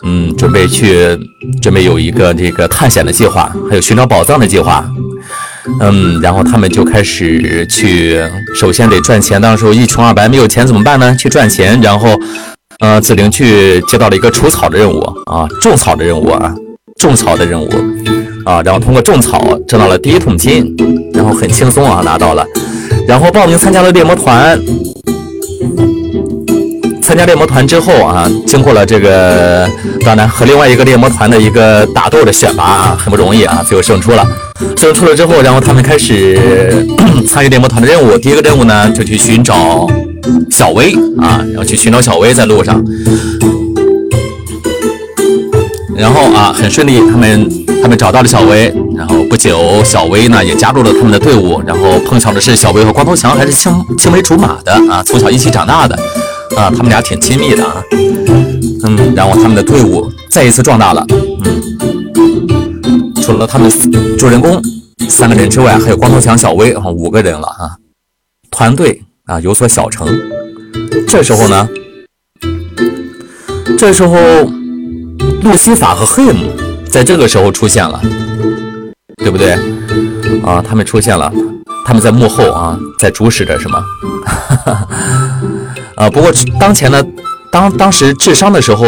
[0.05, 1.19] 嗯，准备去
[1.61, 4.85] 准备有一个这个探险的计划，还有寻找宝藏的计划。
[5.81, 8.21] 嗯，然后他们就开始去，
[8.53, 9.41] 首先得赚钱。
[9.41, 11.15] 当时候一穷二白，没有钱怎么办呢？
[11.15, 11.81] 去赚钱。
[11.81, 12.19] 然后，
[12.81, 16.53] 呃，紫菱去接到了一个除草的任务啊，种草的任务啊，
[16.99, 17.69] 种草的任务
[18.45, 18.61] 啊。
[18.63, 20.75] 然后通过种草挣到了第一桶金，
[21.15, 22.45] 然后很轻松啊拿到了。
[23.07, 24.61] 然后报名参加了猎魔团。
[27.03, 29.69] 参加猎魔团之后啊，经过了这个，
[30.05, 34.27] 当然和另外一个猎魔团的一个打斗的选拔啊，很不容易啊，最后胜出了。
[34.77, 36.87] 胜出了之后，然后他们开始
[37.29, 38.17] 参与猎魔团的任务。
[38.17, 39.87] 第一个任务呢，就去寻找
[40.51, 42.83] 小薇啊，然后去寻找小薇在路上。
[45.97, 47.49] 然后啊，很顺利，他们
[47.83, 48.75] 他们找到了小薇。
[48.97, 51.61] 然后不久，小薇呢也加入了他们的队伍。
[51.67, 55.99] 然后碰巧的是，小薇和光头强还是青青梅竹马的啊，从小一起长大的。
[56.57, 57.83] 啊，他们俩挺亲密的啊，
[58.85, 61.63] 嗯，然后他们的队伍再一次壮大了，嗯，
[63.23, 63.71] 除了他们
[64.19, 64.63] 主人公
[65.09, 67.77] 三个人之外，还有光头强、小薇啊，五个人了啊，
[68.51, 70.07] 团队啊有所小成。
[71.09, 71.69] 这时候呢，
[73.79, 74.17] 这时候
[75.43, 76.51] 路西法和黑姆
[76.87, 78.01] 在这个时候出现了，
[79.17, 79.53] 对不对？
[80.45, 81.33] 啊，他们出现了，
[81.87, 83.83] 他们在幕后啊，在主使着什么？
[84.27, 84.89] 哈哈。
[85.97, 86.31] 啊，不过
[86.61, 87.03] 当前呢，
[87.51, 88.85] 当当时智商的时候，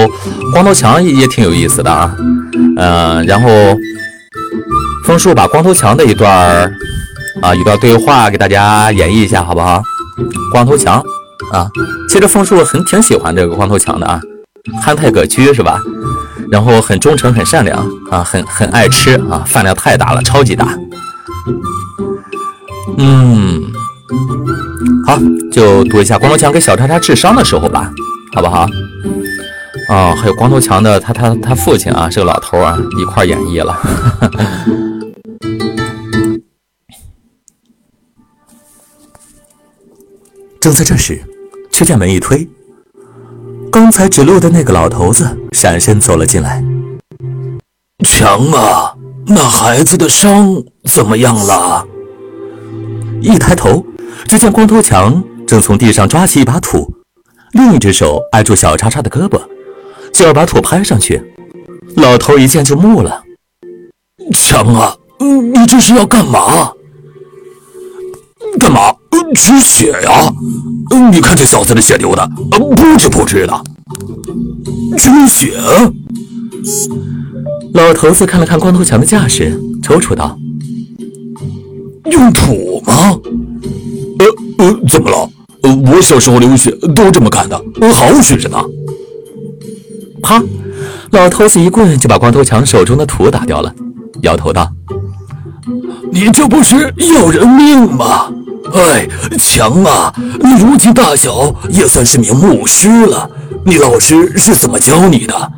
[0.52, 2.14] 光头强也挺有意思的啊，
[2.76, 3.48] 嗯，然后
[5.06, 6.74] 枫树把光头强的一段儿
[7.40, 9.82] 啊一段对话给大家演绎一下，好不好？
[10.52, 11.02] 光头强
[11.52, 11.68] 啊，
[12.08, 14.20] 其实枫树很挺喜欢这个光头强的啊，
[14.82, 15.80] 憨态可掬是吧？
[16.50, 20.78] 然后很忠诚，很善良啊，很很爱吃啊，饭量太大了，超级大，
[22.98, 23.62] 嗯。
[25.06, 25.18] 好，
[25.52, 27.90] 就读一下光头强给小叉叉治伤的时候吧，
[28.34, 28.66] 好不好？
[29.88, 33.76] 哦，还有光头强的他他他父亲啊，是个老头啊，一块演绎了。
[40.64, 41.22] 正在这时，
[41.70, 42.48] 却见门一推，
[43.70, 46.64] 刚才指路的那个老头子闪身走了进来。
[48.02, 48.96] 强啊，
[49.26, 51.86] 那孩子的伤怎么样了？
[53.20, 53.84] 一抬头。
[54.26, 56.90] 只见光头强正从地上抓起一把土，
[57.52, 59.38] 另一只手挨住小叉叉的胳膊，
[60.14, 61.22] 就要把土拍上去。
[61.96, 63.22] 老头一见就木了
[64.32, 66.72] ：“强啊，你这是要干嘛？
[68.58, 68.94] 干嘛？
[69.34, 70.32] 止血呀？
[71.10, 73.64] 你看这小子的血流的，不知不知的。
[74.96, 75.54] 止血？”
[77.74, 80.38] 老头子看了看光头强的架势，抽搐道
[82.10, 82.94] ：“用土吗？”
[84.20, 84.26] 呃
[84.58, 85.28] 呃，怎么了？
[85.62, 87.60] 呃，我小时候流血都这么干的，
[87.92, 88.58] 好使着呢。
[90.22, 90.42] 啪！
[91.10, 93.72] 老头子一棍就把光头强手中的土打掉了，
[94.22, 94.70] 摇头道
[96.12, 98.32] ：“你这不是要人命吗？
[98.72, 99.06] 哎，
[99.38, 100.12] 强啊！
[100.40, 103.30] 你如今大小也算是名牧师了，
[103.64, 105.52] 你老师是怎么教你的？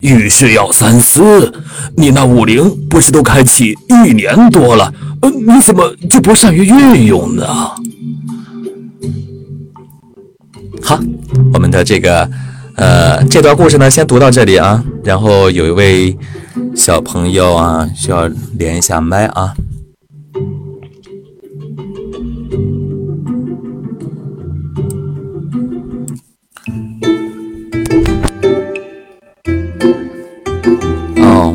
[0.00, 1.52] 遇事要三思。
[1.96, 4.92] 你那武灵不是都开启一年多了？
[5.22, 7.46] 呃，你怎么就不善于运用呢？”
[10.82, 10.98] 好，
[11.54, 12.28] 我们的这个，
[12.76, 14.82] 呃，这段故事呢，先读到这里啊。
[15.04, 16.16] 然后有一位
[16.74, 19.54] 小朋友啊，需要连一下麦啊。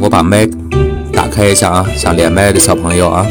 [0.08, 0.48] 我把麦
[1.12, 3.28] 打开一下啊，想连麦的小朋友啊。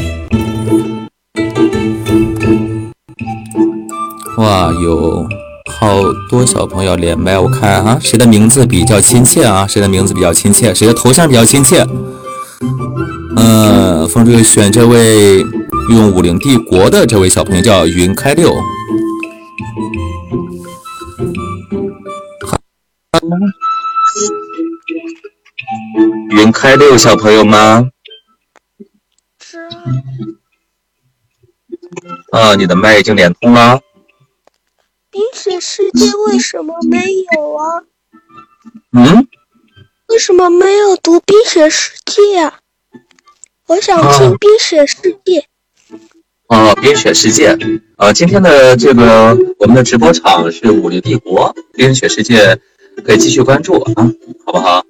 [4.37, 5.27] 哇，有。
[5.79, 9.65] 好多小朋友连麦，我看啊，谁的名字比较亲切啊？
[9.65, 10.71] 谁的名字比较亲切？
[10.71, 11.83] 谁的头像比较亲切？
[13.35, 15.43] 嗯，风追选这位
[15.89, 18.53] 用武林帝国的这位小朋友叫云开六。
[26.37, 27.89] 云开六小朋友吗？
[32.31, 33.81] 啊，你的麦已经连通了。
[35.09, 36.99] 冰雪世界为什么没
[37.35, 37.81] 有啊？
[38.91, 39.27] 嗯，
[40.09, 42.59] 为什么没有读冰雪世界啊？
[43.65, 45.47] 我想听冰雪世界。
[46.49, 47.57] 哦，冰雪世界，
[47.97, 52.59] 呃，今天的这个我们的直播场是武林帝国冰雪世界，
[53.03, 53.93] 可以继续关注啊，
[54.45, 54.85] 好不好？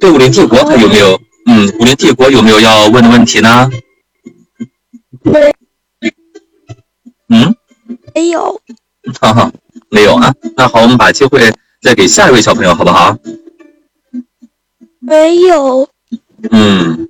[0.00, 1.20] 对武林帝国还有没有？
[1.46, 3.70] 嗯，武林帝国有没有要问的问题呢？
[5.22, 5.52] 没，
[7.28, 7.54] 嗯，
[8.14, 8.60] 没有。
[9.20, 9.52] 哈哈，
[9.88, 10.34] 没有啊。
[10.56, 13.16] 那好，我们把机会再给下一位小朋友，好不好？
[14.98, 15.88] 没有。
[16.50, 17.08] 嗯，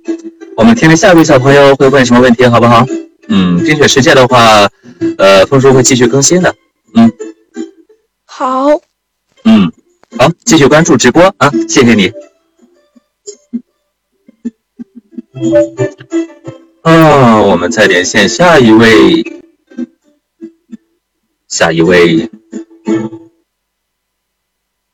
[0.55, 2.85] 我们听听下一位小朋友会问什么问题，好不好？
[3.29, 4.69] 嗯，冰雪世界的话，
[5.17, 6.55] 呃，风叔会继续更新的。
[6.93, 7.11] 嗯，
[8.23, 8.67] 好。
[9.43, 9.71] 嗯，
[10.17, 12.11] 好，继续关注直播啊，谢谢你。
[16.83, 19.41] 啊，我们再连线下一位，
[21.47, 22.29] 下一位，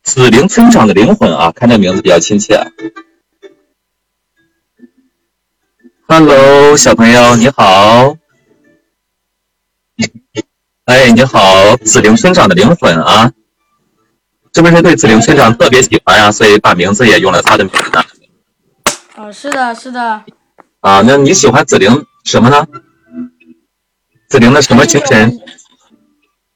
[0.04, 2.72] 紫灵村长的灵魂啊，看这名字比较亲切。
[6.08, 8.18] Hello，小朋友你好，
[10.86, 13.32] 哎，你好，紫灵村长的灵魂啊，
[14.54, 16.32] 是不是对紫灵村长特别喜欢呀？
[16.32, 18.13] 所以把名字也用了他的名字？
[19.24, 20.22] 哦，是的，是的。
[20.82, 22.68] 啊，那你喜欢紫菱什么呢？
[24.28, 25.40] 紫菱的什么精神？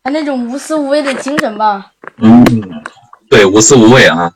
[0.04, 1.94] 他那种无私无畏的精神吧。
[2.18, 2.44] 嗯，
[3.30, 4.34] 对，无私无畏啊。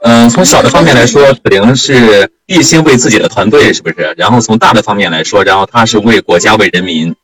[0.00, 4.14] 嗯，从小的方面来说，紫菱是一心为自己的团队，是不是？
[4.16, 7.14] 然后从大的方面来说，然后他是为国家为人民，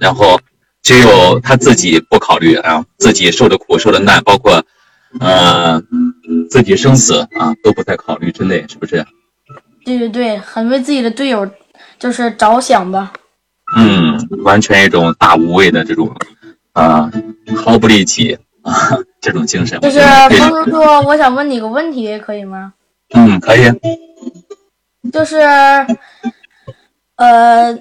[0.00, 0.40] 然后
[0.82, 4.64] 只有他自己不考虑啊，自己受的苦受的难，包括
[5.20, 5.80] 呃
[6.50, 9.06] 自己生死啊都不在考虑之内，是不是？
[9.88, 11.50] 对对对，很为自己的队友
[11.98, 13.10] 就是着想吧。
[13.74, 16.14] 嗯，完全一种大无畏的这种
[16.72, 17.10] 啊，
[17.56, 19.80] 毫不利己啊这种精神。
[19.80, 22.74] 就是方叔叔，我想问你个问题，可以吗？
[23.14, 23.62] 嗯，可以。
[25.10, 25.38] 就是
[27.16, 27.72] 呃，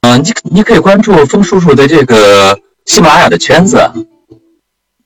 [0.00, 3.78] 嗯，你你可以关注风叔叔的这个喜马拉雅的圈子。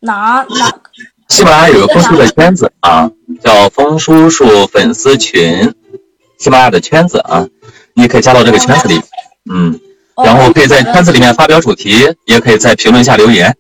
[0.01, 0.81] 哪哪？
[1.29, 3.11] 喜马拉雅有个风叔的圈子啊，
[3.43, 5.75] 叫风叔叔粉丝群，
[6.39, 7.47] 喜马拉雅的圈子啊，
[7.95, 8.99] 你可以加到这个圈子里，
[9.51, 9.79] 嗯，
[10.25, 13.57] 然后可以在圈子里面发表主题，也可以在评论下留言。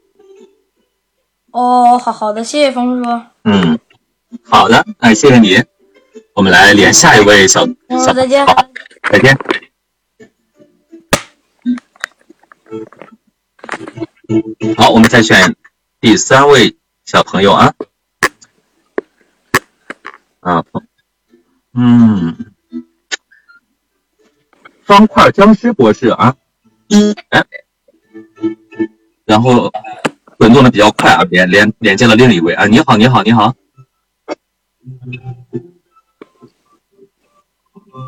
[1.50, 3.20] 哦，好好的，谢谢风叔叔。
[3.44, 3.78] 嗯，
[4.44, 5.62] 好的，哎，谢谢你。
[6.34, 8.64] 我们来连下一位小小，再见，好，
[9.10, 9.36] 再见。
[14.76, 15.54] 好，我们再选。
[16.00, 17.74] 第三位小朋友啊，
[20.38, 20.64] 啊，
[21.74, 22.52] 嗯，
[24.84, 26.36] 方块僵尸博士啊，
[27.30, 27.44] 哎，
[29.24, 29.72] 然后
[30.38, 33.56] 滚动的比较快啊，连连连接了另一位啊，你好，你好，你好，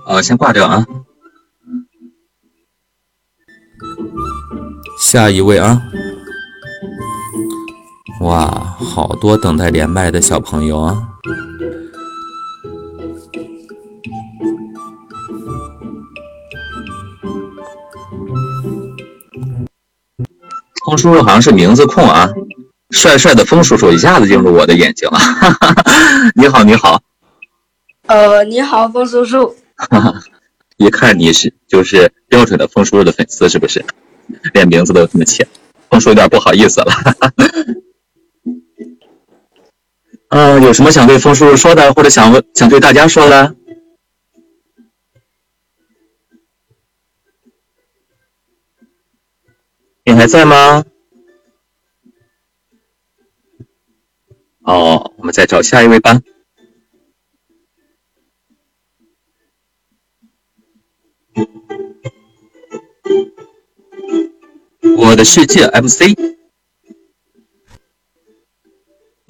[0.07, 0.87] 呃，先挂掉啊，
[5.01, 5.83] 下一位啊。
[8.21, 11.09] 哇，好多等待连麦的小朋友啊！
[20.85, 22.29] 风叔叔好像是名字控啊，
[22.91, 25.19] 帅帅的风叔叔一下子进入我的眼睛了。
[26.37, 27.03] 你好，你好。
[28.07, 29.57] 呃，你好，风叔叔。
[30.77, 33.83] 一看你是就是标准的风叔叔的粉丝，是不是？
[34.53, 35.47] 连名字都这么起，
[35.89, 36.93] 风叔有点不好意思了。
[40.31, 43.57] 嗯，有什么想对风叔叔说的，或者想问、想对大家说的？
[50.05, 50.85] 你还在吗？
[54.63, 56.21] 哦，我们再找下一位吧。
[64.97, 66.40] 我的世界 MC。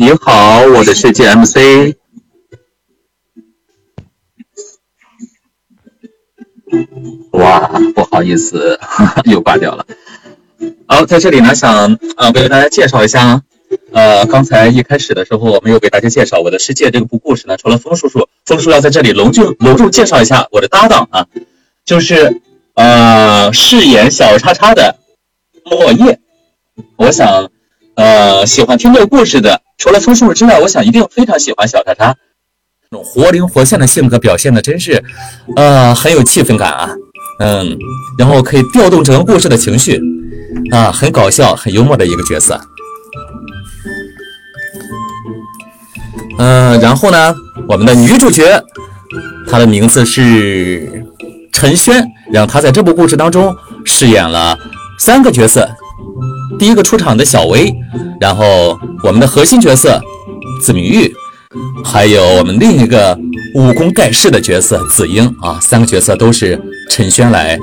[0.01, 1.95] 你好，我的世界 MC。
[7.33, 8.81] 哇，不好意思，
[9.31, 9.87] 又挂掉了。
[10.87, 13.43] 好，在这里呢，想呃为大家介绍一下，
[13.93, 17.59] 呃，刚才一开始的时候，我没有给大家介绍我的世界这个部故事呢。
[17.59, 21.27] 除了风叔叔，风叔要在这里隆重隆重介绍一下我的搭档啊，
[21.85, 22.41] 就是
[22.73, 24.97] 呃饰演小叉叉的
[25.63, 26.21] 莫叶。
[26.97, 27.51] 我想，
[28.01, 29.61] 呃，喜欢听这个故事的。
[29.77, 32.17] 除了风叔叔之外，我想一定非常喜欢小叉叉，
[32.91, 35.05] 那种活灵活现的性格表现的真是，
[35.55, 36.89] 呃，很有气氛感啊。
[37.41, 37.77] 嗯，
[38.19, 40.01] 然后可以调动整个故事的情绪，
[40.71, 42.59] 啊，很搞笑、很幽默的一个角色。
[46.39, 47.35] 嗯，然后呢，
[47.69, 48.65] 我们的女主角，
[49.47, 51.05] 她的名字是
[51.53, 52.03] 陈轩，
[52.33, 53.55] 然后她在这部故事当中
[53.85, 54.59] 饰演了
[54.99, 55.69] 三个角色。
[56.59, 57.75] 第一个出场的小薇，
[58.21, 60.01] 然后我们的核心角色
[60.61, 61.15] 子明玉，
[61.85, 63.19] 还有我们另一个
[63.55, 66.61] 武功盖世的角色紫英啊，三个角色都是
[66.91, 67.59] 陈轩来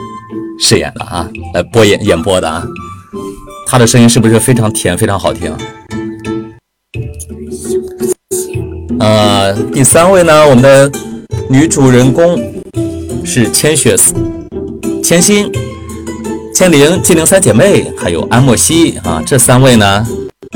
[0.60, 2.66] 饰演的啊，来播演演播的啊。
[3.68, 5.54] 他的声音是不是非常甜，非常好听？
[9.00, 10.92] 呃，第三位呢，我们的
[11.50, 12.42] 女主人公
[13.24, 13.96] 是千雪
[15.04, 15.52] 千心、
[16.58, 20.04] 千灵、金灵三姐妹，还有安莫西啊，这三位呢，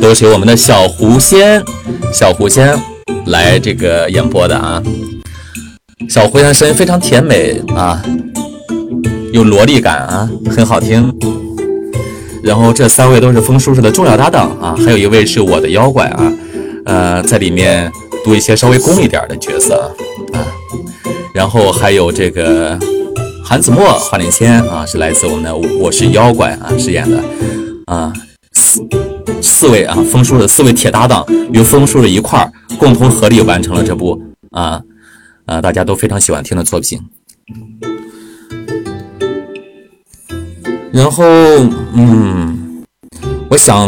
[0.02, 1.64] 都是由我们的小狐仙、
[2.11, 2.76] 小狐仙
[3.28, 4.82] 来这个演播的啊。
[6.10, 8.02] 小狐仙声音非常甜美啊，
[9.32, 11.14] 有萝莉感啊，很好听。
[12.41, 16.34] 然后这三位都是风叔叔的重要搭档啊，还有一位是我的妖怪啊，
[16.86, 17.91] 呃，在里面
[18.26, 19.76] 读一些稍微攻一点的角色
[20.34, 20.41] 啊。
[21.32, 22.76] 然后还有这个
[23.52, 27.22] 韩子墨、花灵仙啊，是来自我们的我是妖怪啊饰演的
[27.86, 28.14] 啊，
[28.53, 28.82] 四
[29.41, 32.49] 四位啊，风叔的四位铁搭档与风叔的一块儿
[32.80, 34.18] 共同合力完成了这部
[34.52, 34.80] 啊
[35.45, 36.98] 啊大家都非常喜欢听的作品。
[40.94, 41.26] 然后，
[41.94, 42.86] 嗯，
[43.49, 43.86] 我想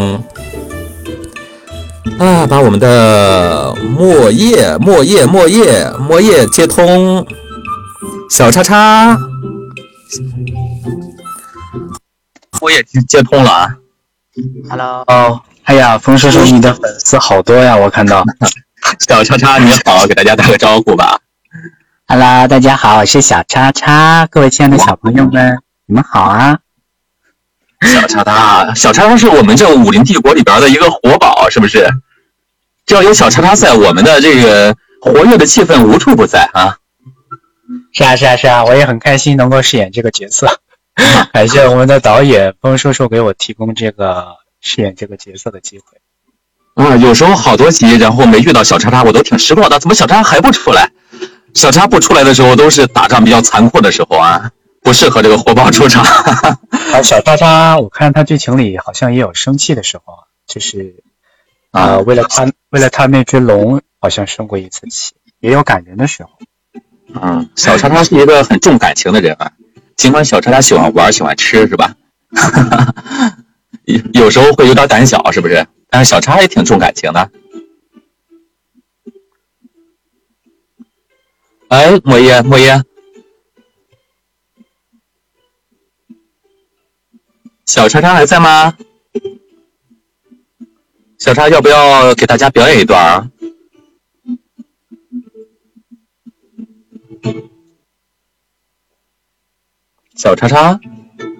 [2.20, 7.26] 啊，把我们的莫叶、莫叶、莫叶、莫叶接通，
[8.30, 9.18] 小叉叉，
[12.62, 13.76] 莫叶接接通了啊。
[14.70, 18.24] Hello，哦，哎呀，冯叔叔，你的粉丝好多呀，我看到。
[19.08, 21.20] 小叉叉你好，给大家打个招呼吧。
[22.06, 26.60] Hello，大家好，我是小叉叉，各位亲爱的小朋友们，你们好啊。
[27.82, 31.90] 小叉叉，小叉叉是我们这武林帝国里边的一个活宝，是不是？
[32.86, 36.78] 只要有小叉叉在，我们的这个活跃的气氛无处不在啊。
[37.94, 40.60] 是啊，是啊，是啊，我也很开心能够饰演这个角色，
[41.32, 45.86] 感谢我们的导演风叔叔给我提供这个饰演这个角色的机会。
[46.74, 49.78] 啊，有时候好多集，然后没遇到小叉叉，我都挺失落的。
[49.80, 50.90] 怎么小叉叉还不出来？
[51.54, 54.50] 小叉不出来的时候，都是打仗比较残酷的时候啊，
[54.82, 56.04] 不适合这个火爆出场。
[56.04, 60.16] 啊， 小叉叉，我看他剧情里好像也有生气的时候，
[60.48, 61.04] 就是
[61.70, 66.30] 啊、呃，为了他为了他那只龙，好像生过一次气，也有感人的时候。
[67.14, 69.52] 嗯，小叉叉是一个很重感情的人啊，
[69.96, 71.96] 尽管小叉叉喜欢玩，喜欢吃，是吧？
[73.86, 75.68] 有 有时候会有点胆小，是不是？
[75.90, 77.30] 但是小叉也挺重感情的。
[81.68, 82.82] 哎，莫耶，莫耶，
[87.66, 88.76] 小叉叉还在吗？
[91.20, 93.30] 小叉要不要给大家表演一段啊？
[100.16, 100.80] 小叉叉，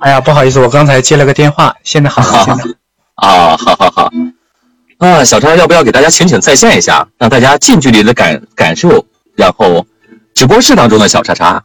[0.02, 2.64] 哎呀，不好意思，我刚才接了个电话，现在好了，现在。
[3.16, 4.12] 啊，好好好，
[4.98, 9.06] 啊，小叉要不要给大家浅浅再现一下，让大家近距离的感感受，
[9.36, 9.86] 然后
[10.34, 11.64] 直播室当中的小叉叉，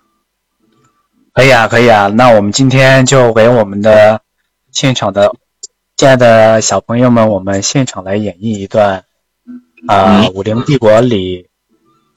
[1.33, 4.21] 可以啊，可以啊，那我们今天就给我们的
[4.71, 5.35] 现场的
[5.97, 9.05] 亲爱的小朋友们，我们现场来演绎一段
[9.87, 11.48] 啊，《武林帝国》里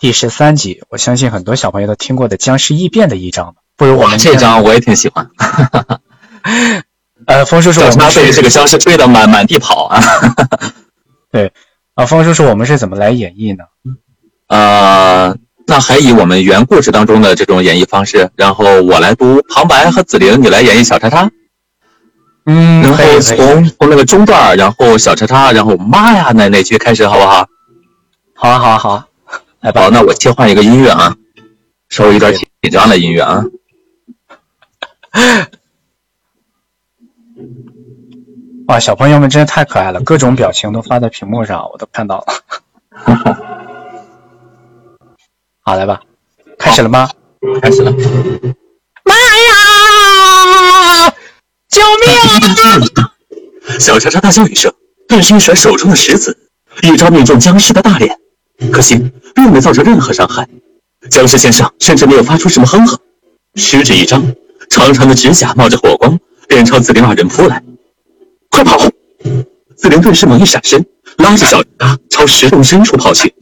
[0.02, 3.54] 第十三集，我相信很多小朋友都听过的僵尸异变的一章。
[3.78, 5.30] 不如我们这张我也挺喜欢。
[7.28, 10.02] 呃，风叔叔，我们被这个僵尸追得满满地跑啊。
[11.32, 11.54] 对，
[11.94, 13.66] 啊，风叔叔，我们是怎么来演绎呢？
[14.48, 15.38] 呃，
[15.68, 21.30] 那还以我们原故事当中的这种演绎方式，然后我来读旁白和紫菱，你来演绎小叉叉。
[22.48, 27.46] 嗯，然后从从那个中段，然后小叉叉，然后妈呀那那句开始，好不好？
[28.34, 29.06] 好啊，好啊，好啊。
[29.62, 31.16] 来吧，好，那我切换一个音乐啊，
[31.90, 33.44] 稍微有点紧张的音乐啊。
[38.68, 42.26] 哇，小朋友们真的太可爱了，各种表情都发在屏幕上，我都看到了。
[45.62, 46.02] 好，来吧，
[46.58, 47.08] 开始了吗？
[47.62, 47.92] 开始了。
[49.04, 51.14] 妈呀！
[51.70, 52.10] 救命
[52.98, 53.14] 啊！
[53.80, 54.74] 小叉叉大叫一声，
[55.08, 56.50] 顿时一甩手中的石子，
[56.82, 58.18] 一招命中僵尸的大脸，
[58.70, 60.48] 可惜并没造成任何伤害。
[61.10, 63.00] 僵尸先生甚至没有发出什么哼哼，
[63.56, 64.36] 食指一张，
[64.70, 67.64] 长长的指甲冒着火光，便朝子玲二人扑来。
[68.50, 68.78] 快跑！
[69.78, 70.86] 子玲顿时猛一闪身，
[71.18, 73.34] 拉着小叉朝石洞深处跑去。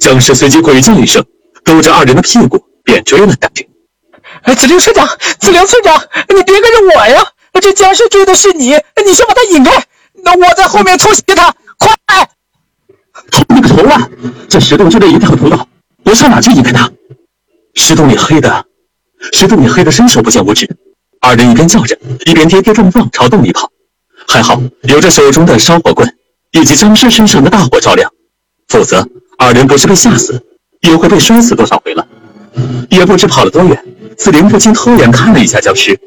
[0.00, 1.24] 僵尸随即鬼叫一声，
[1.64, 3.68] 兜着二人的屁股便追了下去。
[4.42, 5.06] 哎，子菱村长，
[5.38, 7.22] 子菱村长，你别跟着我呀！
[7.60, 8.68] 这僵尸追的是你，
[9.04, 9.84] 你先把他引开，
[10.22, 12.28] 那我在后面偷袭他，快！
[13.30, 14.08] 头你个头啊！
[14.48, 15.68] 这石洞就这一条通道，
[16.04, 16.90] 我上哪去引开他？
[17.74, 18.64] 石洞里黑的，
[19.32, 20.68] 石洞里黑的伸手不见五指。
[21.20, 23.70] 二人一边叫着，一边跌跌撞撞朝洞里跑。
[24.28, 26.16] 还好有着手中的烧火棍
[26.50, 28.10] 以及僵尸身上的大火照亮，
[28.68, 29.06] 否则
[29.38, 30.42] 二人不是被吓死，
[30.80, 32.06] 也会被摔死多少回了。
[32.90, 33.84] 也不知跑了多远，
[34.16, 35.98] 紫菱不禁偷眼看了一下僵尸，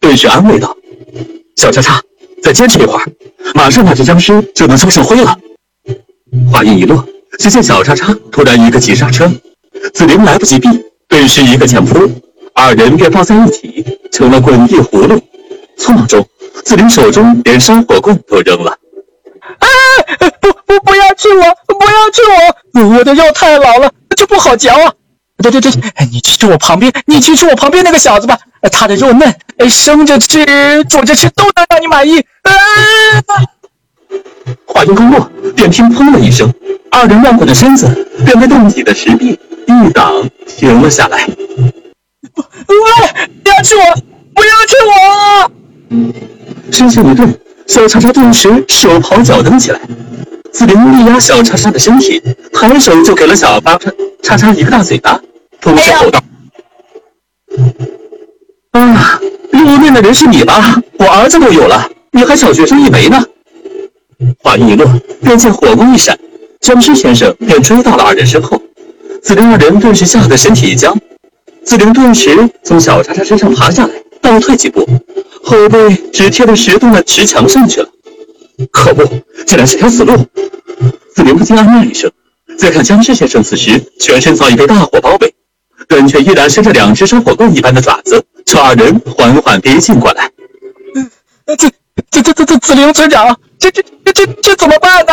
[0.00, 0.76] 顿时安慰道
[1.56, 2.02] ：“小叉叉，
[2.42, 3.06] 再坚持一会儿，
[3.54, 5.38] 马上那只僵尸就能收上灰了。”
[6.52, 7.06] 话音一落，
[7.38, 9.30] 只见小叉叉突然一个急刹车，
[9.94, 10.68] 子菱来不及避，
[11.08, 12.10] 顿时一个前扑，
[12.54, 15.20] 二人便抱在一起，成了滚地葫芦。
[15.78, 16.26] 匆忙中，
[16.64, 18.72] 子菱手中连烧火棍都扔了。
[19.58, 19.66] 啊！
[20.40, 21.42] 不不不要吃我！
[21.66, 22.20] 不要吃
[22.74, 22.88] 我！
[22.96, 24.92] 我的肉太老了，就不好嚼啊！
[25.40, 25.70] 对对对，
[26.10, 28.36] 你去吃我旁边，你去吃我旁边那个小子吧，
[28.72, 30.44] 他的肉嫩，哎生着吃、
[30.84, 32.18] 煮着吃都能让你满意。
[32.18, 32.52] 啊！
[34.66, 36.52] 话音刚落，便听“砰”的一声，
[36.90, 40.12] 二人乱滚的身子便被洞底的石壁一挡，
[40.46, 41.26] 停了下来。
[41.26, 41.34] 喂，
[43.42, 43.82] 不要吃我！
[44.34, 45.50] 不要吃我！
[46.70, 47.34] 身形一顿，
[47.66, 49.80] 小叉叉顿时手刨脚蹬起来。
[50.52, 52.22] 紫菱力压小叉叉的身体，
[52.52, 53.78] 抬手就给了小八
[54.22, 55.18] 叉叉一个大嘴巴，
[55.60, 56.20] 同时吼道
[58.72, 59.20] ：“啊，
[59.50, 60.80] 肉嫩的人是你吧？
[60.98, 63.24] 我儿子都有了，你还小学生一枚呢！”
[64.42, 64.86] 话音一落，
[65.22, 66.18] 便见火光一闪，
[66.60, 68.60] 僵尸先生便追到了二人身后。
[69.22, 70.96] 子菱二人顿时吓得身体一僵，
[71.64, 74.86] 子菱顿时从小叉叉身上爬下来，倒退几步，
[75.42, 77.88] 后背只贴着石洞的石墙上去了。
[78.72, 79.08] 可恶，
[79.46, 80.16] 竟然是条死路！
[81.14, 82.10] 子菱不禁暗骂一声。
[82.56, 85.32] 再看僵尸先生，此时全身早已被大火包围，
[85.86, 90.28] 但却依然伸着两只烧火棍一般的爪子，朝二人缓缓逼近过来。
[91.46, 91.70] 这、
[92.10, 93.82] 这、这、这、这子菱村长，这、这、
[94.12, 95.12] 这、这、这怎么办呢？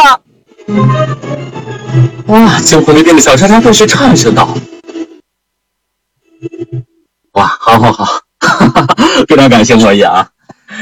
[2.27, 2.59] 哇！
[2.59, 4.57] 惊魂未定的小叉叉顿时颤声道
[7.33, 8.05] ：“哇，好好好，
[8.39, 8.95] 哈哈哈！
[9.27, 10.27] 非常感谢莫言啊！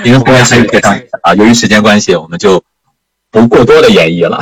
[0.05, 2.63] 因为还有非常啊，由于时间关系，我们就
[3.29, 4.39] 不过多的演绎了。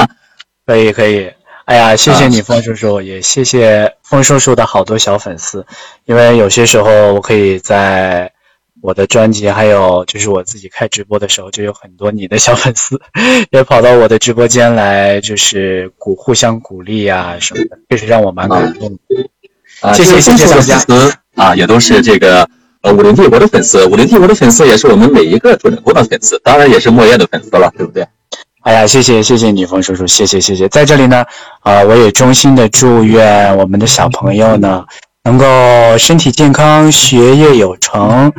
[0.66, 1.32] 可以，可以。
[1.64, 5.66] 哎呀，谢谢你，风叔叔，也谢谢风叔叔的好多小粉丝。
[6.04, 8.33] 因为有些时候，我可以在
[8.84, 13.00] 我的专辑，还有就是我自己开直播的时候，就有很多你的小粉丝
[13.50, 18.98] 也跑到我的直播间来，就是鼓互相鼓励啊什么的，确实让我蛮感动的。
[19.80, 20.78] 啊，谢谢谢谢大家
[21.34, 22.46] 啊，也都是这个
[22.82, 28.06] 呃武林帝国的粉丝，武林帝国的粉丝也是我们每一个主人公的粉丝，当然也是莫言的粉丝了，对不对？
[28.64, 30.68] 哎呀，谢谢谢谢你，风叔叔，谢谢谢谢。
[30.68, 31.24] 在这里呢，
[31.62, 34.84] 啊、我也衷心的祝愿我们的小朋友呢，
[35.24, 35.46] 能够
[35.96, 38.30] 身体健康，学业有成，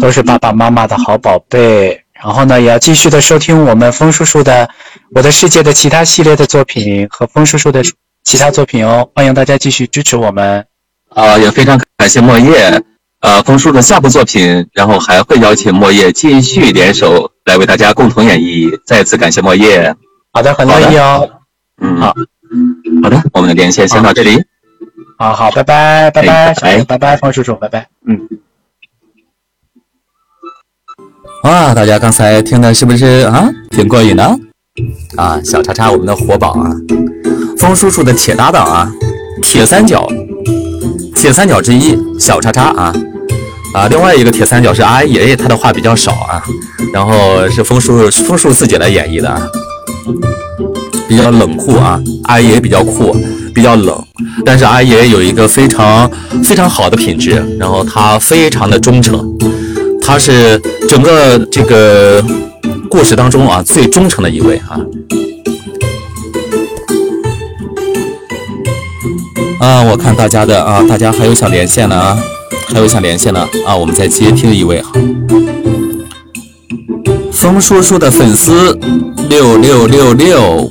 [0.00, 2.02] 都是爸爸妈妈的好宝贝。
[2.12, 4.66] 然后呢，也要继续的收听我们风叔叔的
[5.14, 7.80] 《我的世界》的其他系列的作品和风叔叔的
[8.24, 9.08] 其他作品哦。
[9.14, 10.66] 欢迎大家继续支持我们。
[11.10, 12.82] 啊，也非常感谢莫叶，
[13.20, 18.68] 呃，风叔的下部作品，然后还会邀请莫叶继续联手来为大家共同演绎。
[18.84, 19.94] 再次感谢莫叶。
[20.32, 21.30] 好的，很乐意哦。
[21.80, 22.12] 嗯，好，
[23.04, 24.42] 好的，我们的连线先到这里。
[25.18, 27.86] 好好，拜拜拜拜，拜拜，风叔叔拜拜。
[28.04, 28.18] 嗯。
[31.44, 34.24] 哇，大家刚才听的是不是啊，挺过瘾的？
[35.16, 36.70] 啊，小叉叉，我们的活宝啊，
[37.56, 38.90] 风叔叔的铁搭档啊，
[39.42, 40.08] 铁三角，
[41.14, 42.92] 铁三角之一，小叉叉啊。
[43.74, 46.42] 啊，另外一个铁三角是阿爷爷，他的话比较少啊，
[46.92, 49.40] 然后是风叔叔风叔自己来演绎的啊，
[51.06, 53.14] 比较冷酷啊，阿爷比较酷，
[53.54, 54.04] 比较冷，
[54.44, 56.10] 但是阿爷有一个非常
[56.42, 59.24] 非常好的品质，然后他非常的忠诚。
[60.08, 60.58] 他是
[60.88, 62.24] 整个这个
[62.88, 64.80] 故事当中啊最忠诚的一位啊。
[69.60, 72.18] 啊，我看大家的啊，大家还有想连线的啊，
[72.72, 74.92] 还有想连线的啊，我们再接听一位哈。
[77.30, 78.78] 风叔叔的粉丝
[79.28, 80.70] 六六六六，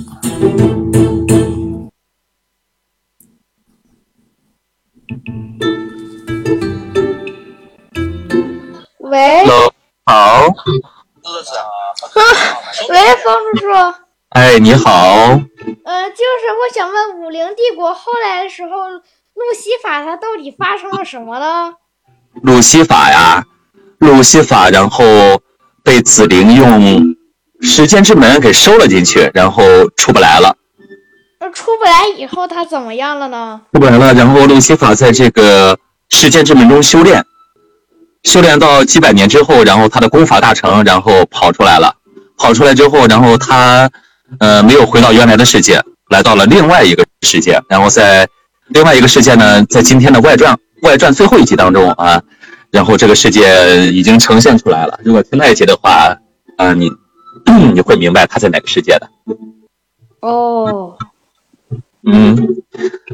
[12.90, 13.68] 喂，方叔叔，
[14.30, 14.92] 哎，你好，
[15.86, 21.74] 呃，就是我想问，武陵帝国后来的时候，路西法他到底发生了什么呢？
[22.44, 23.44] 路西法呀，
[24.00, 25.04] 路西法，然后
[25.84, 27.16] 被紫菱用
[27.62, 29.64] 时间之门给收了进去，然后
[29.98, 30.56] 出不来了，
[31.40, 33.62] 呃，出不来以后他怎么样了呢？
[33.74, 35.78] 出不来了，然后路西法在这个
[36.10, 37.26] 时间之门中修炼，
[38.24, 41.96] 修炼到几百年之后，然后他的功法大成，然后跑出来了。
[42.38, 43.90] 跑出来之后，然后他
[44.40, 47.60] 呃没有回到原来的世界，来到了另外一个世界。
[47.68, 48.28] 然后在
[48.68, 52.22] 另外一个世界呢，在今天的外传外传最后一集当中啊，
[52.70, 55.00] 然后这个世界已经呈现出来了。
[55.04, 56.16] 如果听那一集的话，
[56.58, 56.92] 啊，你
[57.74, 59.10] 你会明白他在哪个世界的。
[60.20, 60.96] 哦，
[62.06, 62.38] 嗯，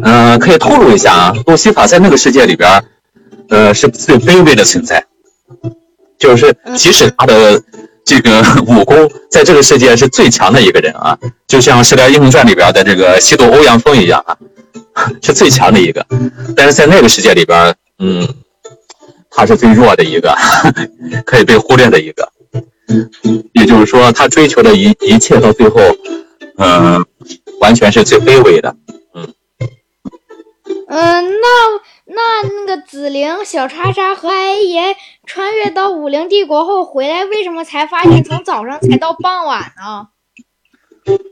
[0.02, 2.84] 呃，可以透露一下啊，路西法在那个世界里边儿，
[3.54, 5.06] 呃，是最卑微的存在，
[6.18, 7.62] 就是即使他的
[8.04, 11.16] 这个 武功在这个世界是最强的一个人啊，
[11.48, 14.36] 就像《射雕英雄传》里边的这个西渡欧阳锋一样啊，
[15.22, 16.04] 是最强的一个，
[16.56, 18.28] 但是在那个世界里边，嗯，
[19.30, 20.36] 他是最弱的一个，
[21.24, 22.28] 可以被忽略的一个，
[23.54, 25.80] 也就是说，他追求的一一切到最后，
[26.58, 27.06] 嗯、
[27.60, 28.76] 完全是最卑微的。
[29.14, 29.32] 嗯，
[30.90, 31.80] 嗯那
[32.42, 34.96] 那个紫菱、小叉叉和艾爷
[35.26, 40.08] 穿越到武林帝国后回来，为什么才发现从早上才到傍晚呢？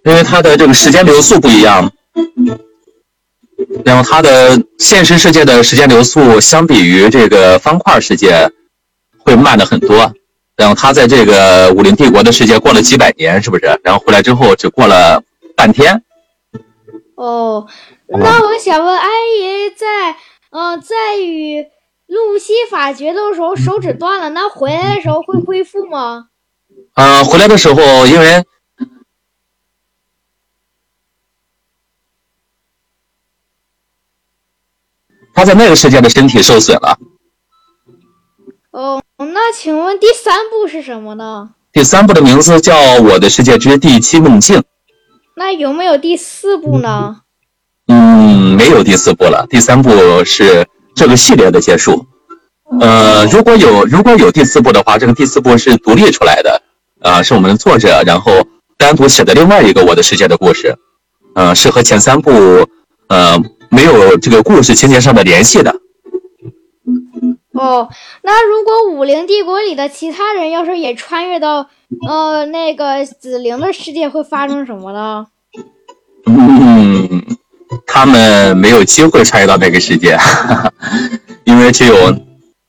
[0.04, 1.92] 因为它的这个时间流速不一样，
[3.86, 8.52] 然后它的现实世界的时间流速相比于这个方块世界
[9.20, 10.14] 会慢的很多。
[10.58, 13.80] 然后他在这个武林帝国的世界过了几百年，是不是？
[13.84, 15.24] 然后回来之后只过了
[15.56, 16.04] 半天。
[17.16, 17.66] 哦，
[18.08, 20.16] 那我想问，阿姨在
[20.52, 21.66] 嗯、呃在与
[22.08, 26.28] 路西法决斗的时候手指断了，那回来的时候会恢复吗？
[26.94, 28.46] 呃，回来的时候，因为
[35.34, 37.00] 他在那个世界的身体受损了。
[38.72, 41.56] 哦，那请问第三部是什么呢？
[41.72, 44.58] 第三部的名字叫《我的世界之第七梦境》。
[45.36, 47.22] 那有没有第四部呢？
[47.92, 49.92] 嗯，没有第四部了，第三部
[50.24, 50.66] 是
[50.96, 52.06] 这个系列的结束。
[52.80, 56.62] 呃，如果有如果有第四部的话，这个第四部是独立出来的，
[57.02, 58.32] 啊、是我们的作者然后
[58.78, 60.74] 单独写的另外一个我的世界的故事，
[61.36, 62.32] 呃，是和前三部
[63.10, 63.38] 呃
[63.70, 65.76] 没有这个故事情节上的联系的。
[67.52, 67.90] 哦，
[68.24, 71.68] 那如果武灵帝国里的其他人要是也穿越到
[72.08, 75.28] 呃那个紫菱的世界，会发生什么呢？
[76.26, 77.21] 嗯，
[77.94, 80.18] 他们没有机会穿越到那个世界，
[81.44, 82.16] 因为只有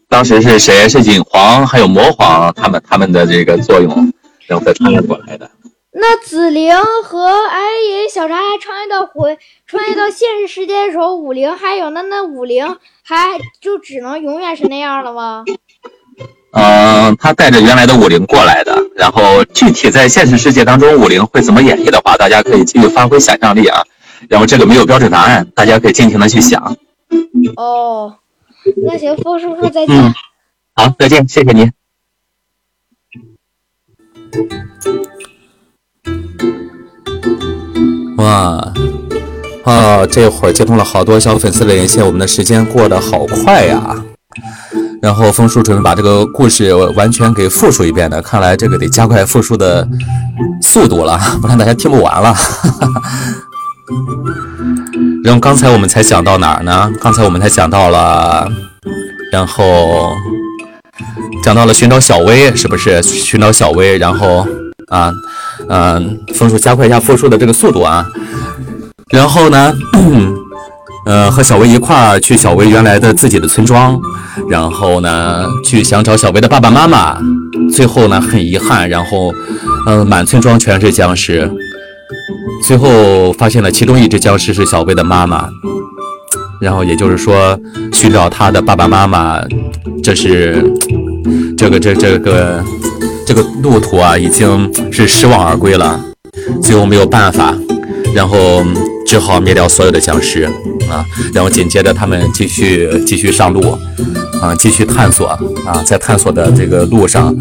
[0.08, 4.12] 当时是谁是影皇还有魔皇他们他们的这个作用，
[4.48, 5.48] 然后再穿越过来的。
[5.92, 6.74] 那紫菱
[7.04, 15.44] 和哎爷、小茶还穿越到回穿越到现实世界的时候，五灵还有那那五灵还就只能永远是那样了吗？
[16.54, 23.82] 嗯，他带着原来的五灵过来的，然后具体在现实世界当中五灵会怎么演绎的话，大家可以继续发挥想象力啊。
[24.28, 26.76] 然后这个没有标准答案，大家可以尽情的去想。
[27.56, 28.14] 哦，
[28.86, 29.96] 那行，风叔叔再见。
[29.96, 30.14] 嗯，
[30.74, 31.70] 好，再见，谢谢您。
[38.16, 38.72] 哇，
[39.64, 43.96] 啊，这会儿接通了好多小粉丝的连线，我们的时间过得好快呀。
[45.02, 49.86] 然后风叔准备把这个故事完全给复述一遍的，看来这个得加快复述的
[50.62, 52.32] 速度了，不然大家听不完了。
[55.24, 56.90] 然后刚才我们才讲到哪儿呢？
[57.00, 58.48] 刚才我们才讲到了，
[59.32, 60.12] 然后
[61.42, 63.98] 讲到了寻找小薇，是不是寻找小薇？
[63.98, 64.46] 然后
[64.88, 65.12] 啊，
[65.68, 68.04] 嗯、分数加快一下复述的这个速度啊。
[69.10, 69.72] 然后呢，
[71.06, 74.00] 呃，和小薇一块儿去小薇原来的自己的村庄，
[74.48, 77.18] 然后呢，去想找小薇的爸爸妈妈。
[77.72, 79.32] 最后呢，很遗憾，然后，
[79.86, 81.50] 呃，满村庄全是僵尸。
[82.62, 85.48] 最后发现了其中一只僵尸是小薇的妈妈，
[86.60, 87.58] 然后也就是说，
[87.92, 89.40] 寻找她的爸爸妈妈，
[90.02, 90.64] 这是
[91.56, 92.64] 这个这这个
[93.26, 96.00] 这个路途啊，已经是失望而归了。
[96.62, 97.54] 最后没有办法，
[98.14, 98.64] 然后
[99.06, 100.44] 只好灭掉所有的僵尸
[100.90, 103.60] 啊，然后紧接着他们继续继续上路
[104.40, 107.34] 啊，继续探索啊，在探索的这个路上，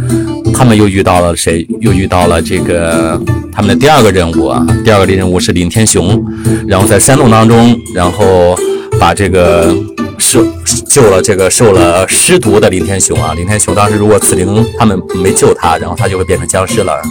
[0.54, 1.66] 他们又遇到了谁？
[1.80, 3.20] 又遇到了这个
[3.52, 6.24] 他们的第二个任务啊，第二个任务是林天雄，
[6.68, 8.58] 然后在山洞当中，然后
[9.02, 9.76] 把这个
[10.20, 10.46] 受
[10.88, 17.02] 救了这个受了尸毒的林天雄啊，林天雄当时如果紫菱他们没救他，然后他就会变成僵尸了。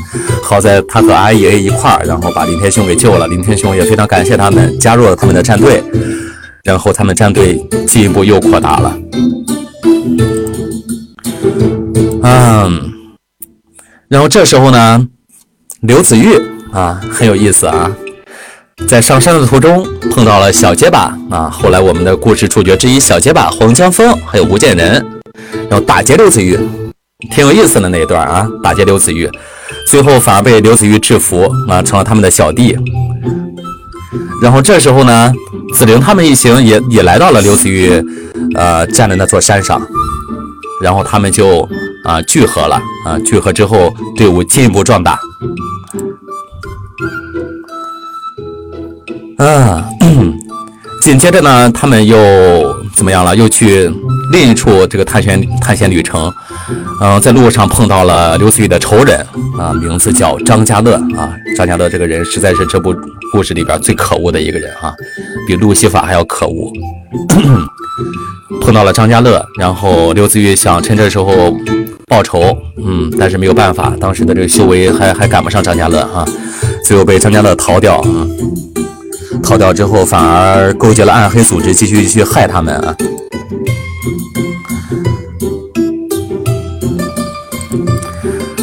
[0.40, 5.82] 好在他和阿爷一块儿，然后把林天雄给救了，林天雄也非常感谢他们，加入了他们的战队，
[6.62, 8.96] 然后他们战队进一步又扩大了。
[12.22, 12.92] 嗯，
[14.06, 15.08] 然后这时候呢，
[15.80, 16.40] 刘子玉
[16.72, 17.90] 啊很有意思啊，
[18.88, 24.92] 在上山的途中碰到了小结巴啊，后来我们的故事主角之一小结巴、黄江峰还有吴建仁，
[25.68, 26.58] 然后打劫刘子玉，
[27.30, 29.30] 挺有意思的那一段啊，打劫刘子玉，
[29.86, 32.76] 最后反而被刘子玉制服啊，成了他们的小弟。
[34.42, 35.32] 然后这时候呢，
[35.74, 37.92] 子玲他们一行也也来到了刘子玉
[38.56, 39.80] 呃站的那座山上，
[40.82, 41.68] 然后他们就
[42.04, 45.18] 啊聚合了啊，聚合之后队伍进一步壮大。
[49.40, 49.88] 啊，
[51.00, 52.14] 紧接着呢，他们又
[52.94, 53.34] 怎么样了？
[53.34, 53.90] 又去
[54.32, 56.30] 另一处这个探险探险旅程。
[57.00, 59.18] 嗯、在路上碰到了刘子玉的仇人
[59.58, 61.32] 啊，名字叫张家乐啊。
[61.56, 62.94] 张家乐这个人实在是这部
[63.32, 64.92] 故事里边最可恶的一个人啊，
[65.46, 66.70] 比路西法还要可恶。
[68.60, 71.56] 碰到了张家乐，然后刘子玉想趁这时候
[72.06, 76.28] 报仇，嗯，但是没有办法，当时的这个修为还还赶不上张家乐啊，
[76.84, 78.26] 最后被张家乐逃掉啊。
[79.42, 82.96] 逃掉之后，反而勾结了暗黑组织，继续去害他们啊。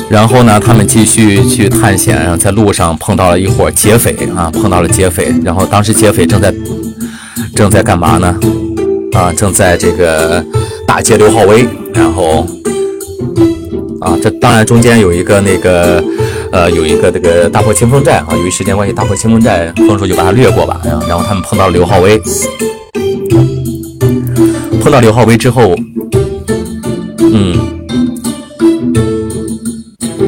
[0.09, 5.33] 然后呢，他们继续去探险，然后在路上碰到了一伙劫匪啊，碰到了劫匪。
[5.43, 6.53] 然后当时劫匪正在
[7.55, 8.35] 正在干嘛呢？
[9.13, 10.43] 啊，正在这个
[10.85, 11.67] 打劫刘浩威。
[11.93, 12.45] 然后
[14.01, 16.03] 啊，这当然中间有一个那个。
[16.51, 20.81] 呃，有一个这个大破清风寨啊，由于时间关系，大破清风寨风叔就把它略过吧。
[21.07, 22.19] 然后，他们碰到了刘浩威，
[24.81, 25.75] 碰到刘浩威之后，
[27.19, 27.57] 嗯，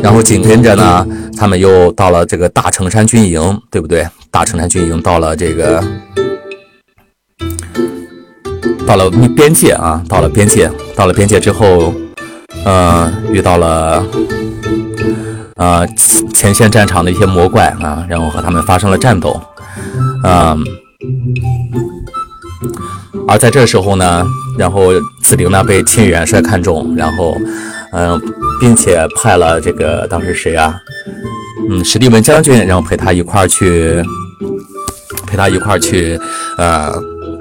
[0.03, 4.05] 然后紧跟着呢，他们又到了这个大城山军营，对不对？
[4.29, 5.83] 大城山军营到了这个，
[8.85, 11.93] 到了边界啊，到了边界，到了边界之后，
[12.65, 14.05] 呃，遇到了。
[15.59, 15.85] 啊，
[16.33, 19.39] 前线战场的一些魔怪啊，然后和他们发生了战斗，
[20.23, 20.57] 啊，
[23.27, 24.25] 而在这时候呢，
[24.57, 27.35] 然后子陵呢被秦元帅看中，然后，
[27.91, 28.19] 嗯，
[28.61, 30.73] 并且派了这个当时谁啊，
[31.69, 34.01] 嗯，史蒂文将军，然后陪他一块儿去，
[35.27, 36.17] 陪他一块儿去，
[36.57, 36.89] 呃，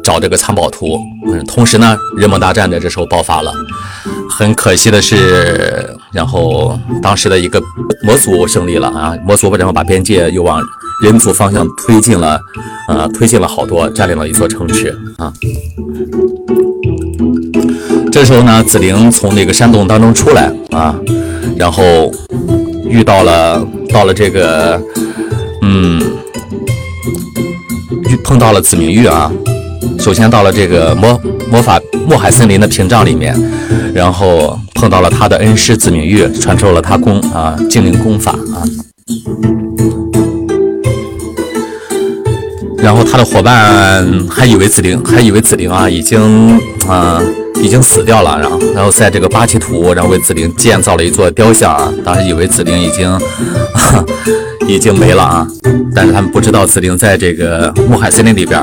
[0.08, 0.98] 找这个藏宝图。
[1.26, 3.52] 嗯，同时呢，人魔大战在这时候爆发了。
[4.30, 7.62] 很可惜的是，然后当时的一个
[8.02, 10.62] 魔族胜利了啊，魔族然后把边界又往
[11.04, 12.40] 人族方向推进了，
[12.88, 15.30] 呃，推进了好多，占领了一座城池啊。
[18.10, 20.98] 这时候呢，紫菱从那个山洞当中出来啊，
[21.58, 22.10] 然后
[22.88, 23.62] 遇到了，
[23.92, 24.80] 到了这个，
[25.60, 26.00] 嗯，
[28.08, 29.30] 遇碰到了紫明玉啊。
[30.08, 31.20] 首先到了这个魔
[31.50, 33.38] 魔法墨海森林的屏障里面，
[33.92, 38.64] 然后碰到了他的恩师紫明玉，传授了他功啊精灵功法啊。
[42.78, 46.58] 然后他的伙伴还以为紫灵还以为紫灵啊已经
[46.88, 47.22] 啊
[47.62, 51.92] 已经死掉了，然后然后在这个八旗图，然后为紫灵建造了一座雕像啊。
[52.02, 53.20] 当时以为紫灵已经
[54.66, 55.46] 已经没了啊，
[55.94, 58.58] 但是他们不知道紫灵在这个墨海森林里边。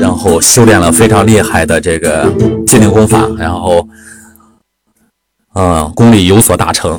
[0.00, 2.32] 然后修炼了非常厉害的这个
[2.66, 3.86] 精灵功法，然后，
[5.54, 6.98] 嗯，功力有所大成。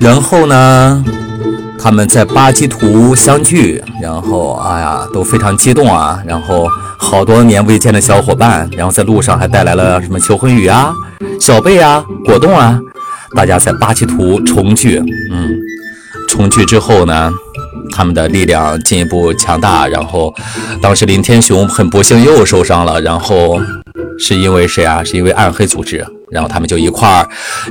[0.00, 1.04] 然后呢，
[1.78, 6.22] 他们在巴基图相聚，然后哎呀，都非常激动啊。
[6.26, 6.66] 然后
[6.98, 10.92] 好多年未见的小伙伴，然后在路上还带来了什么求婚雨啊、
[11.40, 12.80] 小贝啊、果冻啊。
[13.36, 14.98] 大家在巴基图重聚，
[15.30, 15.54] 嗯，
[16.38, 17.32] 重聚之后呢，
[17.90, 19.88] 他们的力量进一步强大。
[19.88, 20.32] 然后，
[20.80, 23.60] 当时林天雄很不幸又受伤了，然后
[24.20, 25.02] 是因为谁啊？
[25.02, 26.06] 是因为暗黑组织。
[26.30, 27.28] 然后他们就一块儿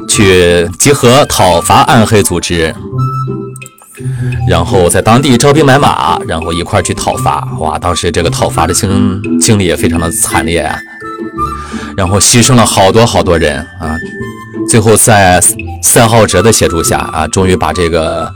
[0.10, 2.76] 去集合讨伐暗黑组织，
[4.50, 7.48] 然后在当地招兵买马，然后一块儿去讨伐。
[7.62, 10.78] 哇，当时这个讨伐的经经历也非常的惨烈啊，
[11.96, 13.98] 然后牺牲了好多好多人啊。
[14.70, 15.42] 最后在
[15.82, 18.30] 赛浩哲的协助下啊，终于把这个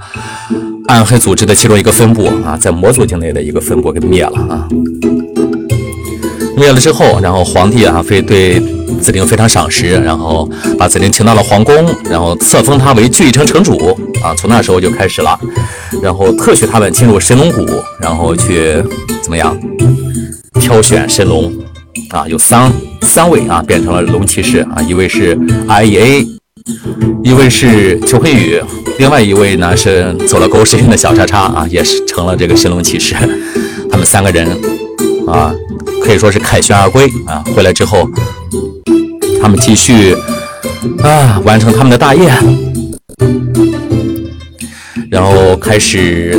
[0.88, 4.68] 暗黑组织的其中一个分部啊，在魔族境内的一个分部给灭了啊。
[6.56, 8.60] 灭了之后，然后皇帝啊，非对
[9.02, 10.48] 子陵非常赏识，然后
[10.78, 11.74] 把子陵请到了皇宫，
[12.10, 14.34] 然后册封他为聚义城城主啊。
[14.38, 15.38] 从那时候就开始了，
[16.04, 17.66] 然后特许他们进入神龙谷，
[18.00, 18.82] 然后去
[19.22, 19.58] 怎么样
[20.60, 21.52] 挑选神龙
[22.12, 22.28] 啊？
[22.28, 25.38] 有三 三位啊，变成了龙骑士啊，一位是
[25.68, 26.28] I E A，
[27.23, 28.61] 一位是邱慧宇，
[28.99, 33.15] 另外一位呢是走了狗屎运的小叉叉啊，也是成了这个神龙骑士。
[33.90, 34.48] 他们三个人
[35.28, 35.53] 啊。
[36.03, 37.44] 可以说是凯旋而归啊！
[37.56, 38.10] 回来之后，
[39.40, 40.15] 他们继续
[41.03, 42.28] 啊，完成他们的大业，
[45.11, 46.36] 然后开始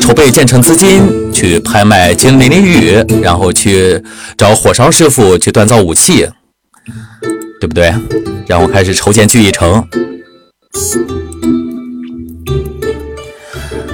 [0.00, 1.02] 筹备建成资金，
[1.46, 2.92] 去拍卖金鳞鳞玉，
[3.22, 4.02] 然后去
[4.36, 6.28] 找火烧师傅去锻造武器，
[7.60, 7.94] 对不对？
[8.48, 9.84] 然后开始筹建聚义城。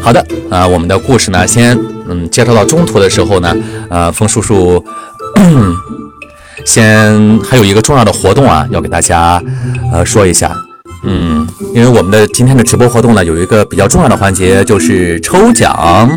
[0.00, 3.54] 好的，啊，我们的故事呢，先嗯介绍到中途的时候呢，
[3.90, 4.82] 呃，风叔叔
[6.64, 9.42] 先还有一个重要的活动啊，要给大家
[9.92, 10.56] 呃说一下，
[11.04, 16.10] 嗯，因为我们的今天的直播活动呢，有一个比较重要的环节，就是抽奖，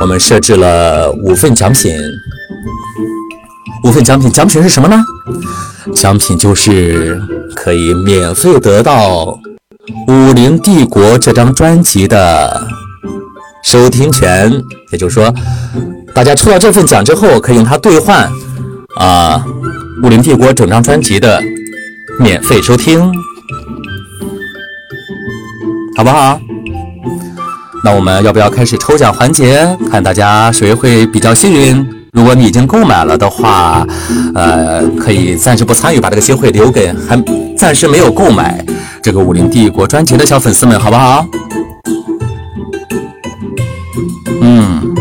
[0.00, 1.94] 我们设置了五份奖品，
[3.84, 5.02] 五份奖品，奖品是什么呢？
[5.94, 7.20] 奖品就是
[7.54, 9.26] 可以免费得到
[10.08, 12.66] 《武林帝国》这张专辑的。
[13.64, 14.50] 收听权，
[14.90, 15.32] 也就是说，
[16.12, 18.28] 大家抽到这份奖之后，可以用它兑换
[18.96, 19.44] 啊
[20.04, 21.40] 《武林帝国》整张专辑的
[22.18, 23.00] 免费收听，
[25.96, 26.40] 好不好？
[27.84, 29.76] 那我们要不要开始抽奖环节？
[29.90, 31.84] 看大家谁会比较幸运。
[32.12, 33.86] 如果你已经购买了的话，
[34.34, 37.20] 呃，可以暂时不参与，把这个机会留给还
[37.56, 38.64] 暂时没有购买
[39.02, 41.26] 这个《武林帝国》专辑的小粉丝们，好不好？
[44.42, 44.94] 嗯，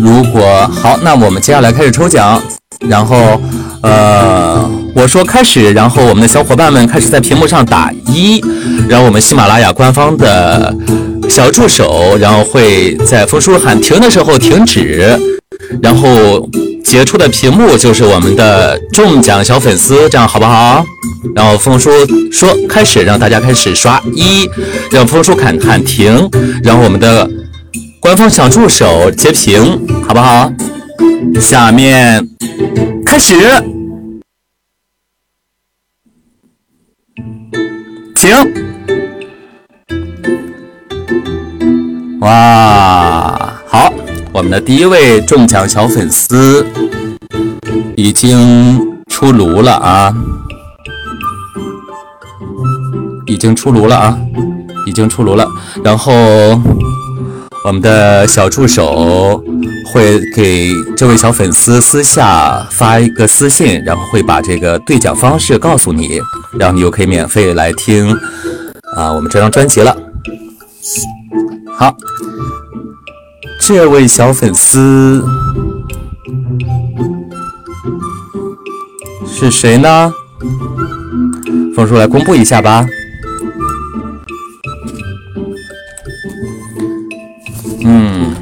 [0.00, 2.40] 如果好，那我们接下来开始抽奖。
[2.88, 3.40] 然后，
[3.82, 8.40] 呃，我说开始，然后我们的小伙伴们开始在屏幕上打一，
[8.88, 10.72] 然后我们喜马拉雅官方的
[11.28, 15.18] 小助手，然后会在风叔喊停的时候停止，
[15.82, 16.48] 然后
[16.84, 20.84] 截出的屏幕就是我们的中奖小粉丝，这样好不好？
[21.34, 21.90] 然后风叔
[22.32, 24.48] 说开始，让大家开始刷一，
[24.90, 26.30] 让风叔喊喊停，
[26.62, 27.28] 然后我们的。
[28.00, 30.50] 官方小助手截屏，好不好？
[31.40, 32.26] 下面
[33.04, 33.34] 开始，
[38.14, 38.67] 停。
[42.20, 43.92] 哇，好，
[44.32, 46.66] 我们的第一位中奖小粉丝
[47.96, 50.14] 已经出炉了啊！
[53.26, 54.18] 已经出炉了啊！
[54.86, 55.46] 已经出炉了，
[55.84, 56.12] 然后。
[57.64, 59.42] 我们的小助手
[59.92, 66.18] 会给这位小粉丝私下发一个私信，然后会把这个兑奖方式告诉你，
[66.58, 68.10] 然后你就可以免费来听
[68.96, 69.94] 啊我们这张专辑了。
[71.78, 71.96] 好，
[73.60, 75.24] 这位小粉丝
[79.24, 80.12] 是谁呢？
[81.76, 82.84] 风叔来公布一下吧。
[87.84, 88.34] 嗯，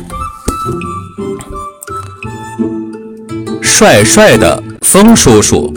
[3.61, 5.75] 帅帅的风叔叔，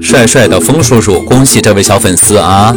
[0.00, 2.72] 帅帅的风叔叔，恭喜这位小粉丝啊！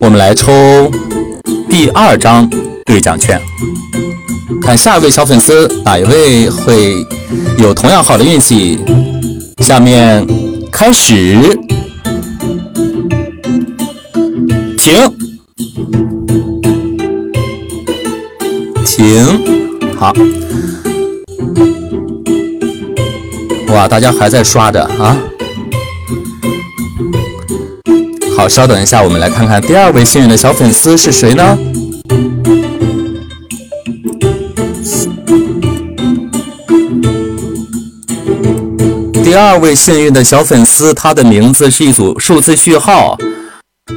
[0.00, 0.90] 我们来抽
[1.68, 2.48] 第二张
[2.86, 3.38] 兑奖券，
[4.62, 7.06] 看下一位小粉丝哪一位会
[7.58, 8.80] 有同样好的运气。
[9.58, 10.26] 下面
[10.72, 11.54] 开始，
[14.78, 14.96] 停。
[18.86, 19.40] 停，
[19.98, 20.14] 好，
[23.68, 25.16] 哇，大家还在刷着啊！
[28.40, 31.58] 好，稍等一下，我们来看看第二位幸运的小粉丝是谁呢？
[39.22, 43.18] 第二位幸运的小粉丝，他的名字是一组数字序号。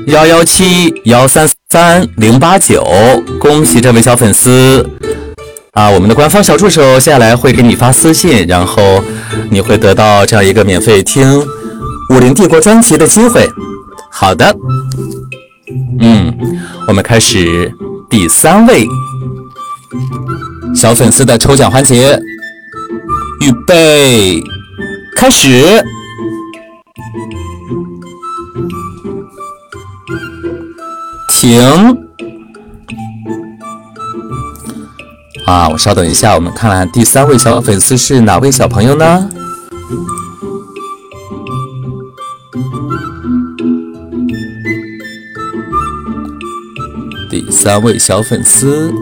[0.08, 2.86] 幺幺七幺三三零八九，
[3.40, 4.86] 恭喜这位小粉丝
[5.72, 5.90] 啊！
[5.90, 9.02] 我们的官方小助手接下来会给你发私信，然后
[9.50, 11.40] 你会得到这样一个免费听
[12.14, 13.50] 《武林帝国》专辑的机会。
[14.16, 14.56] 好的，
[16.00, 16.38] 嗯，
[16.88, 17.74] 我们开始
[18.10, 18.88] 第三位
[20.76, 22.18] 小粉丝的抽奖环节，
[23.42, 24.40] 预备，
[25.16, 25.84] 开始。
[31.28, 31.60] 停！
[35.46, 39.30] 啊，我稍等一下，我们看看第三位小粉丝是哪位小朋友呢？
[47.34, 48.94] 第三位小粉丝，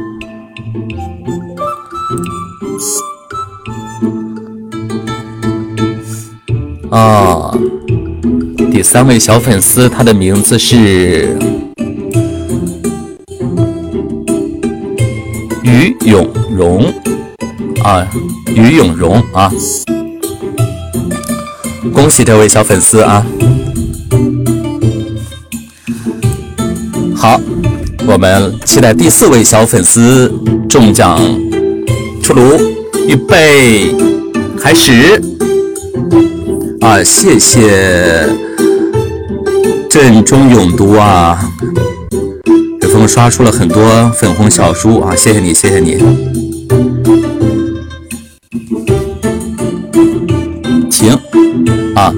[6.90, 7.54] 啊，
[8.72, 11.38] 第三位小粉丝，他的名字是。
[15.62, 16.26] 于永
[16.56, 16.86] 荣
[17.84, 18.08] 啊，
[18.56, 19.52] 于永荣啊，
[21.94, 23.26] 恭喜这位小粉丝啊！
[27.14, 27.38] 好，
[28.12, 30.30] 我们期待第四位小粉丝
[30.68, 31.18] 中奖
[32.22, 32.42] 出炉，
[33.08, 33.96] 预备，
[34.60, 35.22] 开始！
[36.82, 38.28] 啊，谢谢
[39.90, 41.40] 阵中勇读啊，
[42.82, 45.98] 给风刷出了很多粉红小书啊，谢谢你，谢谢你。
[50.92, 51.18] 行
[51.96, 52.14] 啊，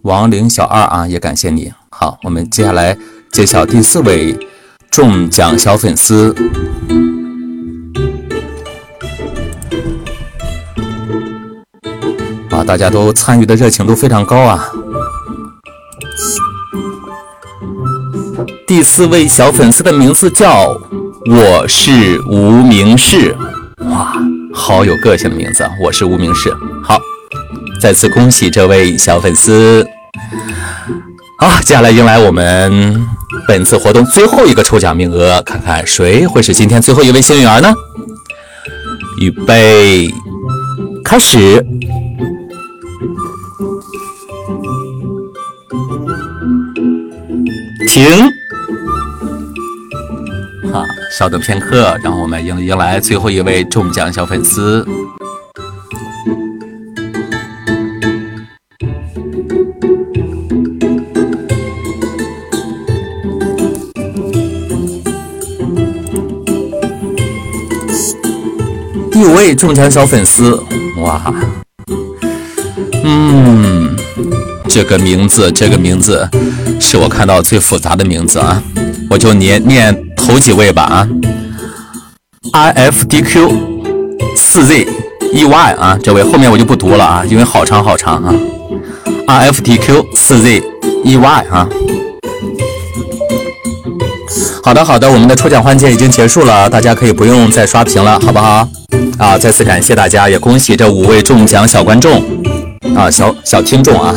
[0.00, 1.72] 亡灵小二啊，也感谢你。
[1.98, 2.94] 好，我们接下来
[3.32, 4.38] 揭晓第四位
[4.90, 6.34] 中奖小粉丝。
[12.50, 14.68] 啊，大家都参与的热情度非常高啊！
[18.66, 20.78] 第四位小粉丝的名字叫
[21.30, 23.34] 我是无名氏，
[23.78, 24.12] 哇，
[24.52, 25.70] 好有个性的名字啊！
[25.82, 27.00] 我是无名氏，好，
[27.80, 29.86] 再次恭喜这位小粉丝。
[31.38, 33.06] 好，接下来迎来我们
[33.46, 37.74] 本次活动最后一个抽奖名额，看看谁会是今天最后一位幸运儿呢？
[39.20, 40.08] 预备，
[41.04, 41.64] 开始。
[47.88, 48.04] 停，
[50.72, 50.82] 好，
[51.18, 54.86] 稍等片刻，让我们迎迎来最后一位中奖小粉丝。
[69.18, 70.62] 第五位中奖小粉丝，
[70.98, 71.32] 哇，
[73.02, 73.96] 嗯。
[74.68, 76.28] 这个名字，这个名字
[76.78, 78.62] 是我看到最复杂的名字啊！
[79.08, 81.08] 我就念念头几位吧啊
[82.52, 83.50] ，I F D Q
[84.36, 84.86] 四 Z
[85.32, 88.34] E Y 啊，这位后面我就不读了啊，因为好长好长啊
[89.28, 90.62] ，I F D Q 四 Z
[91.04, 91.66] E Y 啊。
[94.62, 98.68] 好的好的，我们的抽奖环节已经结束了，大家可以不用再刷屏了，好不好？
[99.18, 102.22] 啊，再次感谢大家，也恭喜这五位中奖小观众。
[102.94, 104.14] 啊，小小听众啊，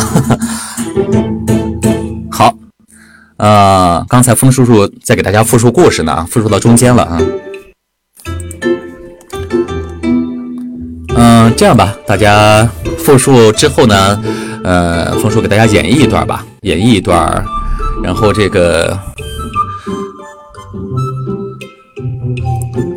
[2.30, 2.54] 好，
[3.38, 7.22] 呃，刚才风叔叔在给大家复述故事呢，复述到中间了啊。
[11.16, 14.22] 嗯，这样吧，大家复述之后呢，
[14.64, 17.44] 呃，风叔给大家演绎一段吧，演绎一段，
[18.04, 18.98] 然后这个。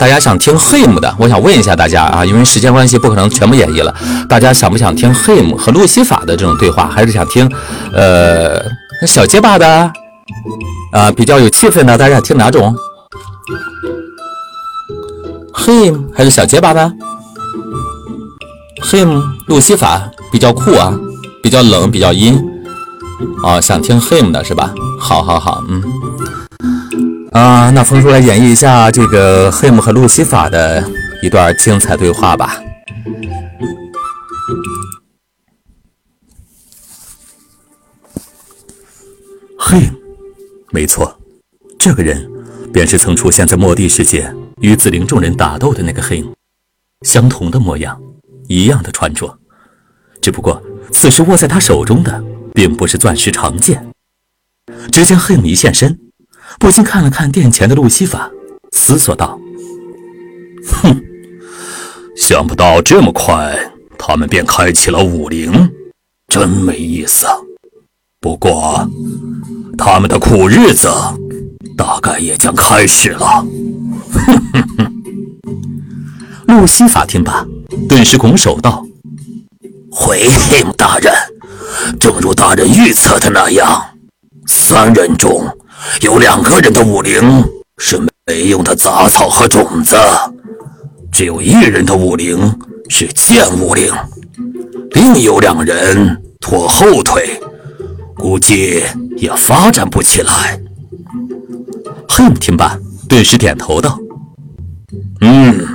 [0.02, 3.94] 大家想听 him 的，我想问一下大家啊，因为时间关系不可能全部演绎了。
[4.28, 7.48] 大家想不想听 him 和路西法的这种对话，还是想听
[7.92, 8.60] 呃
[9.06, 9.92] 小结巴的
[10.90, 11.96] 啊比较有气氛的？
[11.96, 12.74] 大家想听哪种
[15.54, 16.92] ？him 还是小结巴的
[18.82, 20.92] ？him 路西法比较酷啊，
[21.40, 22.44] 比较冷，比较阴
[23.44, 24.74] 啊，想听 him 的是吧？
[24.98, 25.80] 好好好，嗯。
[27.32, 30.86] 啊，那风叔来演绎一下这个黑姆和路西法的
[31.22, 32.62] 一段精彩对话吧。
[39.58, 39.90] 嘿，
[40.70, 41.18] 没错，
[41.78, 42.30] 这个人
[42.70, 44.30] 便是曾出现在末地世界
[44.60, 46.34] 与紫灵众人打斗的那个黑姆，
[47.00, 47.98] 相同的模样，
[48.46, 49.38] 一样的穿着，
[50.20, 52.22] 只不过此时握在他手中的
[52.52, 53.90] 并不是钻石长剑。
[54.90, 55.98] 只见黑姆一现身。
[56.58, 58.30] 不禁看了看殿前的路西法，
[58.70, 59.38] 思索道
[60.82, 61.02] ：“哼，
[62.16, 63.58] 想不到这么快，
[63.98, 65.70] 他们便开启了武灵，
[66.28, 67.26] 真没意思。
[68.20, 68.88] 不过，
[69.76, 70.88] 他们的苦日子
[71.76, 73.44] 大概也将开始了。”
[74.12, 74.92] 哼哼哼。
[76.46, 77.44] 路西法听罢，
[77.88, 78.84] 顿时拱手道
[79.90, 81.12] ：“回应大人，
[81.98, 83.82] 正如大人预测的那样，
[84.46, 85.44] 三人中。”
[86.00, 87.20] 有两个人的武灵
[87.78, 89.96] 是没用的杂草和种子，
[91.10, 93.92] 只有一人的武灵是剑武灵，
[94.92, 97.40] 另有两人拖后腿，
[98.16, 98.82] 估计
[99.16, 100.60] 也发展不起来。
[102.08, 102.78] 哼，听罢，
[103.08, 103.98] 顿时点头道
[105.20, 105.66] ：“嗯，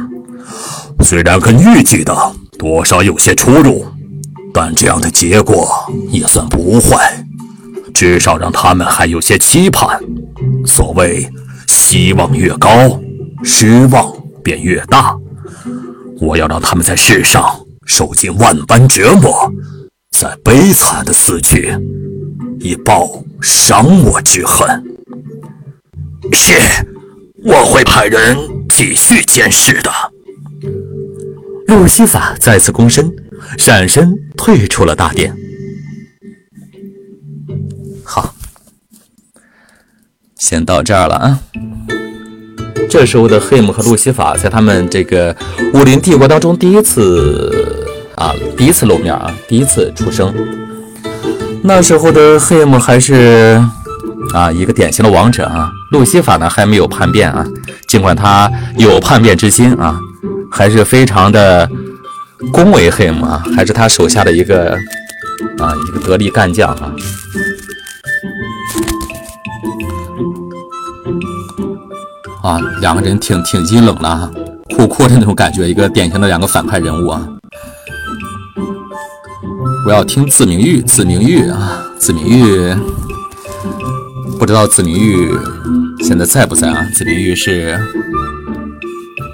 [1.02, 2.16] 虽然跟预计的
[2.58, 3.86] 多少有些出入，
[4.54, 5.68] 但这样的结果
[6.10, 7.24] 也算不坏。”
[8.00, 10.00] 至少让他们还有些期盼。
[10.68, 11.28] 所谓
[11.66, 12.70] 希望越高，
[13.44, 15.18] 失望便越大。
[16.20, 17.44] 我要让他们在世上
[17.88, 19.52] 受尽万般折磨，
[20.12, 21.76] 再悲惨的死去，
[22.60, 23.10] 以报
[23.42, 24.70] 伤我之恨。
[26.32, 26.54] 是，
[27.44, 28.38] 我会派人
[28.70, 29.92] 继续监视的。
[31.66, 33.12] 路西法再次躬身，
[33.58, 35.36] 闪身退出了大殿。
[38.10, 38.34] 好，
[40.38, 41.40] 先到这儿了啊。
[42.90, 45.36] 这时候的黑姆和路西法在他们这个
[45.74, 47.52] 武林帝国当中第一次
[48.16, 50.34] 啊，第一次露面啊，第一次出生。
[51.62, 53.62] 那时候的黑姆还是
[54.34, 57.46] 啊一个典型的王者啊，路西法呢还没有叛变啊，
[57.90, 60.00] 尽管他有叛变之心啊，
[60.50, 61.70] 还是非常的
[62.54, 64.72] 恭维黑姆啊，还是他手下的一个
[65.60, 66.96] 啊一个得力干将啊。
[72.48, 74.32] 啊，两个人挺挺阴冷的哈，
[74.74, 77.28] 酷酷的那种感觉，一个典型的两个反派人物啊。
[79.86, 82.74] 我要听子明玉，子明玉啊，子明玉，
[84.40, 85.30] 不知道子明玉
[86.00, 86.88] 现在在不在啊？
[86.94, 87.78] 子明玉是，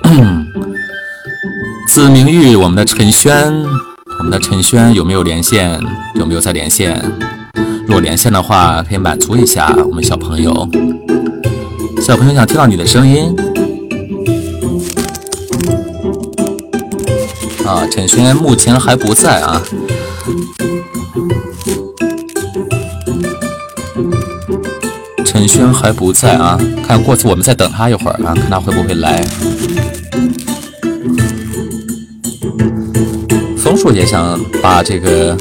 [1.88, 3.64] 子明玉，我们的陈轩，
[4.17, 5.80] 我们的陈轩有没有连线？
[6.16, 7.00] 有没有在连线？
[7.85, 10.67] 如果连线的话，可以满足一下我们小朋友。
[12.03, 13.33] 小朋友想听到你的声音
[17.65, 17.88] 啊！
[17.90, 19.64] 陈轩目前还不在啊。
[25.25, 29.23] 陈轩还不在啊，看过去我们再等他一会儿啊，看他会不会来。
[33.56, 35.38] 枫树也想把这个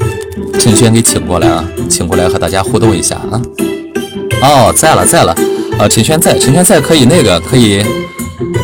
[0.61, 3.43] 陈轩给请过来啊，请过来和大家互动一下啊。
[4.43, 5.35] 哦，在了，在了。
[5.83, 7.85] 啊，陈轩在，陈轩在，可以那个，可以，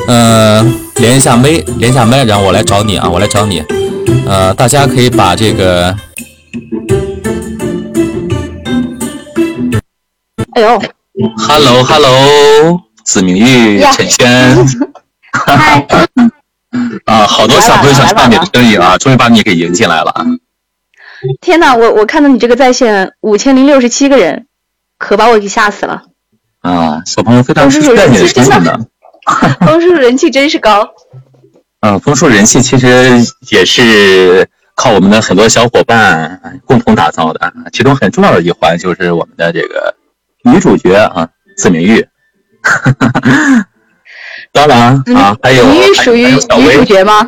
[0.06, 0.64] 呃，
[0.96, 1.48] 连一下麦，
[1.78, 3.60] 连一下麦，然后我来找你啊，我来找你。
[4.24, 5.96] 呃，大家可以把这个，
[10.52, 10.80] 哎呦
[11.36, 14.56] ，Hello Hello，子明玉，陈轩，
[15.32, 15.84] 嗨，
[17.04, 20.24] 啊，好多小朋友想听到你的声音啊，终于把你给迎进来了啊。
[21.40, 24.46] 天呐，我我看到你这个在线五千零六十七个人，
[24.98, 26.04] 可把我给吓死了。
[26.68, 28.78] 啊，小朋友非常期待你的声音呢。
[29.60, 30.86] 枫树人气真是高。
[31.80, 33.14] 嗯，枫树人气其实
[33.50, 39.94] 也是靠我们的很多小伙伴共同打造的，其中很重要的一环就是我们的这个
[40.44, 42.06] 女主角啊，子明玉。
[44.52, 47.24] 当然啊，还有明玉属于女主角吗？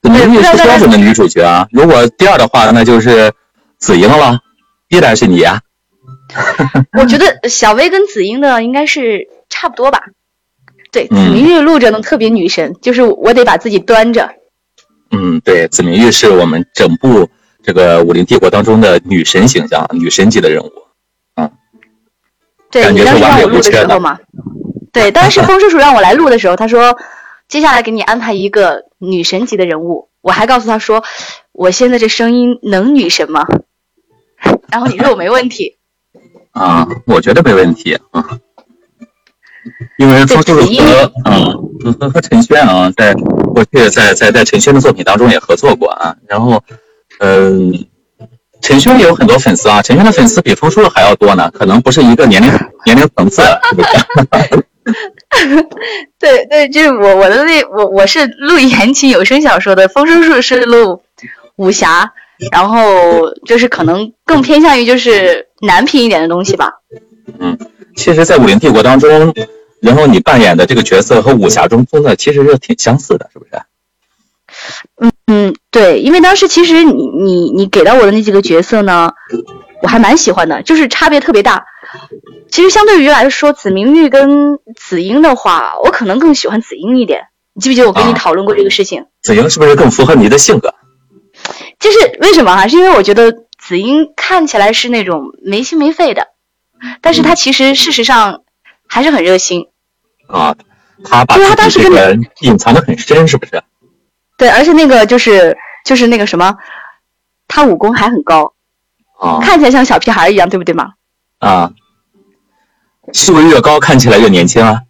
[0.00, 1.66] 子明玉是标准的女主角啊。
[1.72, 3.32] 如果第二的话，那就是
[3.78, 4.38] 子英了。
[4.88, 5.60] 依然是你呀。
[6.98, 10.02] 我觉得小薇跟子英的应该是差不多吧。
[10.90, 14.30] 对，子明玉录着呢，特别女神，就是我得把自己端着。
[15.10, 17.28] 嗯，对，子明玉是我们整部
[17.62, 20.72] 这个武林帝国当中的女神形象，女神级的人物。
[21.36, 21.50] 嗯，
[22.70, 24.18] 对，你当时让我录的时候嘛，
[24.92, 26.98] 对，当时风叔叔让我来录的时候，他说
[27.48, 31.04] 接下来给你安排一个女神级的人物，我还告诉他说，
[31.52, 33.46] 我现在这声音能女神吗？
[34.70, 35.77] 然后你说我没问题。
[36.58, 38.24] 啊，我觉得没问题啊，
[39.98, 41.54] 因为方叔叔和啊
[41.98, 46.62] 和和陈轩啊，在过去在在在陈轩的作品当中也合作过啊，然后
[47.20, 47.86] 嗯，
[48.60, 52.50] 陈轩也有很多粉丝啊，陈轩的粉丝比方叔叔还要多呢，可能不是一个年龄
[52.84, 53.42] 年龄层次。
[56.18, 61.02] 对 对，就是我我的那我我是录言情有声小说的，风叔叔是录
[61.56, 62.12] 武侠。
[62.52, 66.72] 然后就是可能更偏向于就是男频一点的东西吧。
[67.38, 67.58] 嗯，
[67.96, 69.34] 其实，在武林帝国当中，
[69.80, 73.62] 然后你扮演的这个角色和武侠中的其实是挺相似的，是不是？
[75.00, 79.12] 嗯嗯，对，因为当时其实你你你给到我的那几个角色呢，
[79.82, 81.64] 我还蛮喜欢的，就是差别特别大。
[82.50, 87.26] 其实相对于来说，紫明玉跟紫英的话，我可能更喜欢紫英一点。
[87.54, 89.06] 你记不记得我跟你讨论过这个事情？
[89.22, 90.74] 紫英是不是更符合你的性格？
[91.78, 92.66] 就是为什么哈？
[92.68, 96.28] 是因为我觉得子英看起来是那种没心没肺的，
[97.00, 98.42] 但是他其实事实上
[98.86, 99.68] 还是很热心
[100.26, 100.56] 啊。
[101.04, 103.62] 他把自己这个隐藏的很深，是不是？
[104.36, 106.56] 对，而且那个就是就是那个什么，
[107.46, 108.52] 他武功还很高
[109.20, 110.94] 啊，看起来像小屁孩一样，对不对嘛？
[111.38, 111.70] 啊，
[113.12, 114.82] 是不是越高看起来越年轻啊？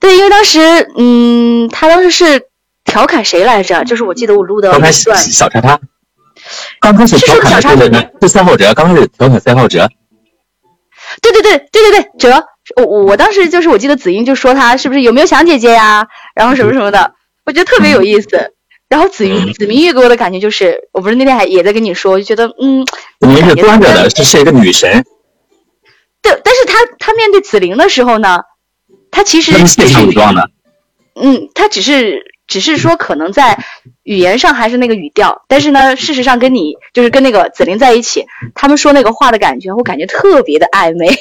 [0.00, 2.48] 对，因为当时嗯，他当时是
[2.84, 3.84] 调侃谁来着？
[3.84, 5.78] 就是我记得我录的一段小叉叉。
[6.80, 9.88] 刚开始调侃的是是赛浩哲，刚开始调侃赛浩哲。
[11.20, 12.44] 对对对对对对，哲，
[12.76, 17.14] 我我当时就是我记得子英就说他是不是有没有想姐姐呀，然后什么什么的，
[17.44, 18.54] 我觉得特别有意思。
[18.88, 25.04] 然后子英子明玉给我的感觉就是，我不是那天还也在跟你说，就觉得嗯，子明是端着的，是是一个女神。
[26.22, 28.40] 对，但是他他面对紫菱的时候呢，
[29.12, 30.50] 他其实是武装的。
[31.14, 32.20] 嗯，他只是
[32.50, 33.64] 只是说可能在
[34.02, 41.16] 语言上还是那个语调，但是呢，事实上跟你就是跟那个紫菱在一起，他们说那个话的感觉，我感觉特别的暧昧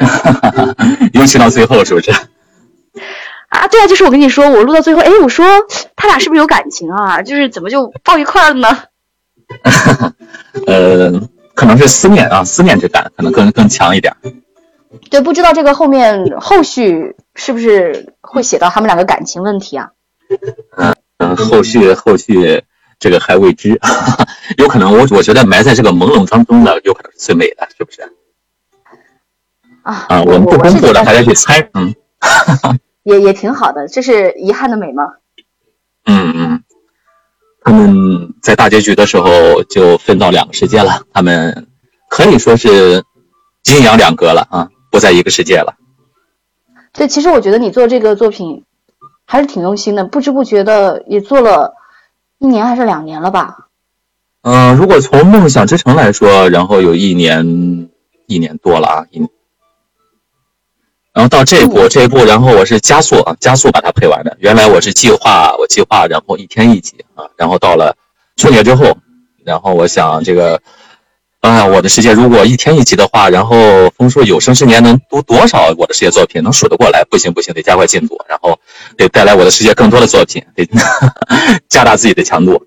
[1.12, 2.10] 尤其到最后，是不是？
[3.50, 3.68] 啊。
[3.68, 5.46] 对啊，就是我跟你说，我录到最后，哎，我说
[5.94, 7.20] 他俩是不是有感情啊？
[7.20, 8.82] 就是怎么就抱一块儿了呢？
[10.66, 11.20] 呃，
[11.54, 14.16] 可能是思念啊，思念之感可能更更强一点。
[15.10, 19.90] 对，不知道这个后面后续是不是会写到他们两个感情问题啊？
[20.76, 22.62] 嗯嗯，后续后续
[22.98, 23.78] 这个还未知，
[24.58, 28.02] 有可能我我觉得埋在这个朦胧当中的，有可能是最美的，是不是？
[29.82, 31.94] 啊啊，我们不公布了，大家去猜，嗯。
[33.04, 35.04] 也也挺好的，这是遗憾的美吗？
[36.06, 36.64] 嗯嗯，
[37.62, 41.68] 他们在大结局的时候就分到两个世界了，他们
[42.10, 43.04] 可以说是
[43.64, 45.76] 阴阳两隔了啊，不在一个世界了。
[46.92, 48.64] 对，其实我觉得你做这个作品
[49.26, 51.74] 还是挺用心的，不知不觉的也做了
[52.38, 53.68] 一年还是两年了吧？
[54.42, 57.88] 嗯、如果从《梦想之城》来说，然后有一年
[58.26, 59.28] 一年多了啊，一年。
[61.12, 64.36] 然后到这一步，这一步，然后我是加速啊，加速把它配完的。
[64.38, 67.96] 原来我是计划，我计划，然后一天一集啊，然后到了
[68.36, 68.96] 春节之后，
[69.42, 70.60] 然后我想这个，
[71.50, 73.56] 啊，我的世界如果一天一集的话，然后
[73.90, 77.04] 枫树有生之年能读多少我的世界作品，能数得过来？
[77.04, 78.58] 不行不行，得加快进度，然后
[78.96, 80.68] 得带来我的世界更多的作品，得
[81.68, 82.66] 加大自己的强度。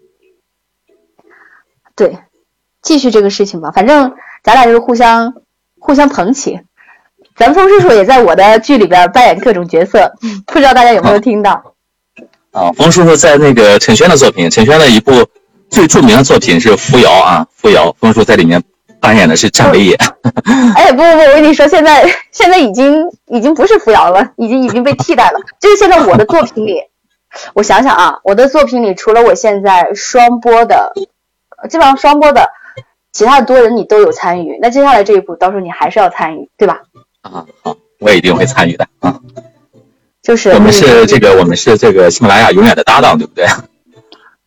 [1.96, 2.18] 对，
[2.82, 5.34] 继续这个事情吧，反正咱俩就是互相
[5.80, 6.60] 互相捧起。
[7.36, 10.14] 咱峰叔叔也在我的剧里边扮演各种角色，
[10.46, 11.74] 不知道大家有没有听到？
[12.52, 15.26] 啊，冯叔叔在那个陈轩的作品，陈轩的一部
[15.70, 18.62] 最著名的作品是《扶摇》啊，《扶摇》，冯叔在里面
[19.00, 19.96] 扮演的是战伟野。
[20.76, 25.40] 哎，不不不，我跟你说，现在现在已经已经不是扶摇了，已经已经被替代了。
[25.60, 26.82] 就是现在我的作品里，
[27.54, 30.94] 我想想啊，我的作品里除了我现在双播的，
[31.70, 32.50] 基本上双播的，
[33.12, 34.58] 其他的多人你都有参与。
[34.62, 36.82] 那接下来这一步，到时候你还是要参与，对吧？
[37.22, 39.20] 啊，好，我也一定会参与的啊。
[40.22, 43.48] 就是我们是这个，我们是这个喜马拉雅永远的搭档，对不对？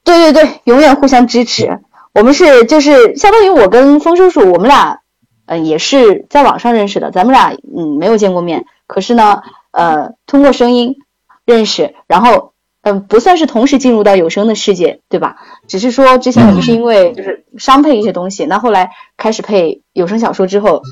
[0.04, 1.80] 对对对，永远互相支持。
[2.14, 5.00] 我们是就是相当于我跟风叔叔，我们俩
[5.46, 10.96] 呃也是在网上认识的，咱们俩嗯没有见过面，可是呢呃通过声音
[11.44, 15.36] 认识，然后嗯不算是同时进入到有声的世界，对吧？
[15.68, 20.82] 只是说之前我们是因为就是商配一些东西，那后来开始配有声小说之后。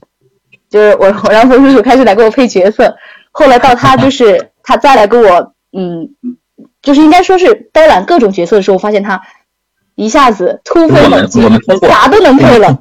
[0.71, 2.95] 就是我，我让风叔叔开始来给我配角色，
[3.33, 6.11] 后来到他就是 他再来给我，嗯，
[6.81, 9.21] 就是应该说是包揽各种角色的时候，我发现他
[10.05, 12.79] 一下子突飞猛进，我们通过啥都能配了。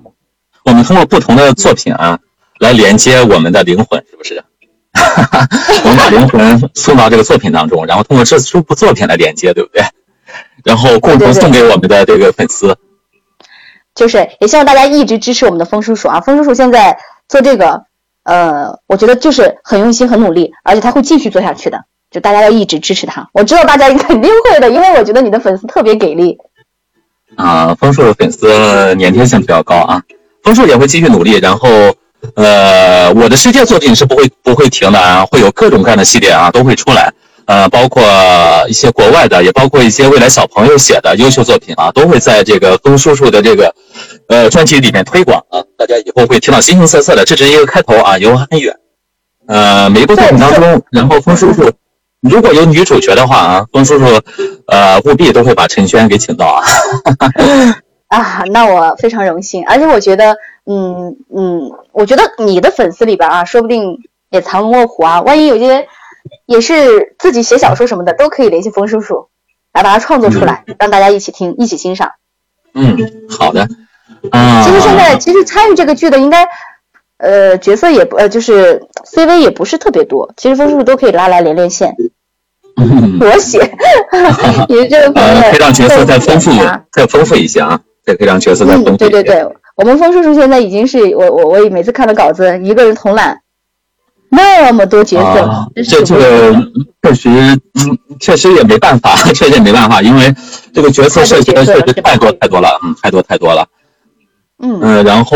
[0.64, 2.18] 我们通过不同的作品啊，
[2.60, 4.44] 来连接我们的灵魂，是不是？
[5.84, 9.84] 我们把灵魂送到这个作品当中，然后通过这这部作品来连接，对不对？
[10.64, 12.78] 然后共同送给我们的这个粉丝。
[13.96, 16.98] 就是也希望大家一直支持我们的风叔叔啊，风叔叔现在。
[17.30, 17.84] 做这个，
[18.24, 21.84] 呃，我觉得就是很用心、很努力，而且他会继续做下去的。
[22.10, 23.30] 就大家要一直支持他。
[23.34, 26.40] 我知道大家肯定 会的，因为我觉得你的粉丝特别给力。
[27.36, 28.48] 啊，枫树的粉丝
[29.00, 30.02] 粘贴性比较高啊，
[30.44, 31.38] 枫树也会继续努力。
[31.38, 31.70] 然后，
[32.36, 37.14] 呃，我的世界作品是不会不会停的啊，会有各种各样的系列啊都会出来。
[37.46, 38.04] 呃，包括
[38.68, 43.74] 一些国外的，也包括一些未来小朋友写的优秀作品啊，都会在这个枫叔叔的这个
[44.28, 45.64] 呃专辑里面推广啊。
[45.76, 48.76] 大家以后会听到形形色色的，这只是一个开头啊，有很远。
[49.48, 51.72] 呃，每一部作品当中，然后枫叔叔
[52.22, 54.06] 如果有女主角的话啊，枫叔叔
[54.68, 56.64] 呃务必都会把陈轩给请到啊。
[58.08, 64.00] 啊，那我非常荣幸，而且我觉得，嗯嗯，我觉得你的粉丝里边啊，说不定
[64.30, 65.88] 也藏龙卧虎啊，万一有些。
[66.46, 69.30] 也是自己写小说什么的，都可以联系风叔叔，
[69.74, 72.12] 来把它创作出来，让大家一起听，一起欣赏。
[72.74, 72.98] 嗯，
[73.30, 73.68] 好的。
[74.30, 76.48] 啊，其实现在其实参与这个剧的应该，
[77.18, 80.34] 呃，角色也不呃，就是 CV 也不是特别多。
[80.36, 81.96] 其实风叔叔都可以拉来连连线。
[83.20, 83.60] 我写，
[84.70, 86.52] 你这个朋友可以让角色再丰富，
[86.92, 88.98] 再丰富一些啊，再可以让角色再丰富。
[88.98, 93.40] 对对对，我们风叔叔现在已经是我我我每次看的稿子，一个人统揽。
[94.32, 96.54] 那么多角色，啊、这这个
[97.02, 100.32] 确实，嗯，确实也没办法， 确实也没办法，因为
[100.72, 103.66] 这个角色设计的确实太多太多了，嗯，太多太多了。
[104.62, 105.36] 嗯嗯，然后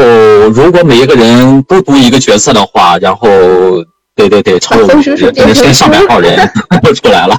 [0.54, 3.28] 如果每一个人都读一个角色的话，然后
[4.16, 6.38] 对对对，超有人先上百号人
[6.84, 7.36] 就出来了。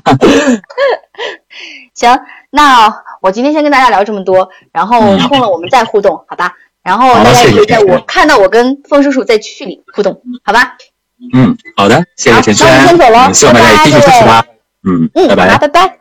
[1.94, 2.18] 行，
[2.50, 6.52] 那我今天先跟大家聊这么多，然后空了我们再互动，好吧？
[6.82, 10.76] 然后大家也可以在我看到我跟风叔叔在区里互动，好吧？
[11.32, 14.44] 嗯，好的，谢谢陈轩，那我先走了，希望大家继续支持他。
[14.82, 15.98] 嗯，嗯，拜拜，拜拜。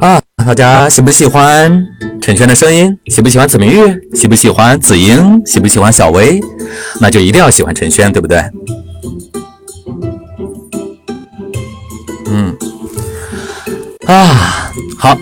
[0.00, 1.86] 啊，大家喜不喜欢
[2.20, 2.98] 陈轩的声音？
[3.06, 4.16] 喜不喜欢子明玉？
[4.16, 5.40] 喜不喜欢子英？
[5.46, 6.40] 喜不喜欢小薇？
[7.00, 8.42] 那就一定要喜欢陈轩，对不对？
[12.26, 12.56] 嗯，
[14.06, 15.16] 啊，好，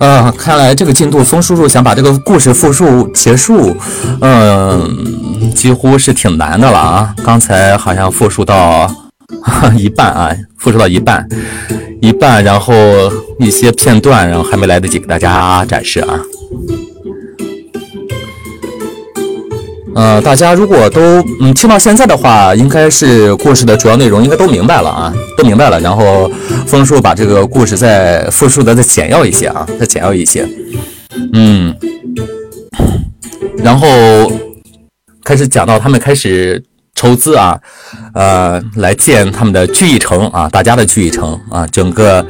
[0.00, 3.76] 呃，看来这个进度，风叔叔想把这个故事复述结束，
[4.20, 7.14] 嗯，几乎是挺难的了啊。
[7.24, 8.92] 刚才好像复述到
[9.76, 11.26] 一半啊，复述到一半，
[12.00, 12.74] 一半，然后
[13.38, 16.20] 一些片段，然后还没来得及给大家展示啊。
[19.94, 21.00] 呃，大家如果都
[21.40, 25.78] 嗯听到现在的话，应该是故事的主要内容应该都明白了啊，都明白了。
[25.80, 26.28] 然后
[26.66, 30.44] 枫树把这个故事再复述的再简要一些啊，再简要一些。
[31.32, 31.72] 嗯，
[33.58, 33.86] 然后
[35.22, 36.60] 开始讲到他们开始
[36.94, 37.58] 筹资啊，
[38.14, 42.24] 呃，来建他们的聚义城啊，大家的聚义城啊，整个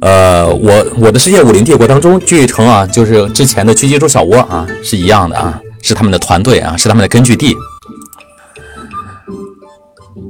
[0.00, 5.60] 呃我我的世界武林帝国当中聚义城啊，就是之前的狙击手小窝啊是一样的啊。
[5.84, 7.56] 是他们的团队啊，是他们的根据地。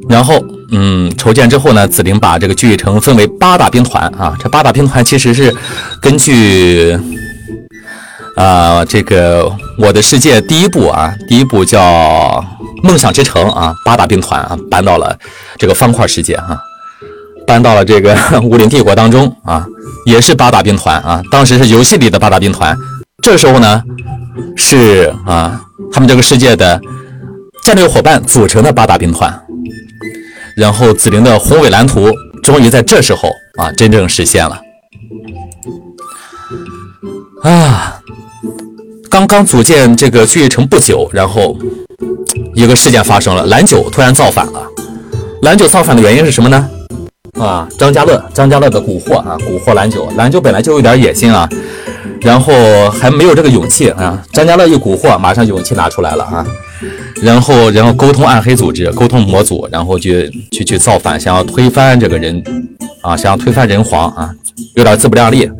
[0.09, 4.35] 然后，嗯，筹建之后呢，紫菱把这个聚义城分为八大兵团啊。
[4.43, 5.55] 这八大兵团其实是
[6.01, 6.99] 根据
[8.37, 9.45] 啊，这个
[9.79, 11.81] 《我的世界》第一部啊，第一部叫
[12.83, 15.19] 《梦想之城》啊，八大兵团啊，搬到了
[15.59, 16.59] 这个方块世界啊，
[17.47, 19.67] 搬到了这个武林帝国当中啊，
[20.07, 21.23] 也是八大兵团啊。
[21.31, 22.77] 当时是游戏里的八大兵团，
[23.23, 23.83] 这时候呢。
[24.57, 25.61] 是啊，
[25.93, 26.81] 他们这个世界的
[27.63, 29.31] 战略伙伴组成的八大兵团，
[30.57, 32.11] 然后紫菱的宏伟蓝图
[32.43, 33.29] 终于在这时候
[33.59, 34.59] 啊真正实现了。
[37.43, 38.01] 啊，
[39.13, 41.55] 刚刚组建这个聚义城不久，然后
[42.55, 44.67] 一个事件发生了，蓝九突然造反了。
[45.43, 46.67] 蓝九造反的原因是什么呢？
[47.39, 51.47] 啊，张家乐，张家乐的蛊惑啊，蛊惑蓝九，蓝九本来就有点野心啊。
[52.23, 52.55] 然后
[52.89, 54.23] 还没有这个勇气啊！
[54.33, 56.47] 张家乐一蛊惑，马上勇气拿出来了啊！
[57.21, 60.11] 然后，然后沟通暗黑组织，沟通魔族，然后就
[60.53, 62.43] 去去造反，想要推翻这个人
[63.03, 64.31] 啊，想要推翻人皇啊，
[64.75, 65.51] 有点自不量力。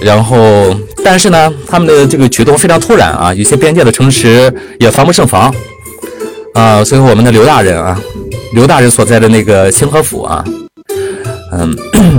[0.00, 5.54] 然后，但是呢，他们的这个举动非常突然啊，有些边界的城池也防不胜防
[6.54, 6.82] 啊。
[6.84, 8.00] 所以，我们的刘大人啊，
[8.54, 10.44] 刘大人所在的那个清河府啊，
[11.52, 11.76] 嗯，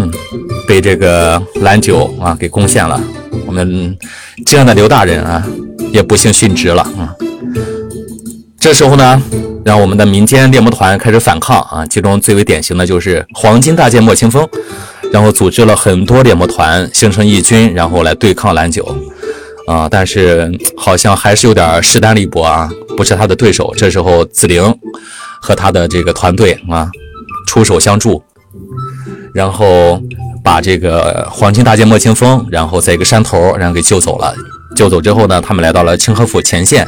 [0.67, 3.01] 被这个蓝九啊给攻陷了。
[3.47, 3.97] 我们
[4.45, 5.43] 敬爱的刘大人啊，
[5.91, 7.15] 也不幸殉职了啊。
[8.59, 9.21] 这时候呢，
[9.65, 11.85] 让我们的民间猎魔团开始反抗啊。
[11.87, 14.47] 其中最为典型的就是黄金大剑莫清风，
[15.11, 18.95] 然后组织了很多猎魔团，形成义军，然后来对抗蓝九
[19.67, 19.87] 啊。
[19.89, 23.73] 但是好像还是有点势单力薄啊，不是他的对手。
[23.75, 24.73] 这时候紫菱
[25.41, 26.89] 和他的这个团队啊，
[27.47, 28.23] 出手相助，
[29.33, 30.01] 然后。
[30.43, 34.33] 把这个黄金大剑莫清风，然后在一个山头，然后给救走了。
[34.75, 36.83] 救走之后呢，他们来到了清河府前线，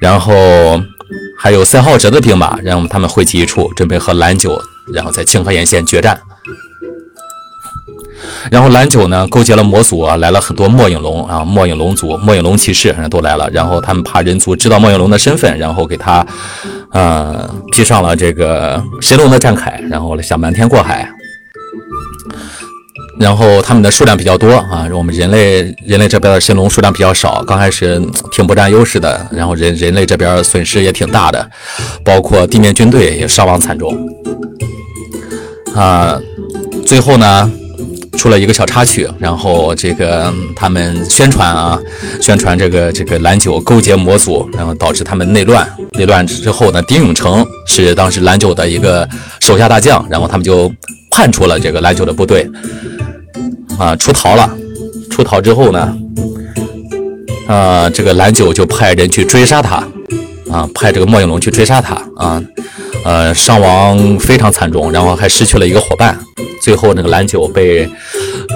[0.00, 0.32] 然后
[1.38, 4.58] 还有赛浩哲的兵马，让他们汇集一处，准备和蓝九，
[4.90, 6.18] 然后在清河沿线决战。
[8.50, 13.48] 然后蓝九呢，勾结了魔族啊，来了很多末影龙啊，末影龙族、末影龙骑士都来了。
[13.50, 16.26] 然后他们怕人族知道末影龙的身份，然后给他，
[16.92, 21.08] 呃，披上了这个神龙的战铠，然后想瞒天过海。
[23.18, 27.98] 然后他们的数量比较多啊，我们人类人类这边的神龙数量比较少，刚开始
[28.30, 29.26] 挺不占优势的。
[29.30, 31.50] 然后人人类这边损失也挺大的，
[32.04, 33.96] 包括地面军队也伤亡惨重。
[35.74, 36.20] 啊，
[36.86, 37.50] 最后呢
[38.16, 41.78] 出了一个小插曲，然后这个他们宣传啊，
[42.20, 45.68] 宣传这个这个蓝九勾结魔族，然后导致他们内乱。
[45.92, 49.08] 内乱之后呢，丁永成是当时蓝九的一个
[49.40, 50.72] 手下大将，然后他们就
[51.10, 52.48] 叛出了这个蓝九的部队。
[53.78, 54.50] 啊，出逃了！
[55.10, 55.94] 出逃之后呢，
[57.46, 59.86] 啊，这个蓝九就派人去追杀他，
[60.56, 62.42] 啊，派这个莫影龙去追杀他，啊，
[63.04, 66.18] 呃，伤亡非常惨重，然后还失去了一个伙伴。
[66.62, 67.86] 最后那个蓝九被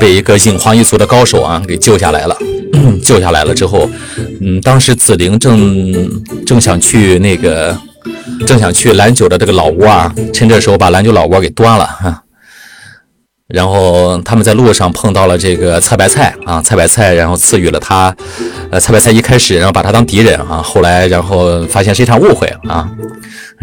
[0.01, 2.35] 被一个影皇一族的高手啊给救下来了。
[3.05, 3.91] 救下来了之后，
[4.41, 6.09] 嗯，当时紫菱正
[6.47, 7.77] 正想去那个，
[8.47, 12.23] 正想去蓝九的这个老窝啊，趁这时候把蓝九老窝给端了哈。
[13.51, 18.15] 然后他们在路上碰到了这个菜白菜啊，菜白菜，然后赐予了他，
[18.71, 22.89] 呃，菜白菜一开始然后把他当敌人啊，后来然后发现是一场误会啊，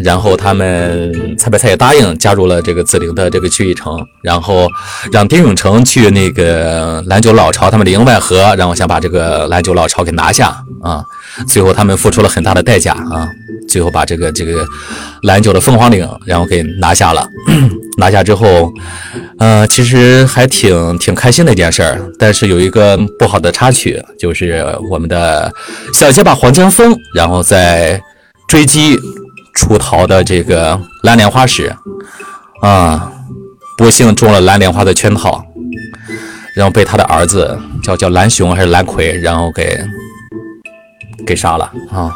[0.04, 4.68] 然后他们蔡白菜也答应加入了这个紫菱的这个聚义城，然后
[5.12, 11.04] 让丁永成去那个蓝九老巢他们里应外合，然后想把这个蓝九老巢给拿下啊，
[11.48, 13.28] 最后他们付出了很大的代价啊，
[13.68, 14.66] 最后把这个这个
[15.24, 17.28] 蓝九的凤凰岭然后给拿下了。
[17.98, 18.72] 拿下之后，
[19.40, 22.00] 呃，其实还挺挺开心的一件事儿。
[22.20, 25.52] 但是有一个不好的插曲，就是我们的
[25.96, 28.00] 小结巴黄江峰，然后在
[28.48, 28.96] 追击
[29.58, 31.76] 出逃的这个蓝莲花时，
[32.62, 33.12] 啊，
[33.76, 35.44] 不幸中了蓝莲花的圈套，
[36.54, 39.76] 然后被他的儿子叫叫蓝熊还是蓝葵，然后给
[41.26, 42.14] 给杀了啊。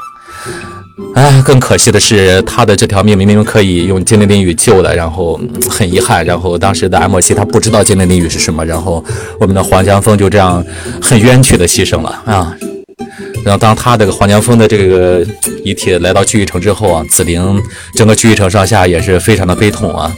[1.16, 9.04] 哎，更可惜的是，他的这条命明明可以用精灵淋雨救的，然后很遗憾，然后当时的安莫西他不知道精灵淋雨是什么，然后
[9.40, 10.64] 我们的黄江峰就这样
[11.02, 12.56] 很冤屈的牺牲了啊。
[13.44, 15.26] 然后当他这个黄江峰的这个
[15.64, 17.62] 遗体来到聚义城之后啊，紫菱
[17.96, 20.12] 整个聚义城上下也是非常的悲痛啊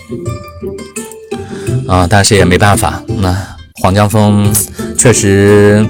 [1.88, 3.36] 啊，但是也没办法，那
[3.82, 4.54] 黄江峰
[4.98, 5.86] 确实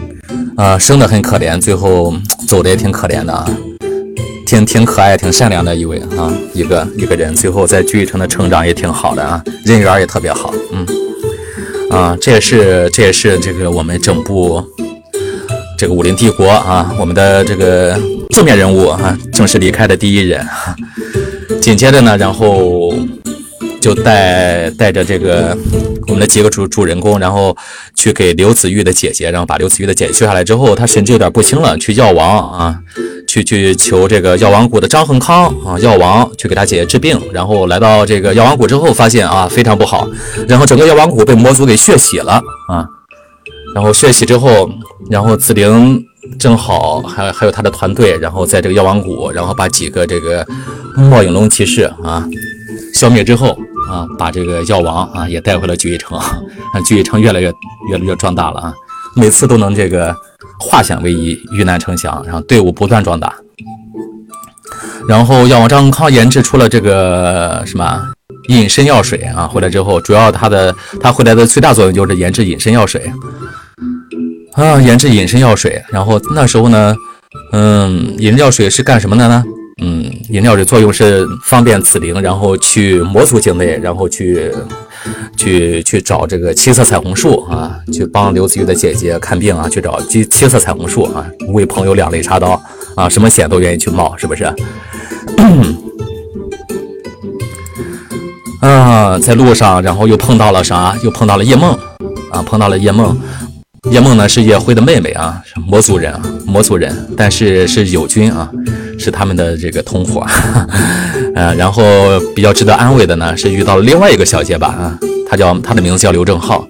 [0.55, 2.13] 啊生的很可怜，最后
[2.47, 3.49] 走的也挺可怜的啊。
[4.45, 10.85] 挺挺可爱、挺善良的一位啊，一个一个人，最后在聚义城的成长也挺好的啊，人缘也特别好，嗯，
[11.89, 14.63] 啊，这也是这也是这个我们整部
[15.77, 20.45] 这个武林帝国啊，我们的这个正面人物啊，正式离开的第一人，
[21.61, 22.93] 紧接着呢，然后
[23.81, 25.57] 就带带着这个
[26.07, 27.55] 我们的几个主主人公，然后
[27.95, 32.79] 去给刘子玉的姐姐，然后把刘子玉的姐姐救下来之后，他神志有点不清了，去药王啊。
[33.25, 40.07] 去去求这个药王谷的张恒康啊，药王去给他姐姐治病，然后来到这个药王谷之后，发现啊非常不好，
[40.47, 42.33] 然后整个药王谷被魔族给血洗了
[42.69, 42.85] 啊，
[43.73, 44.69] 然后血洗之后，
[45.09, 46.03] 然后紫菱
[46.39, 50.45] 正好还还有他的团队，然后在这个药王谷，然后把几个这个
[50.95, 52.27] 末影龙骑士啊
[52.93, 53.57] 消灭之后
[53.89, 56.19] 啊，把这个药王啊也带回了聚义城，
[56.73, 57.51] 让聚义城越来越
[57.89, 58.73] 越来越壮大了啊，
[59.15, 60.15] 每次都能这个。
[60.59, 63.33] 化险为夷，遇难成祥，然后队伍不断壮大。
[65.09, 68.01] 然后药王张康研制出了这个什么
[68.47, 73.11] 隐身药水啊，回来之后，主要他的他回来的最大作用就是研制隐身药水
[74.53, 75.81] 啊，研制隐身药水。
[75.89, 76.95] 然后那时候呢，
[77.51, 79.43] 嗯，隐身药水是干什么的呢？
[79.81, 84.51] 嗯，饮料的作用是方便紫菱，然后去魔族境内，然后去
[85.35, 92.61] 去去找这个七色彩虹树啊，去帮刘子玉的姐姐看病啊，去找七七色彩虹树啊，为朋友两肋插刀
[92.95, 94.45] 啊，什么险都愿意去冒，是不是？
[98.61, 100.95] 啊，在路上，然后又碰到了啥？
[101.03, 101.73] 又碰到了叶梦
[102.31, 103.19] 啊，碰到了叶梦。
[103.91, 108.49] 叶梦呢是叶辉的妹妹啊，魔族人啊，魔族人，但是是友军啊，
[108.97, 110.25] 是他们的这个同伙，
[111.35, 111.83] 呃，然后
[112.33, 114.97] 比较值得安慰的呢是遇到了另外一个小结巴啊，
[115.29, 116.67] 他叫他的名字叫刘正浩。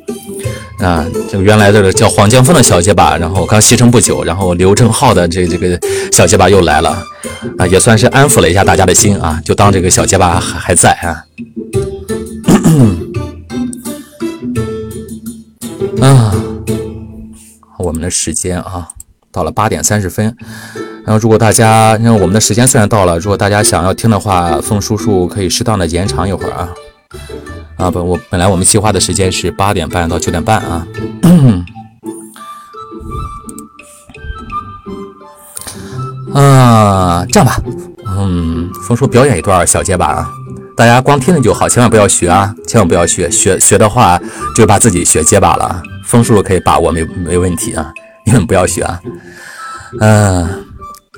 [0.80, 5.80] 啊，这个原来这个叫黄江峰的小结巴，然后刚牺牲不久，然后刘正浩的这这个
[6.12, 7.02] 小结巴又来了。
[7.58, 11.24] 啊，也算是安抚了一下大家的心啊，就当这个小结巴还还在啊，
[16.02, 16.34] 啊。
[17.94, 18.90] 我们的时间啊，
[19.32, 20.36] 到了八点三十分。
[21.06, 26.70] 然后，如果大家，因为我们的时间虽然到了，如果大家想要听的话，凤叔叔可以适当的延长一会儿啊。
[27.78, 30.88] 啊本，我本来我们计划的时间是八点半到九点半啊。
[36.34, 37.62] 啊，这样吧，
[38.08, 40.28] 嗯，凤叔表演一段小结巴啊，
[40.76, 44.20] 大家光听听就好，千万不要学啊，千万不要学，学学的话
[44.56, 45.84] 就把自己学结巴了。
[46.04, 47.94] 分数可以把握，没没问题啊！
[48.26, 49.00] 你们不要学啊。
[50.00, 50.66] 嗯，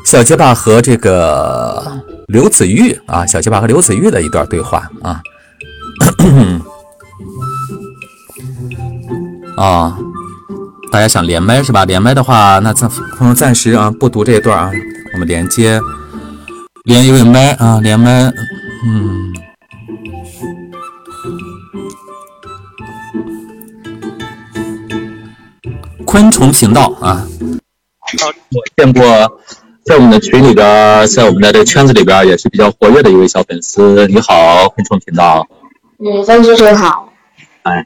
[0.05, 5.21] 小结巴和这个刘子玉啊，小结巴和刘子玉的一段对话啊。
[9.57, 9.97] 啊，
[10.91, 11.85] 大家想连麦是吧？
[11.85, 12.89] 连麦的话，那暂
[13.19, 14.71] 暂暂时啊不读这一段啊，
[15.13, 15.79] 我们连接
[16.83, 18.23] 连一位麦啊，连麦，
[18.85, 19.33] 嗯。
[26.15, 27.27] 昆虫频道啊，
[28.53, 29.03] 我见过，
[29.83, 34.07] 在我们的群里边，在我们的这个圈子里边也是比较活跃的一位小粉丝。
[34.07, 35.45] 你好，昆虫频道。
[35.99, 37.11] 嗯，范叔叔好。
[37.63, 37.85] 哎。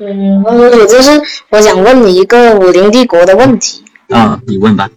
[0.00, 3.84] 嗯，范叔叔，就是我想问你一个武林帝国的问题。
[4.08, 4.90] 啊，你问吧。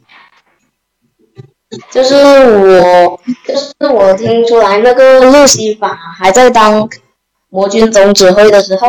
[1.92, 6.90] 就是我，就是我听出来那个路西法还在当。
[7.52, 8.88] 魔君总指挥的时候，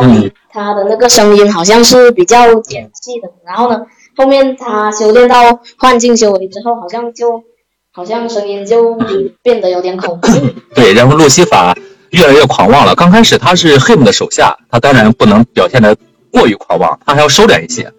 [0.49, 3.29] 他的那个声音好像是比较尖细的。
[3.45, 3.81] 然后呢，
[4.15, 7.43] 后面他修炼到幻境修为之后，好像就
[7.91, 8.97] 好像声音就
[9.41, 10.29] 变得有点恐怖。
[10.73, 11.75] 对，然后路西法
[12.11, 12.95] 越来越狂妄了。
[12.95, 15.93] 刚开始他是 him 的手下，他当然不能表现的
[16.31, 17.91] 过于狂妄，他还要收敛一些。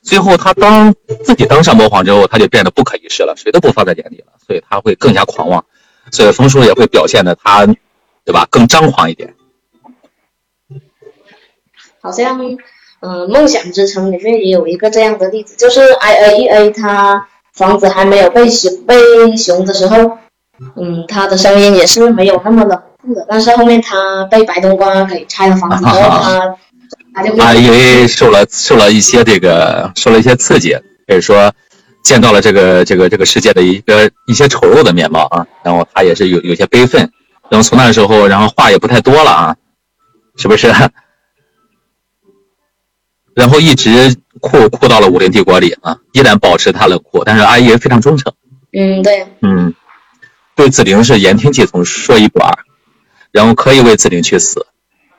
[0.00, 5.62] 最后他当自己当上魔皇之后，他就变得不可一世了，谁都不放在眼里了，所以他会更加狂妄。
[6.10, 7.66] 所以风叔也会表现的他，
[8.24, 8.46] 对吧？
[8.48, 9.34] 更张狂一点。
[12.00, 12.40] 好像
[13.00, 20.18] 嗯、呃梦想之城里面也有一个这样的例子，就是 I A E A 它房子还没有被熊被熊的时候，
[20.76, 26.56] 嗯，它的声音也是没有那么冷酷的，但是后面它被白冬瓜给拆了房子之后，它
[27.14, 31.52] 它就变啊，成因为受了受了一些这个受了一些刺激，可以说
[32.02, 37.10] 见到了这个这个这个世界的一个一些丑陋的面貌啊，然后他也是有有些悲愤，
[37.48, 39.56] 然后从那时候，然后话也不太多了啊，
[40.36, 40.72] 是不是？
[43.38, 48.32] 然后一直酷酷到了武林帝国里啊，依然保持他的酷，但是阿姨非常忠诚，
[48.72, 49.76] 嗯对，嗯，
[50.56, 52.52] 对子玲是言听计从，说一不二，
[53.30, 54.66] 然后可以为子玲去死，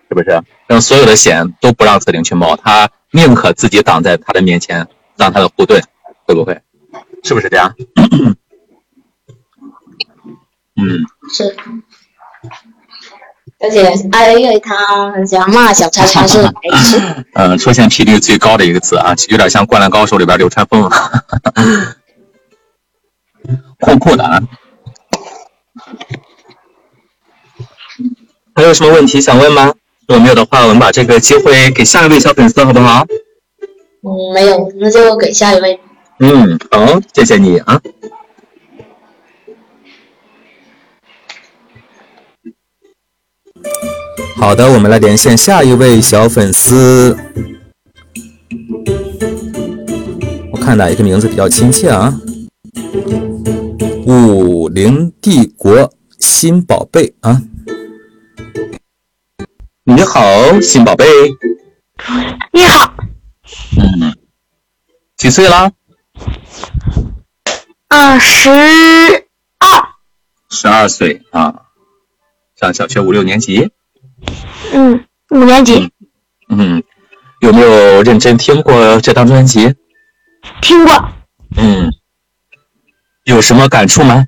[0.10, 0.44] 是不是？
[0.68, 5.82] 让所有的险都不让子玲去冒，他宁可自己挡在他的面前，当他的护盾，
[6.26, 6.62] 会不会？
[7.24, 7.74] 是不是这样？
[10.76, 11.56] 嗯，是。
[13.62, 16.52] 而且 I A A 他很喜欢骂小叉叉是白
[16.84, 17.02] 痴，
[17.36, 20.90] 嗯，出现频率最高的一个词啊，有点像《灌篮高手》里边流川枫，
[23.82, 24.40] 酷酷的啊。
[28.56, 29.74] 还有什么问题想问吗？
[30.08, 33.06] 如果没有的话，我们把这个机会给下一位小粉丝，好不好？
[34.04, 35.80] 嗯，没有，那就给下一位。
[36.20, 37.80] 嗯，好，谢谢你啊。
[44.40, 47.16] 好的，我们来连线下一位小粉丝。
[50.54, 52.18] 我看哪一个名字比较亲切啊？
[54.08, 57.42] 武林帝国新宝贝啊！
[59.84, 60.22] 你好，
[60.62, 61.06] 新宝贝。
[62.54, 62.94] 你好，
[63.78, 64.16] 嗯，
[65.18, 65.70] 几岁啦？
[67.90, 69.90] 啊，十二
[70.50, 71.66] 十二岁啊，
[72.56, 73.70] 上小学五六年级。
[74.74, 75.92] 嗯五年级
[76.50, 76.82] 嗯，
[77.42, 79.76] 有没有认真听过这张专辑？
[80.62, 81.10] 听过，
[81.58, 81.92] 嗯，
[83.26, 84.26] 有什么感触吗？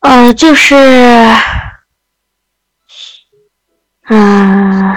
[0.00, 0.74] 呃，就是，
[4.08, 4.96] 嗯、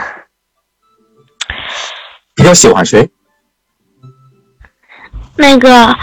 [2.34, 3.10] 比较喜欢谁？
[5.38, 5.96] 那个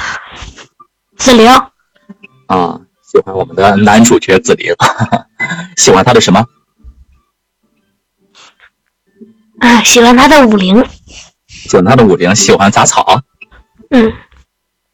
[1.17, 1.51] 紫玲，
[2.47, 4.73] 啊，喜欢我们的男主角紫玲，
[5.77, 6.47] 喜欢他的什么？
[9.63, 10.85] 啊，喜欢他的武林，
[11.47, 13.23] 喜欢他的五灵，喜欢杂草。
[13.91, 14.13] 嗯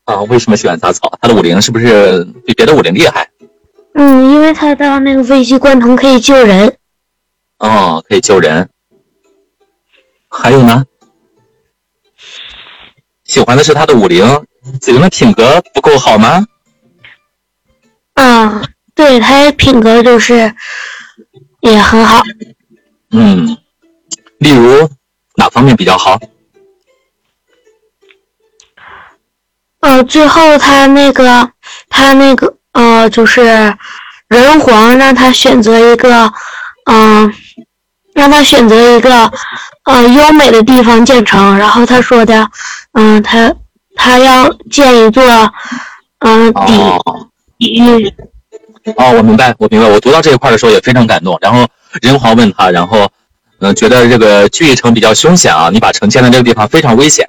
[0.04, 1.10] 啊，为什么喜欢杂草？
[1.22, 3.30] 他的五灵是不是比别的五灵厉害？
[3.94, 6.76] 嗯，因为他到那个危机关头可以救人，
[7.58, 8.68] 哦，可以救人。
[10.28, 10.84] 还有呢？
[13.24, 14.44] 喜欢的是他的五灵，
[14.82, 16.44] 子灵的品格不够好吗？
[18.12, 18.62] 啊，
[18.94, 20.54] 对他品格就是
[21.60, 22.20] 也很好，
[23.12, 23.56] 嗯，
[24.38, 24.88] 例如
[25.36, 26.18] 哪方面比较好？
[29.80, 31.50] 呃，最后他那个
[31.88, 33.42] 他那个呃，就是
[34.28, 36.32] 人皇让他选择一个，
[36.90, 37.32] 嗯、
[38.12, 39.30] 让他选择一个
[39.84, 42.50] 呃优美的地方建成，然后他说的，
[42.92, 43.54] 嗯、他
[43.94, 45.24] 他要建一座，
[46.18, 46.72] 嗯、底
[47.58, 48.08] 底狱，
[48.96, 49.88] 哦，我明白，我明白。
[49.88, 51.38] 我读到这一块的时候也非常感动。
[51.40, 51.66] 然后
[52.02, 53.08] 人皇问他，然后
[53.60, 57.28] 嗯、觉得这个聚义城比较凶险啊，你把城建在这个地方非常危险。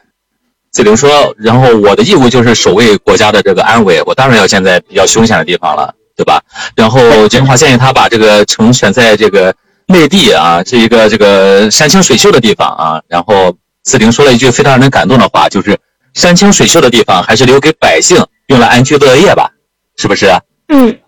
[0.71, 6.43] 子玲说，然后我的义务就是守卫国家的这个安危，我当然要建在比较凶险的地方了，对吧？
[6.75, 9.55] 然后人华建议他把这个城选在这个
[9.87, 13.01] 内地啊，是一个这个山清水秀的地方啊。
[13.07, 15.75] 然后子玲说了一句非常让人感动的话，就是
[16.13, 19.49] 山清水秀的地方还是留给百姓用来安居乐业吧，
[19.97, 20.27] 是不是？
[20.67, 20.99] 嗯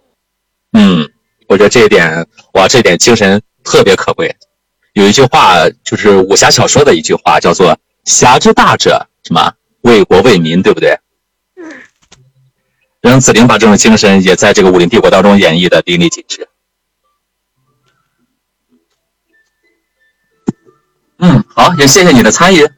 [0.74, 1.08] 嗯，
[1.48, 4.36] 我觉得这一点，哇，这一点精神特别可贵。
[4.94, 11.00] 有一句话，就是武侠小说的一句话，叫做“侠之大者，什么为国为民”，对不对？
[13.02, 16.48] 让子玲把这种精神也在这个武林帝国当中演绎的淋漓尽致。
[21.18, 22.70] 嗯，好，也谢谢你的参与。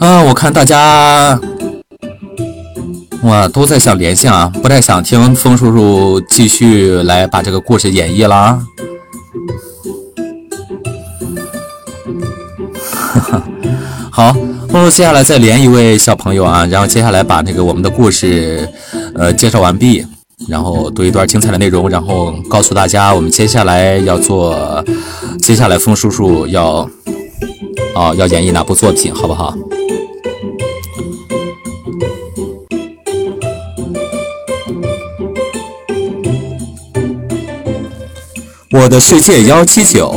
[0.00, 1.38] 啊，我看大家
[3.22, 8.58] 哇都在想连线啊，不太想听风叔叔继续来把这个故事演绎啦。
[14.10, 14.32] 好，
[14.70, 18.66] 风叔接下来再连一位小朋友啊，然后接下来把这个我们的故事
[19.14, 20.06] 呃介绍完毕，
[20.48, 24.82] 然后读一段精彩的内容，然后告诉大家我们接下来要做，
[25.42, 26.88] 接下来风叔叔要
[27.94, 29.54] 哦要演绎哪部作品，好不好？
[38.72, 40.08] 我的世界幺七九，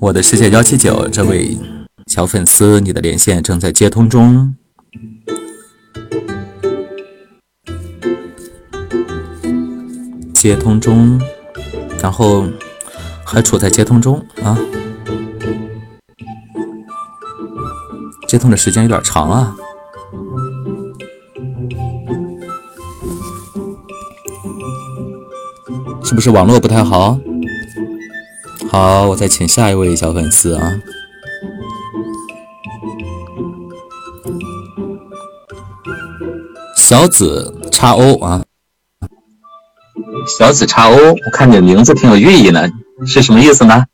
[0.00, 1.54] 我的世界幺七九，这位
[2.06, 4.54] 小粉丝，你的连线正在接通中。
[10.32, 11.20] 接通中，
[12.00, 12.46] 然后
[13.22, 14.58] 还处在接通中啊，
[18.26, 19.54] 接通的时间有点长啊，
[26.12, 27.18] 是不是网络不太好？
[28.68, 30.78] 好，我再请下一位小粉丝啊，
[36.76, 38.44] 小紫叉 O 啊。
[40.28, 42.68] 小紫叉 O，我看你的名字挺有寓意呢，
[43.06, 43.86] 是什么意思呢？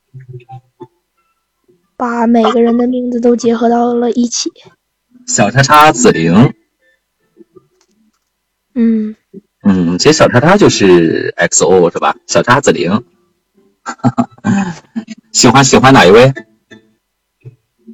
[1.97, 4.50] 把每个人的名字都结合到了一起。
[5.24, 6.52] 小叉叉紫菱，
[8.74, 9.14] 嗯
[9.62, 12.15] 嗯，其实小叉叉就是 XO 是吧？
[12.27, 13.05] 小叉子零，
[15.33, 16.33] 喜欢喜欢哪一位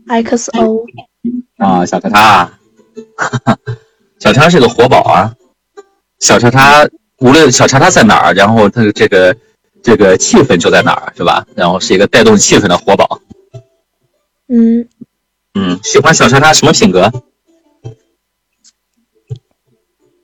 [0.06, 0.84] ？，XO，
[1.56, 2.58] 啊，小叉叉，
[4.18, 5.34] 小叉是个活宝啊，
[6.18, 6.88] 小叉叉。
[7.20, 9.34] 无论小叉叉在哪儿，然后它的这个
[9.82, 11.46] 这个气氛就在哪儿，是吧？
[11.54, 13.20] 然后是一个带动气氛的活宝。
[14.48, 14.86] 嗯
[15.54, 17.10] 嗯，喜欢小叉叉什么品格？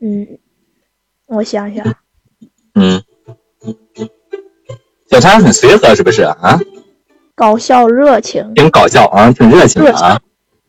[0.02, 0.39] 嗯，
[1.30, 1.86] 我想想，
[2.74, 3.02] 嗯，
[5.08, 6.58] 小叉叉很随和，是不是啊？
[7.36, 10.20] 搞笑热情，挺搞笑啊，挺热情的啊。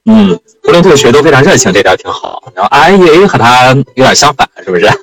[0.06, 2.52] 嗯，无论对谁都非常热情，这点挺好。
[2.56, 4.88] 然后 I E A 和他有点相反，是不是？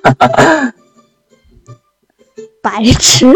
[2.63, 3.33] 白痴，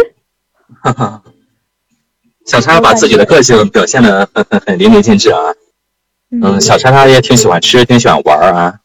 [2.47, 5.41] 小叉把自己的个性表现的很很很淋漓尽致啊。
[6.31, 8.78] 嗯，小叉叉也挺喜欢吃，挺喜欢玩啊。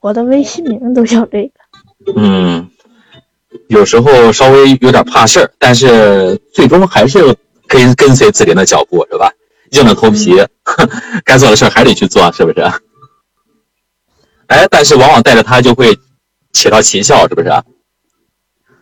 [0.00, 1.52] 我的微信名都叫这个。
[2.16, 2.70] 嗯，
[3.68, 7.36] 有时候稍微有点怕事儿，但是最终还是
[7.68, 9.30] 跟跟随子林的脚步，是吧？
[9.72, 10.34] 硬着头皮，
[11.24, 12.60] 该做的事还得去做，是不是？
[14.48, 15.96] 哎，但是往往带着他就会
[16.52, 17.50] 起到奇效，是不是？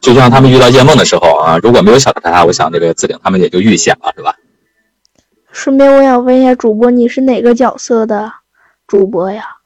[0.00, 4.36] 就像他们遇到夜梦的时候啊，如果没有小叉叉，我想这个子玲他们也就遇险了，是吧？
[5.50, 8.32] 顺便我想问一下主播，你是哪个角色的
[8.86, 9.57] 主播呀？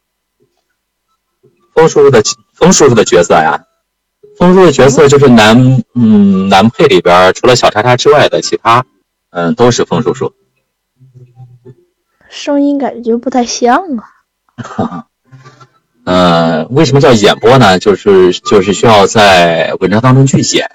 [1.75, 2.23] 风叔叔的
[2.55, 3.65] 风叔叔的角色呀，
[4.39, 8.85] 风叔叔的角色就是男嗯男配里边除了小叉叉之外的其他
[9.31, 10.33] 嗯都是风叔叔。
[12.29, 15.05] 声音感觉不太像啊。
[16.05, 17.79] 嗯， 为什么叫演播呢？
[17.79, 20.67] 就是就是需要在文章当中去演，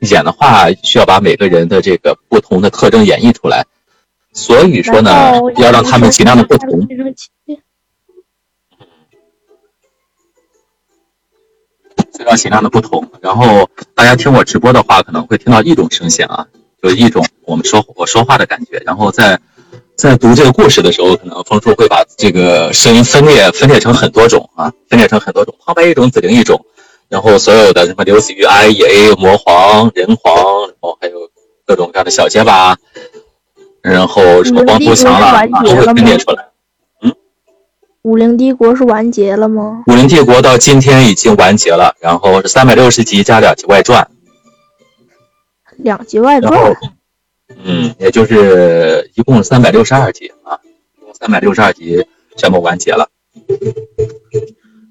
[0.00, 3.64] 演的话需要把每个人的这个不同的特征演绎出来，
[4.32, 6.86] 所以说呢，要让他们尽量的不同。
[12.16, 13.06] 所以要尽量的不同。
[13.20, 16.46] 然后大家听我直播的话，可能会听到一种声线啊，
[16.82, 18.82] 就是一种我们说我说话的感觉。
[18.86, 19.38] 然后在
[19.94, 26.64] 在读这个故事的时候，可能风叔会把这个声音分裂分裂成很多种啊，分裂成很多种，旁白一种，子灵一种，
[27.08, 31.30] 然后所有的什么刘子玉、I E A、魔皇、人皇，然后还有
[31.66, 32.76] 各种各样的小结巴，
[33.82, 36.46] 然后什么光头强了，都会分裂出来。
[38.06, 39.82] 武林帝国是完结了吗？
[39.88, 44.08] 武林帝国到今天已经完结了，然后是三百六十集加两集外传，
[45.78, 46.72] 两集外传。
[47.64, 50.60] 嗯，也就是一共三百六十二集啊，
[50.96, 53.08] 一共三百六十二集全部完结了。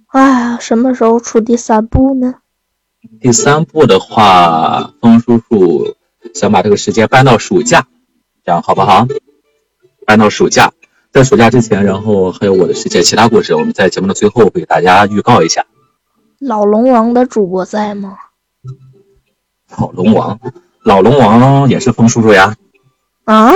[0.07, 2.35] 哎呀，什么时候出第三部呢？
[3.21, 5.95] 第三部的话，风叔叔
[6.33, 7.87] 想把这个时间搬到暑假，
[8.43, 9.07] 这样好不好？
[10.05, 10.73] 搬到暑假，
[11.15, 15.65] 在暑假之前，然后还有我的世界其他故事，我们在节目的最后会给大家预告一下。
[16.39, 18.17] 老龙王的主播在吗？
[19.77, 20.37] 老龙王。
[20.83, 22.57] 老龙王也是风叔叔呀，
[23.23, 23.53] 啊，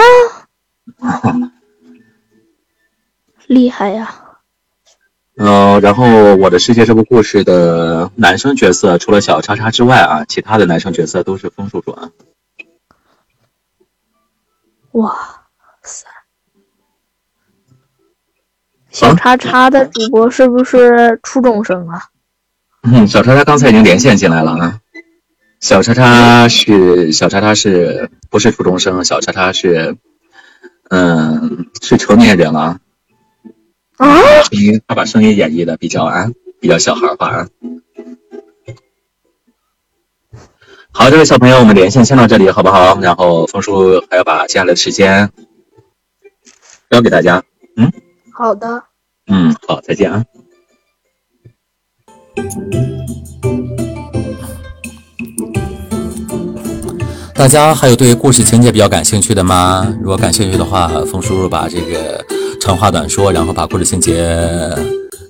[3.45, 4.23] 厉害呀！
[5.35, 6.05] 嗯、呃，然后
[6.38, 12.09] 我的世界这部故事的男生角色，除了小叉叉之外啊，其他的男生角色都是风叔叔啊。
[14.93, 15.13] 哇
[15.83, 16.07] 塞！
[18.99, 22.07] 小叉叉的主播是不是初中生啊？
[22.83, 24.81] 嗯，小叉叉刚才已经连线进来了啊。
[25.61, 29.05] 小叉叉是小叉叉是不是初中生？
[29.05, 29.95] 小叉叉是，
[30.89, 32.81] 嗯，是成年人了。
[33.95, 34.19] 啊！
[34.43, 36.29] 声音，他把声音演绎的比较啊，
[36.59, 37.47] 比较小孩化啊。
[40.91, 42.99] 好，这位小朋友，我们连线先到这里，好不好？
[42.99, 45.31] 然后峰叔还要把接下来的时间
[46.89, 47.41] 交给大家。
[47.77, 47.93] 嗯，
[48.33, 48.83] 好的。
[49.30, 50.24] 嗯，好，再见啊。
[57.33, 59.88] 大家还有对故事情节比较感兴趣的吗？
[60.01, 62.25] 如果感兴趣的话，冯叔叔把这个
[62.59, 64.38] 长话短说，然后把故事情节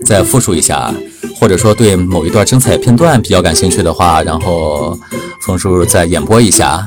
[0.06, 0.92] 再复述一下，
[1.36, 4.98] 或者说对某一段精彩片段比较感兴趣的话，然后
[5.42, 6.84] 冯叔叔再演播一下。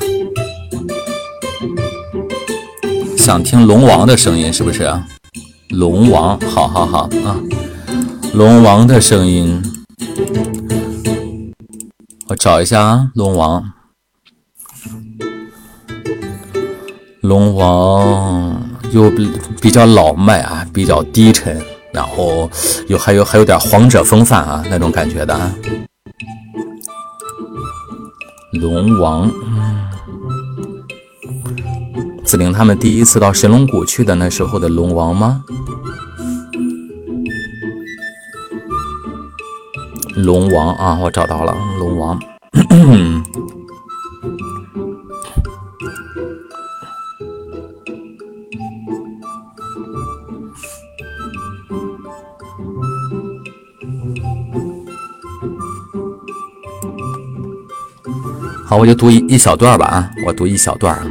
[3.17, 4.91] 想听龙王的声音是不是？
[5.73, 7.41] 龙王，好好好啊，
[8.34, 9.62] 龙王的声音，
[12.28, 13.73] 我找一下啊，龙王。
[17.23, 19.31] 龙王又比
[19.62, 21.59] 比较老迈啊，比较低沉，
[21.92, 22.51] 然后
[22.89, 25.55] 有还有还有点皇者风范啊那种感觉的啊。
[28.60, 29.89] 龙王，嗯
[32.33, 35.44] 子玲他们第一次到神龙谷去的那时候的龙王吗？
[40.17, 42.19] 龙王啊，我找到了龙王。
[58.65, 61.05] 好，我就读一一小段吧啊，我读一小段啊，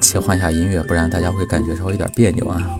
[0.00, 2.78] 切换一下音乐，不然大家会感觉稍微有点别扭啊。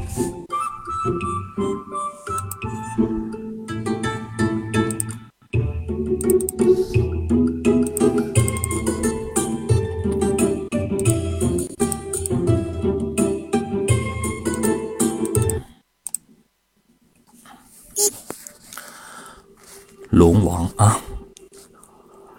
[20.11, 20.99] 龙王啊！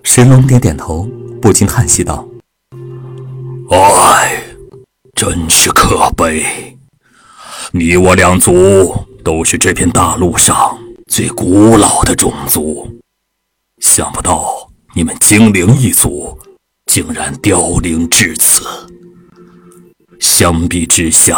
[0.01, 1.07] 神龙点点头，
[1.39, 2.26] 不禁叹息道
[6.07, 6.77] ：“是可悲！
[7.71, 10.77] 你我两族都是这片大陆上
[11.07, 12.87] 最古老的种族，
[13.79, 16.37] 想不到你们精灵一族
[16.85, 18.63] 竟然凋零至此。
[20.19, 21.37] 相比之下，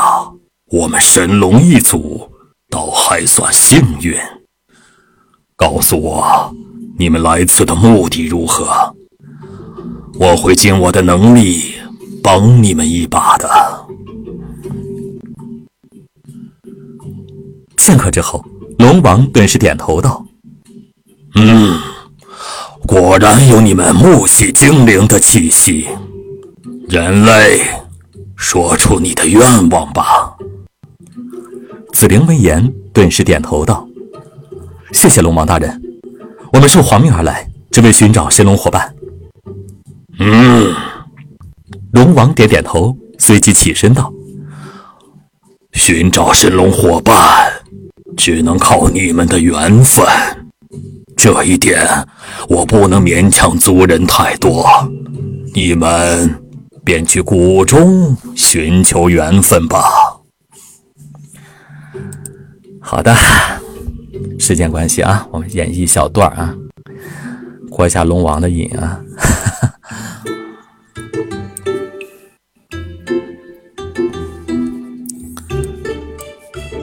[0.68, 2.30] 我们神龙一族
[2.70, 4.16] 倒还算幸运。
[5.56, 6.54] 告诉我。”
[7.00, 8.94] 你们来此的目的如何？
[10.20, 11.76] 我会尽我的能力
[12.22, 13.88] 帮你们一把的。
[17.90, 18.46] 片刻之后，
[18.78, 20.24] 龙王顿时点头道
[21.34, 21.76] ：“嗯，
[22.86, 25.88] 果然有你们木系精灵的气息。
[26.88, 27.62] 人类，
[28.36, 30.36] 说出你的愿望吧。”
[31.92, 33.88] 紫菱闻言，顿时点头道
[34.94, 35.82] ：“谢谢龙王大人。”
[36.54, 38.94] 我们受皇命而来，只为寻找神龙伙伴。
[40.20, 40.76] 嗯，
[41.94, 44.14] 龙王点点头，随即起身道
[45.74, 47.49] ：“寻找神龙伙伴，
[48.20, 50.06] 只能靠你们的缘分。
[51.16, 51.88] 这一点，
[52.50, 54.66] 我不能勉强族人太多。
[55.54, 56.36] 你们
[56.84, 59.82] 便去谷中寻求缘分吧。”
[62.82, 63.16] 好的。
[64.38, 66.54] 时间关系啊，我们演绎一小段啊，
[67.70, 69.00] 过一下龙王的瘾啊。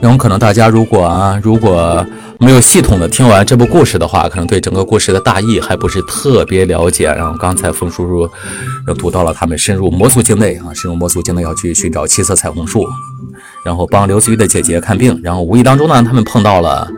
[0.07, 2.07] 然后可能大家如果啊，如果
[2.39, 7.07] 没有系统的听完这部故事的话，可能对整个故事的大意还不是特别了解。
[7.07, 12.87] 然后刚才冯叔叔读到了他们深入魔族境内啊，深入魔族境内要去寻找七色彩虹树，
[13.65, 15.21] 然后帮刘思玉的姐姐看病。
[15.25, 16.89] 然后无意当中呢，他们碰到了。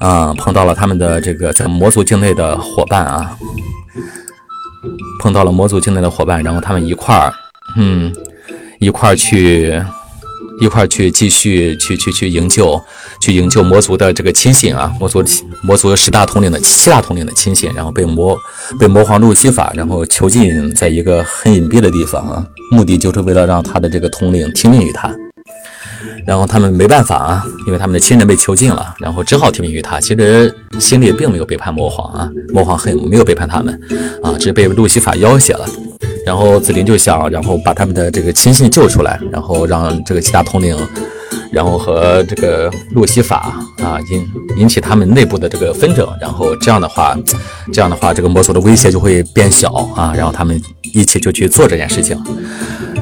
[0.00, 3.30] 啊，碰到了他们的这个在魔族境内的伙伴啊，
[5.20, 7.32] 碰到了魔族境内的伙伴，然后他们一块儿，
[7.76, 8.12] 嗯，
[8.80, 9.80] 一块儿去，
[10.60, 12.80] 一块儿去继续去去去营救，
[13.20, 15.22] 去营救魔族的这个亲信啊，魔族
[15.62, 18.38] 魔族十大统领的七大统领的亲信，然后被魔
[18.78, 25.14] 被魔皇路西法然后囚禁在一个很隐蔽的地方啊，目的就是为了让他的这个统领听命于他。
[26.26, 30.00] 然后他们没办法啊，因为他们的亲人被囚禁了，然后只好听命于他。
[30.00, 33.78] 其实心里并没有背叛魔皇啊，魔皇很没有背叛他们
[34.22, 35.66] 啊，只是被路西法要挟了。
[36.24, 40.76] 然后紫菱就想，然后把他们的这个亲信救出来，然后让这个其他统领，
[41.50, 44.26] 然后和这个路西法啊引
[44.56, 47.16] 引起他们内部的这个纷争，然后这样的话，
[47.72, 50.60] 这样的话，这个魔族的威胁就会变小啊，然后他们
[50.92, 52.18] 一起就去做这件事情。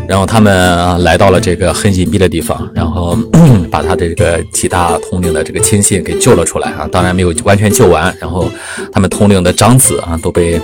[0.09, 3.17] 然后他们来到了这个很隐蔽的地方，然后
[3.71, 8.15] 把他的这个几大统领的这个亲信给救了出来啊，当然没有完全救完。
[8.21, 8.51] 然后
[8.93, 10.61] 他们统领的长子啊都被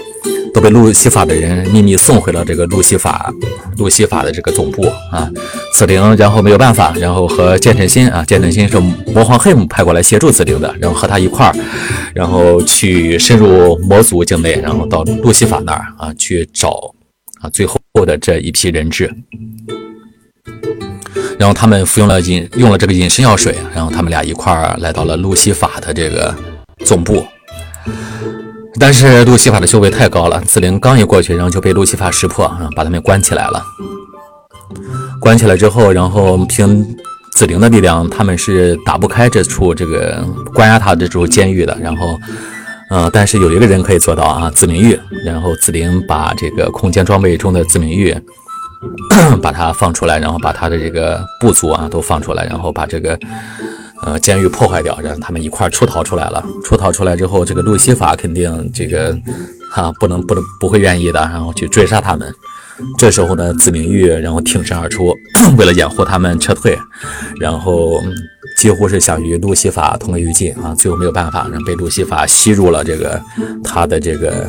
[0.52, 3.32] 都被路西法的人秘密送回了这个路西法
[3.76, 5.30] 路西法的这个总部啊。
[5.74, 8.78] 紫菱然后没有办法，然后和剑神心啊，剑神心是
[9.12, 11.54] 魔皇黑姆派过来协助紫菱的，然后和他一块儿，
[12.14, 16.94] 然后去深入魔族境内，然后到路西法那儿啊去找。
[17.40, 19.08] 啊，最后的这一批人质。
[21.38, 26.34] 然后他们服用了隐用了这个隐身药水，然后他们俩一块儿来到了路西法的这个
[26.84, 27.24] 总部。
[28.78, 33.62] 但是路西法的修为太高了，紫菱刚一过去，然后就被路西法识破，啊把他们关起来了。
[35.20, 36.96] 关起来之后，然后凭
[37.32, 40.24] 紫菱的力量，他们是打不开这处这个
[40.54, 41.76] 关押他这处监狱的。
[41.80, 42.18] 然后，
[42.90, 44.98] 呃，但是有一个人可以做到啊，紫明玉。
[45.24, 48.16] 然后紫菱把这个空间装备中的紫明玉。
[49.42, 53.18] 把他放出来，然后把他的这个部族啊都放出来，然后把这个
[54.02, 56.44] 呃监狱破坏掉，让他们一块出逃出来了。
[56.64, 59.16] 出逃出来之后，这个路西法肯定这个
[59.70, 62.32] 哈不能不能不会愿意的，然后去追杀他们。
[62.96, 65.12] 这时候呢，紫明玉然后挺身而出，
[65.58, 66.78] 为了掩护他们撤退，
[67.40, 68.00] 然后
[68.56, 70.72] 几乎是想与路西法同归于尽啊。
[70.76, 73.20] 最后没有办法，让被路西法吸入了这个
[73.64, 74.46] 他的这个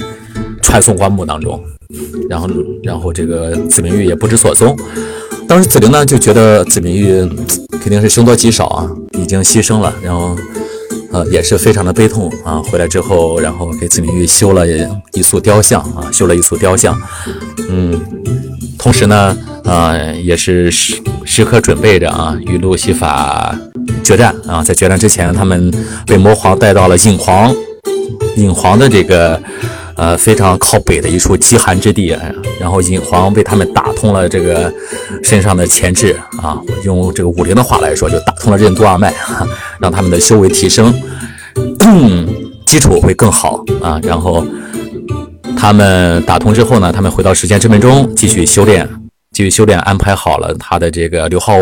[0.61, 1.60] 传送棺木当中。
[2.30, 2.48] 然后，
[2.84, 4.78] 然后这个紫明玉也不知所踪。
[5.50, 7.28] 当时紫菱呢就觉得紫明玉
[7.82, 9.92] 肯定是凶多吉少啊，已经牺牲了。
[10.00, 10.38] 然后，
[11.11, 12.61] 呃，也是非常的悲痛啊。
[12.61, 14.64] 回来之后，然后给紫明玉修了
[15.14, 16.95] 一塑雕像啊，修了一塑雕像。
[17.68, 18.00] 嗯，
[18.78, 23.58] 同时呢，呃，也是时时刻准备着啊，与路西法
[24.03, 24.64] 决战啊。
[24.64, 25.74] 在决战之前，他们
[26.06, 27.52] 被魔皇带到了影皇，
[28.36, 29.42] 影皇的这个。
[30.00, 32.18] 呃，非常靠北的一处极寒之地，
[32.58, 34.74] 然后隐皇为他们打通了这个
[35.22, 39.14] 身上的前肢啊，用这个武灵的话来说，就打通了任督二脉，
[39.78, 40.94] 让他们的修为提升，
[42.66, 44.00] 基础会更好啊。
[44.02, 44.45] 然后
[45.58, 48.88] 他们打通之后呢，他们回到时间之门中继续修炼，
[49.34, 51.53] 继续修炼，安排好了他的这个刘浩、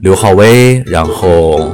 [0.00, 1.72] 刘浩威，然后。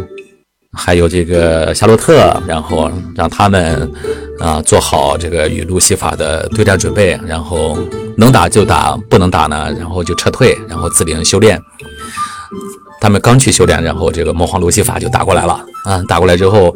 [0.72, 3.90] 还有这个夏洛特，然后让他们
[4.38, 7.76] 啊做好这个与路西法的对战准备，然后
[8.16, 11.60] 能打就打，不能打呢，然后就撤退，然后自领修炼。
[13.00, 16.02] 他们刚去修炼，然后这个魔皇路西法就打过来了啊！
[16.06, 16.72] 打过来之后，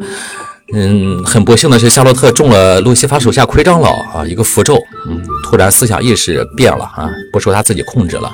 [0.73, 8.29] 嗯，很不幸的是夏洛特中了路西法手下魁长老啊一个符咒，嗯，突然思想意识变了啊，不受他自己控制了。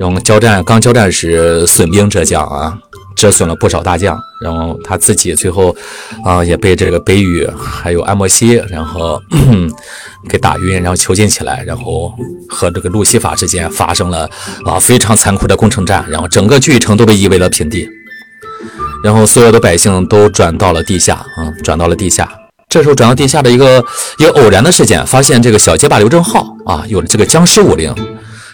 [0.00, 2.76] 用交战刚交战时损兵折将啊。
[3.16, 5.74] 折损了不少大将，然后他自己最后，
[6.24, 9.20] 啊，也被这个北羽还有安莫西，然后
[10.28, 12.12] 给打晕，然后囚禁起来，然后
[12.48, 14.28] 和这个路西法之间发生了
[14.64, 17.88] 啊非常残酷的攻城战，然后整个巨城都被夷为了平地，
[19.04, 22.30] 然后所有的百姓都转到了地下，啊，转到了地下。
[22.68, 23.84] 这时候转到地下的一个
[24.18, 27.92] 一个偶然的事件，发现这个小结巴刘正浩啊有了这个僵尸武灵。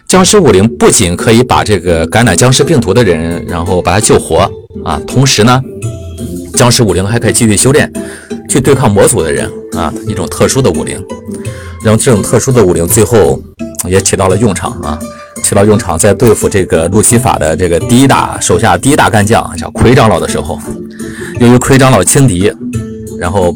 [0.09, 4.49] 僵尸武灵不仅可以把这个感染僵尸病毒的人，然后把他救活
[4.85, 5.61] 啊，同时呢，
[6.55, 7.93] 僵尸武灵还可以继续修炼，
[8.49, 11.03] 去对抗魔族的人啊，一种特殊的武灵。
[11.83, 13.41] 然后这种特殊的武灵最后
[13.89, 14.99] 也起到了用场啊，
[15.43, 20.59] 起到用场，在对付这个路西法的这个第一大手下第一大干将叫魁长老的时候，
[21.41, 22.53] 由于魁长老轻敌，
[23.19, 23.53] 然后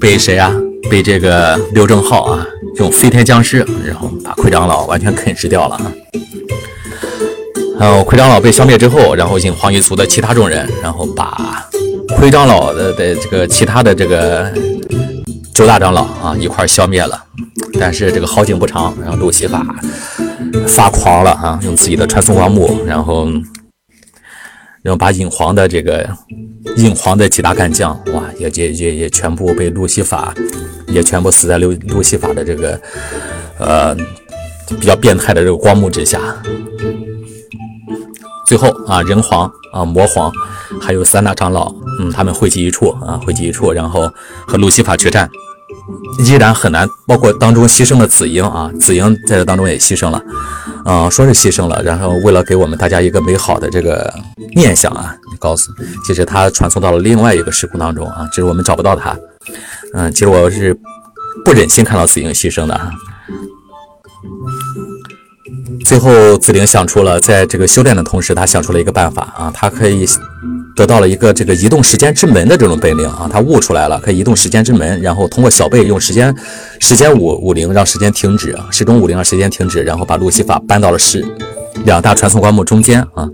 [0.00, 0.50] 被谁啊？
[0.90, 2.46] 被这个刘正浩啊。
[2.76, 5.92] 用飞天僵尸，然后把魁长老完全啃食掉了啊！
[7.76, 11.66] 然后魁长老被消灭之后，然后引黄一族的其他众人，然后把
[12.16, 14.52] 魁长老的的这个其他的这个
[15.52, 17.20] 周大长老啊一块消灭了。
[17.80, 19.66] 但是这个好景不长，然后路西法
[20.68, 23.26] 发狂了啊，用自己的传送光幕，然后
[24.88, 26.08] 然后把引黄的这个
[26.78, 30.34] 引黄的几大干将，哇，也也也也全部被路西法。
[30.86, 32.80] 也全部死在路路西法的这个，
[33.58, 33.94] 呃，
[34.80, 36.18] 比较变态的这个光幕之下。
[38.46, 40.32] 最后啊，人皇啊，魔皇，
[40.80, 44.10] 还有三大长老，嗯，他们汇集一处啊，汇集一处，然后
[44.46, 45.28] 和路西法决战，
[46.24, 46.88] 依然很难。
[47.06, 50.22] 包括当中牺牲了紫英啊，紫英在这当中也牺牲了，
[50.84, 54.12] 啊，说是牺牲了，然后为了给我们大家一个美好的这个
[54.54, 55.72] 念想啊，告诉，
[56.06, 59.16] 其实他传送到了另外一个时空当中啊，只是我们找不到他。
[59.94, 60.78] 嗯，其实我是
[61.44, 62.90] 不忍心看到紫英牺牲的啊。
[65.86, 70.06] 最后，紫菱想出了在这个修炼的同时，他想出了一个办法啊，他可以
[70.78, 76.32] 得到了一个这个移动时间之门的这种本领啊，他悟出来了，可以移动时间之门，然后通过小贝用时间
[76.78, 81.26] 时间五五零让时间停止，时钟五零让时间停止，然后把路西法搬到了时。
[81.84, 83.28] 两大传送棺木中间啊，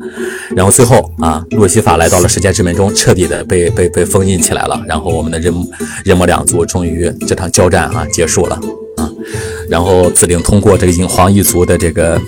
[0.56, 4.82] 然后最后啊，路西法来到了时间之门中，彻底的被被被封印起来了。
[4.86, 5.52] 然后我们的人
[6.02, 8.58] 人魔两族终于这场交战啊结束了
[8.96, 9.10] 啊。
[9.68, 12.18] 然后紫菱通过这个隐皇一族的这个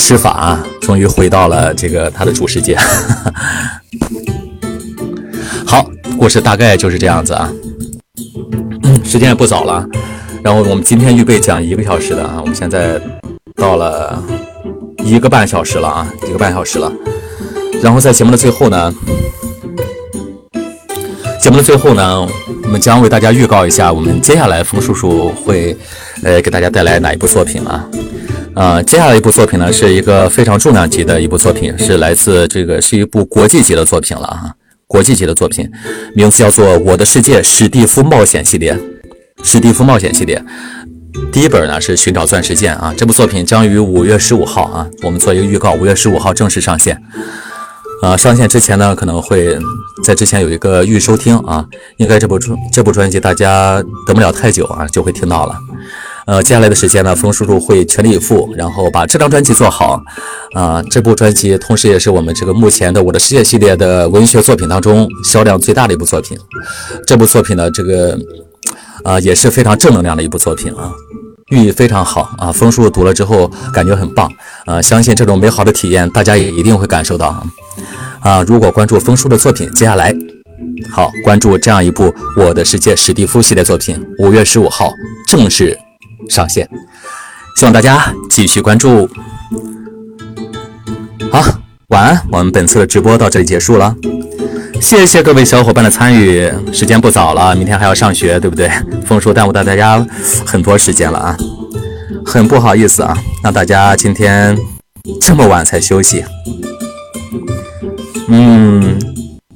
[0.00, 2.76] 施法，终于回到了这个他的主世界。
[5.66, 5.88] 好，
[6.18, 7.52] 故事大概就是这样子啊。
[9.04, 9.86] 时间也不早了。
[10.42, 12.98] 然后我们今天预备讲一个小时的啊，我们现在
[13.56, 14.20] 到了
[15.04, 16.90] 一个半小时了啊，一个半小时了。
[17.82, 18.92] 然后在节目的最后呢，
[21.38, 22.26] 节目的最后呢，
[22.64, 25.76] 我们将为大家预告一下，我们接下来风叔叔会
[26.24, 27.86] 呃给大家带来哪一部作品啊？
[28.54, 34.52] 呃，接下来一部作品呢是一个非常重量级的一部作品，是来自这个是一部国际级的作品了啊，
[34.86, 35.70] 国际级的作品，
[36.14, 38.74] 名字叫做《我的世界史蒂夫冒险系列》。
[39.42, 40.44] 史蒂夫冒险系列，
[41.32, 42.92] 第一本呢是寻找钻石剑啊。
[42.94, 47.00] 这部作品将于五月十五号啊，我们做一个预告，五月十五号正式上线。
[48.02, 49.58] 呃，上线之前呢，可能会
[50.04, 51.64] 在之前有一个预收听啊，
[51.96, 55.56] 应该这部专这部专辑大家等不了太久啊，就会听到了。
[56.30, 60.00] 呃，接下来的时间呢，冯叔叔会全力以赴，然后把这张专辑做好。
[60.54, 66.38] 啊，这部专辑同时也是我们这个目前的《我的世界》系列的文学作品当中销量最大的一部作品。
[67.04, 68.16] 这部作品呢，这个。
[69.02, 70.92] 啊，也是非常正能量的一部作品啊，
[71.48, 72.52] 寓意非常好啊。
[72.52, 74.30] 枫树读了之后感觉很棒
[74.66, 77.42] 啊，相信这种美好的体验大家也一定会感受到啊。
[78.20, 80.14] 啊如果关注冯叔的作品，接下来
[80.90, 82.04] 好关注这样一部
[82.36, 84.92] 《我的世界》史蒂夫系列作品，五月十五号
[85.26, 85.78] 正式
[86.30, 86.66] 上线，
[87.56, 89.10] 希望大家继续关注。
[91.30, 91.42] 好，
[91.88, 93.94] 晚安，我们本次的直播到这里结束了。
[94.80, 98.70] 谢谢各位小伙伴的参与，时间不早了，明天还要上学，对不对？
[99.04, 100.04] 枫树耽误到大家
[100.46, 101.36] 很多时间了啊，
[102.24, 104.56] 很不好意思啊，让大家今天
[105.20, 106.24] 这么晚才休息。
[108.28, 108.98] 嗯，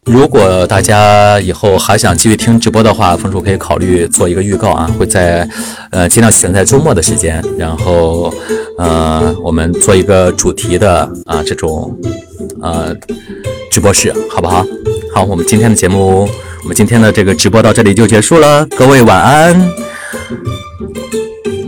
[0.06, 5.48] 如果大家以后还想继续听直播的话，枫树可以考虑做一个预告啊，会在
[5.90, 8.32] 呃尽量选在周末的时间，然后
[8.78, 11.96] 呃我们做一个主题的啊这种
[12.60, 12.94] 呃
[13.70, 14.64] 直播室，好不好？
[15.14, 16.28] 好，我们今天的节目，
[16.62, 18.66] 我们今天的这个直播到这里就结束了。
[18.76, 19.70] 各位晚安，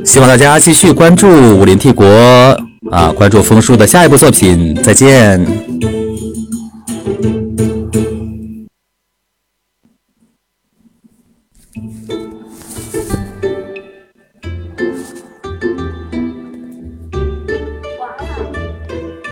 [0.05, 2.07] 希望大家继续关注武林帝国
[2.91, 4.75] 啊，关注枫叔的下一部作品。
[4.83, 5.96] 再见。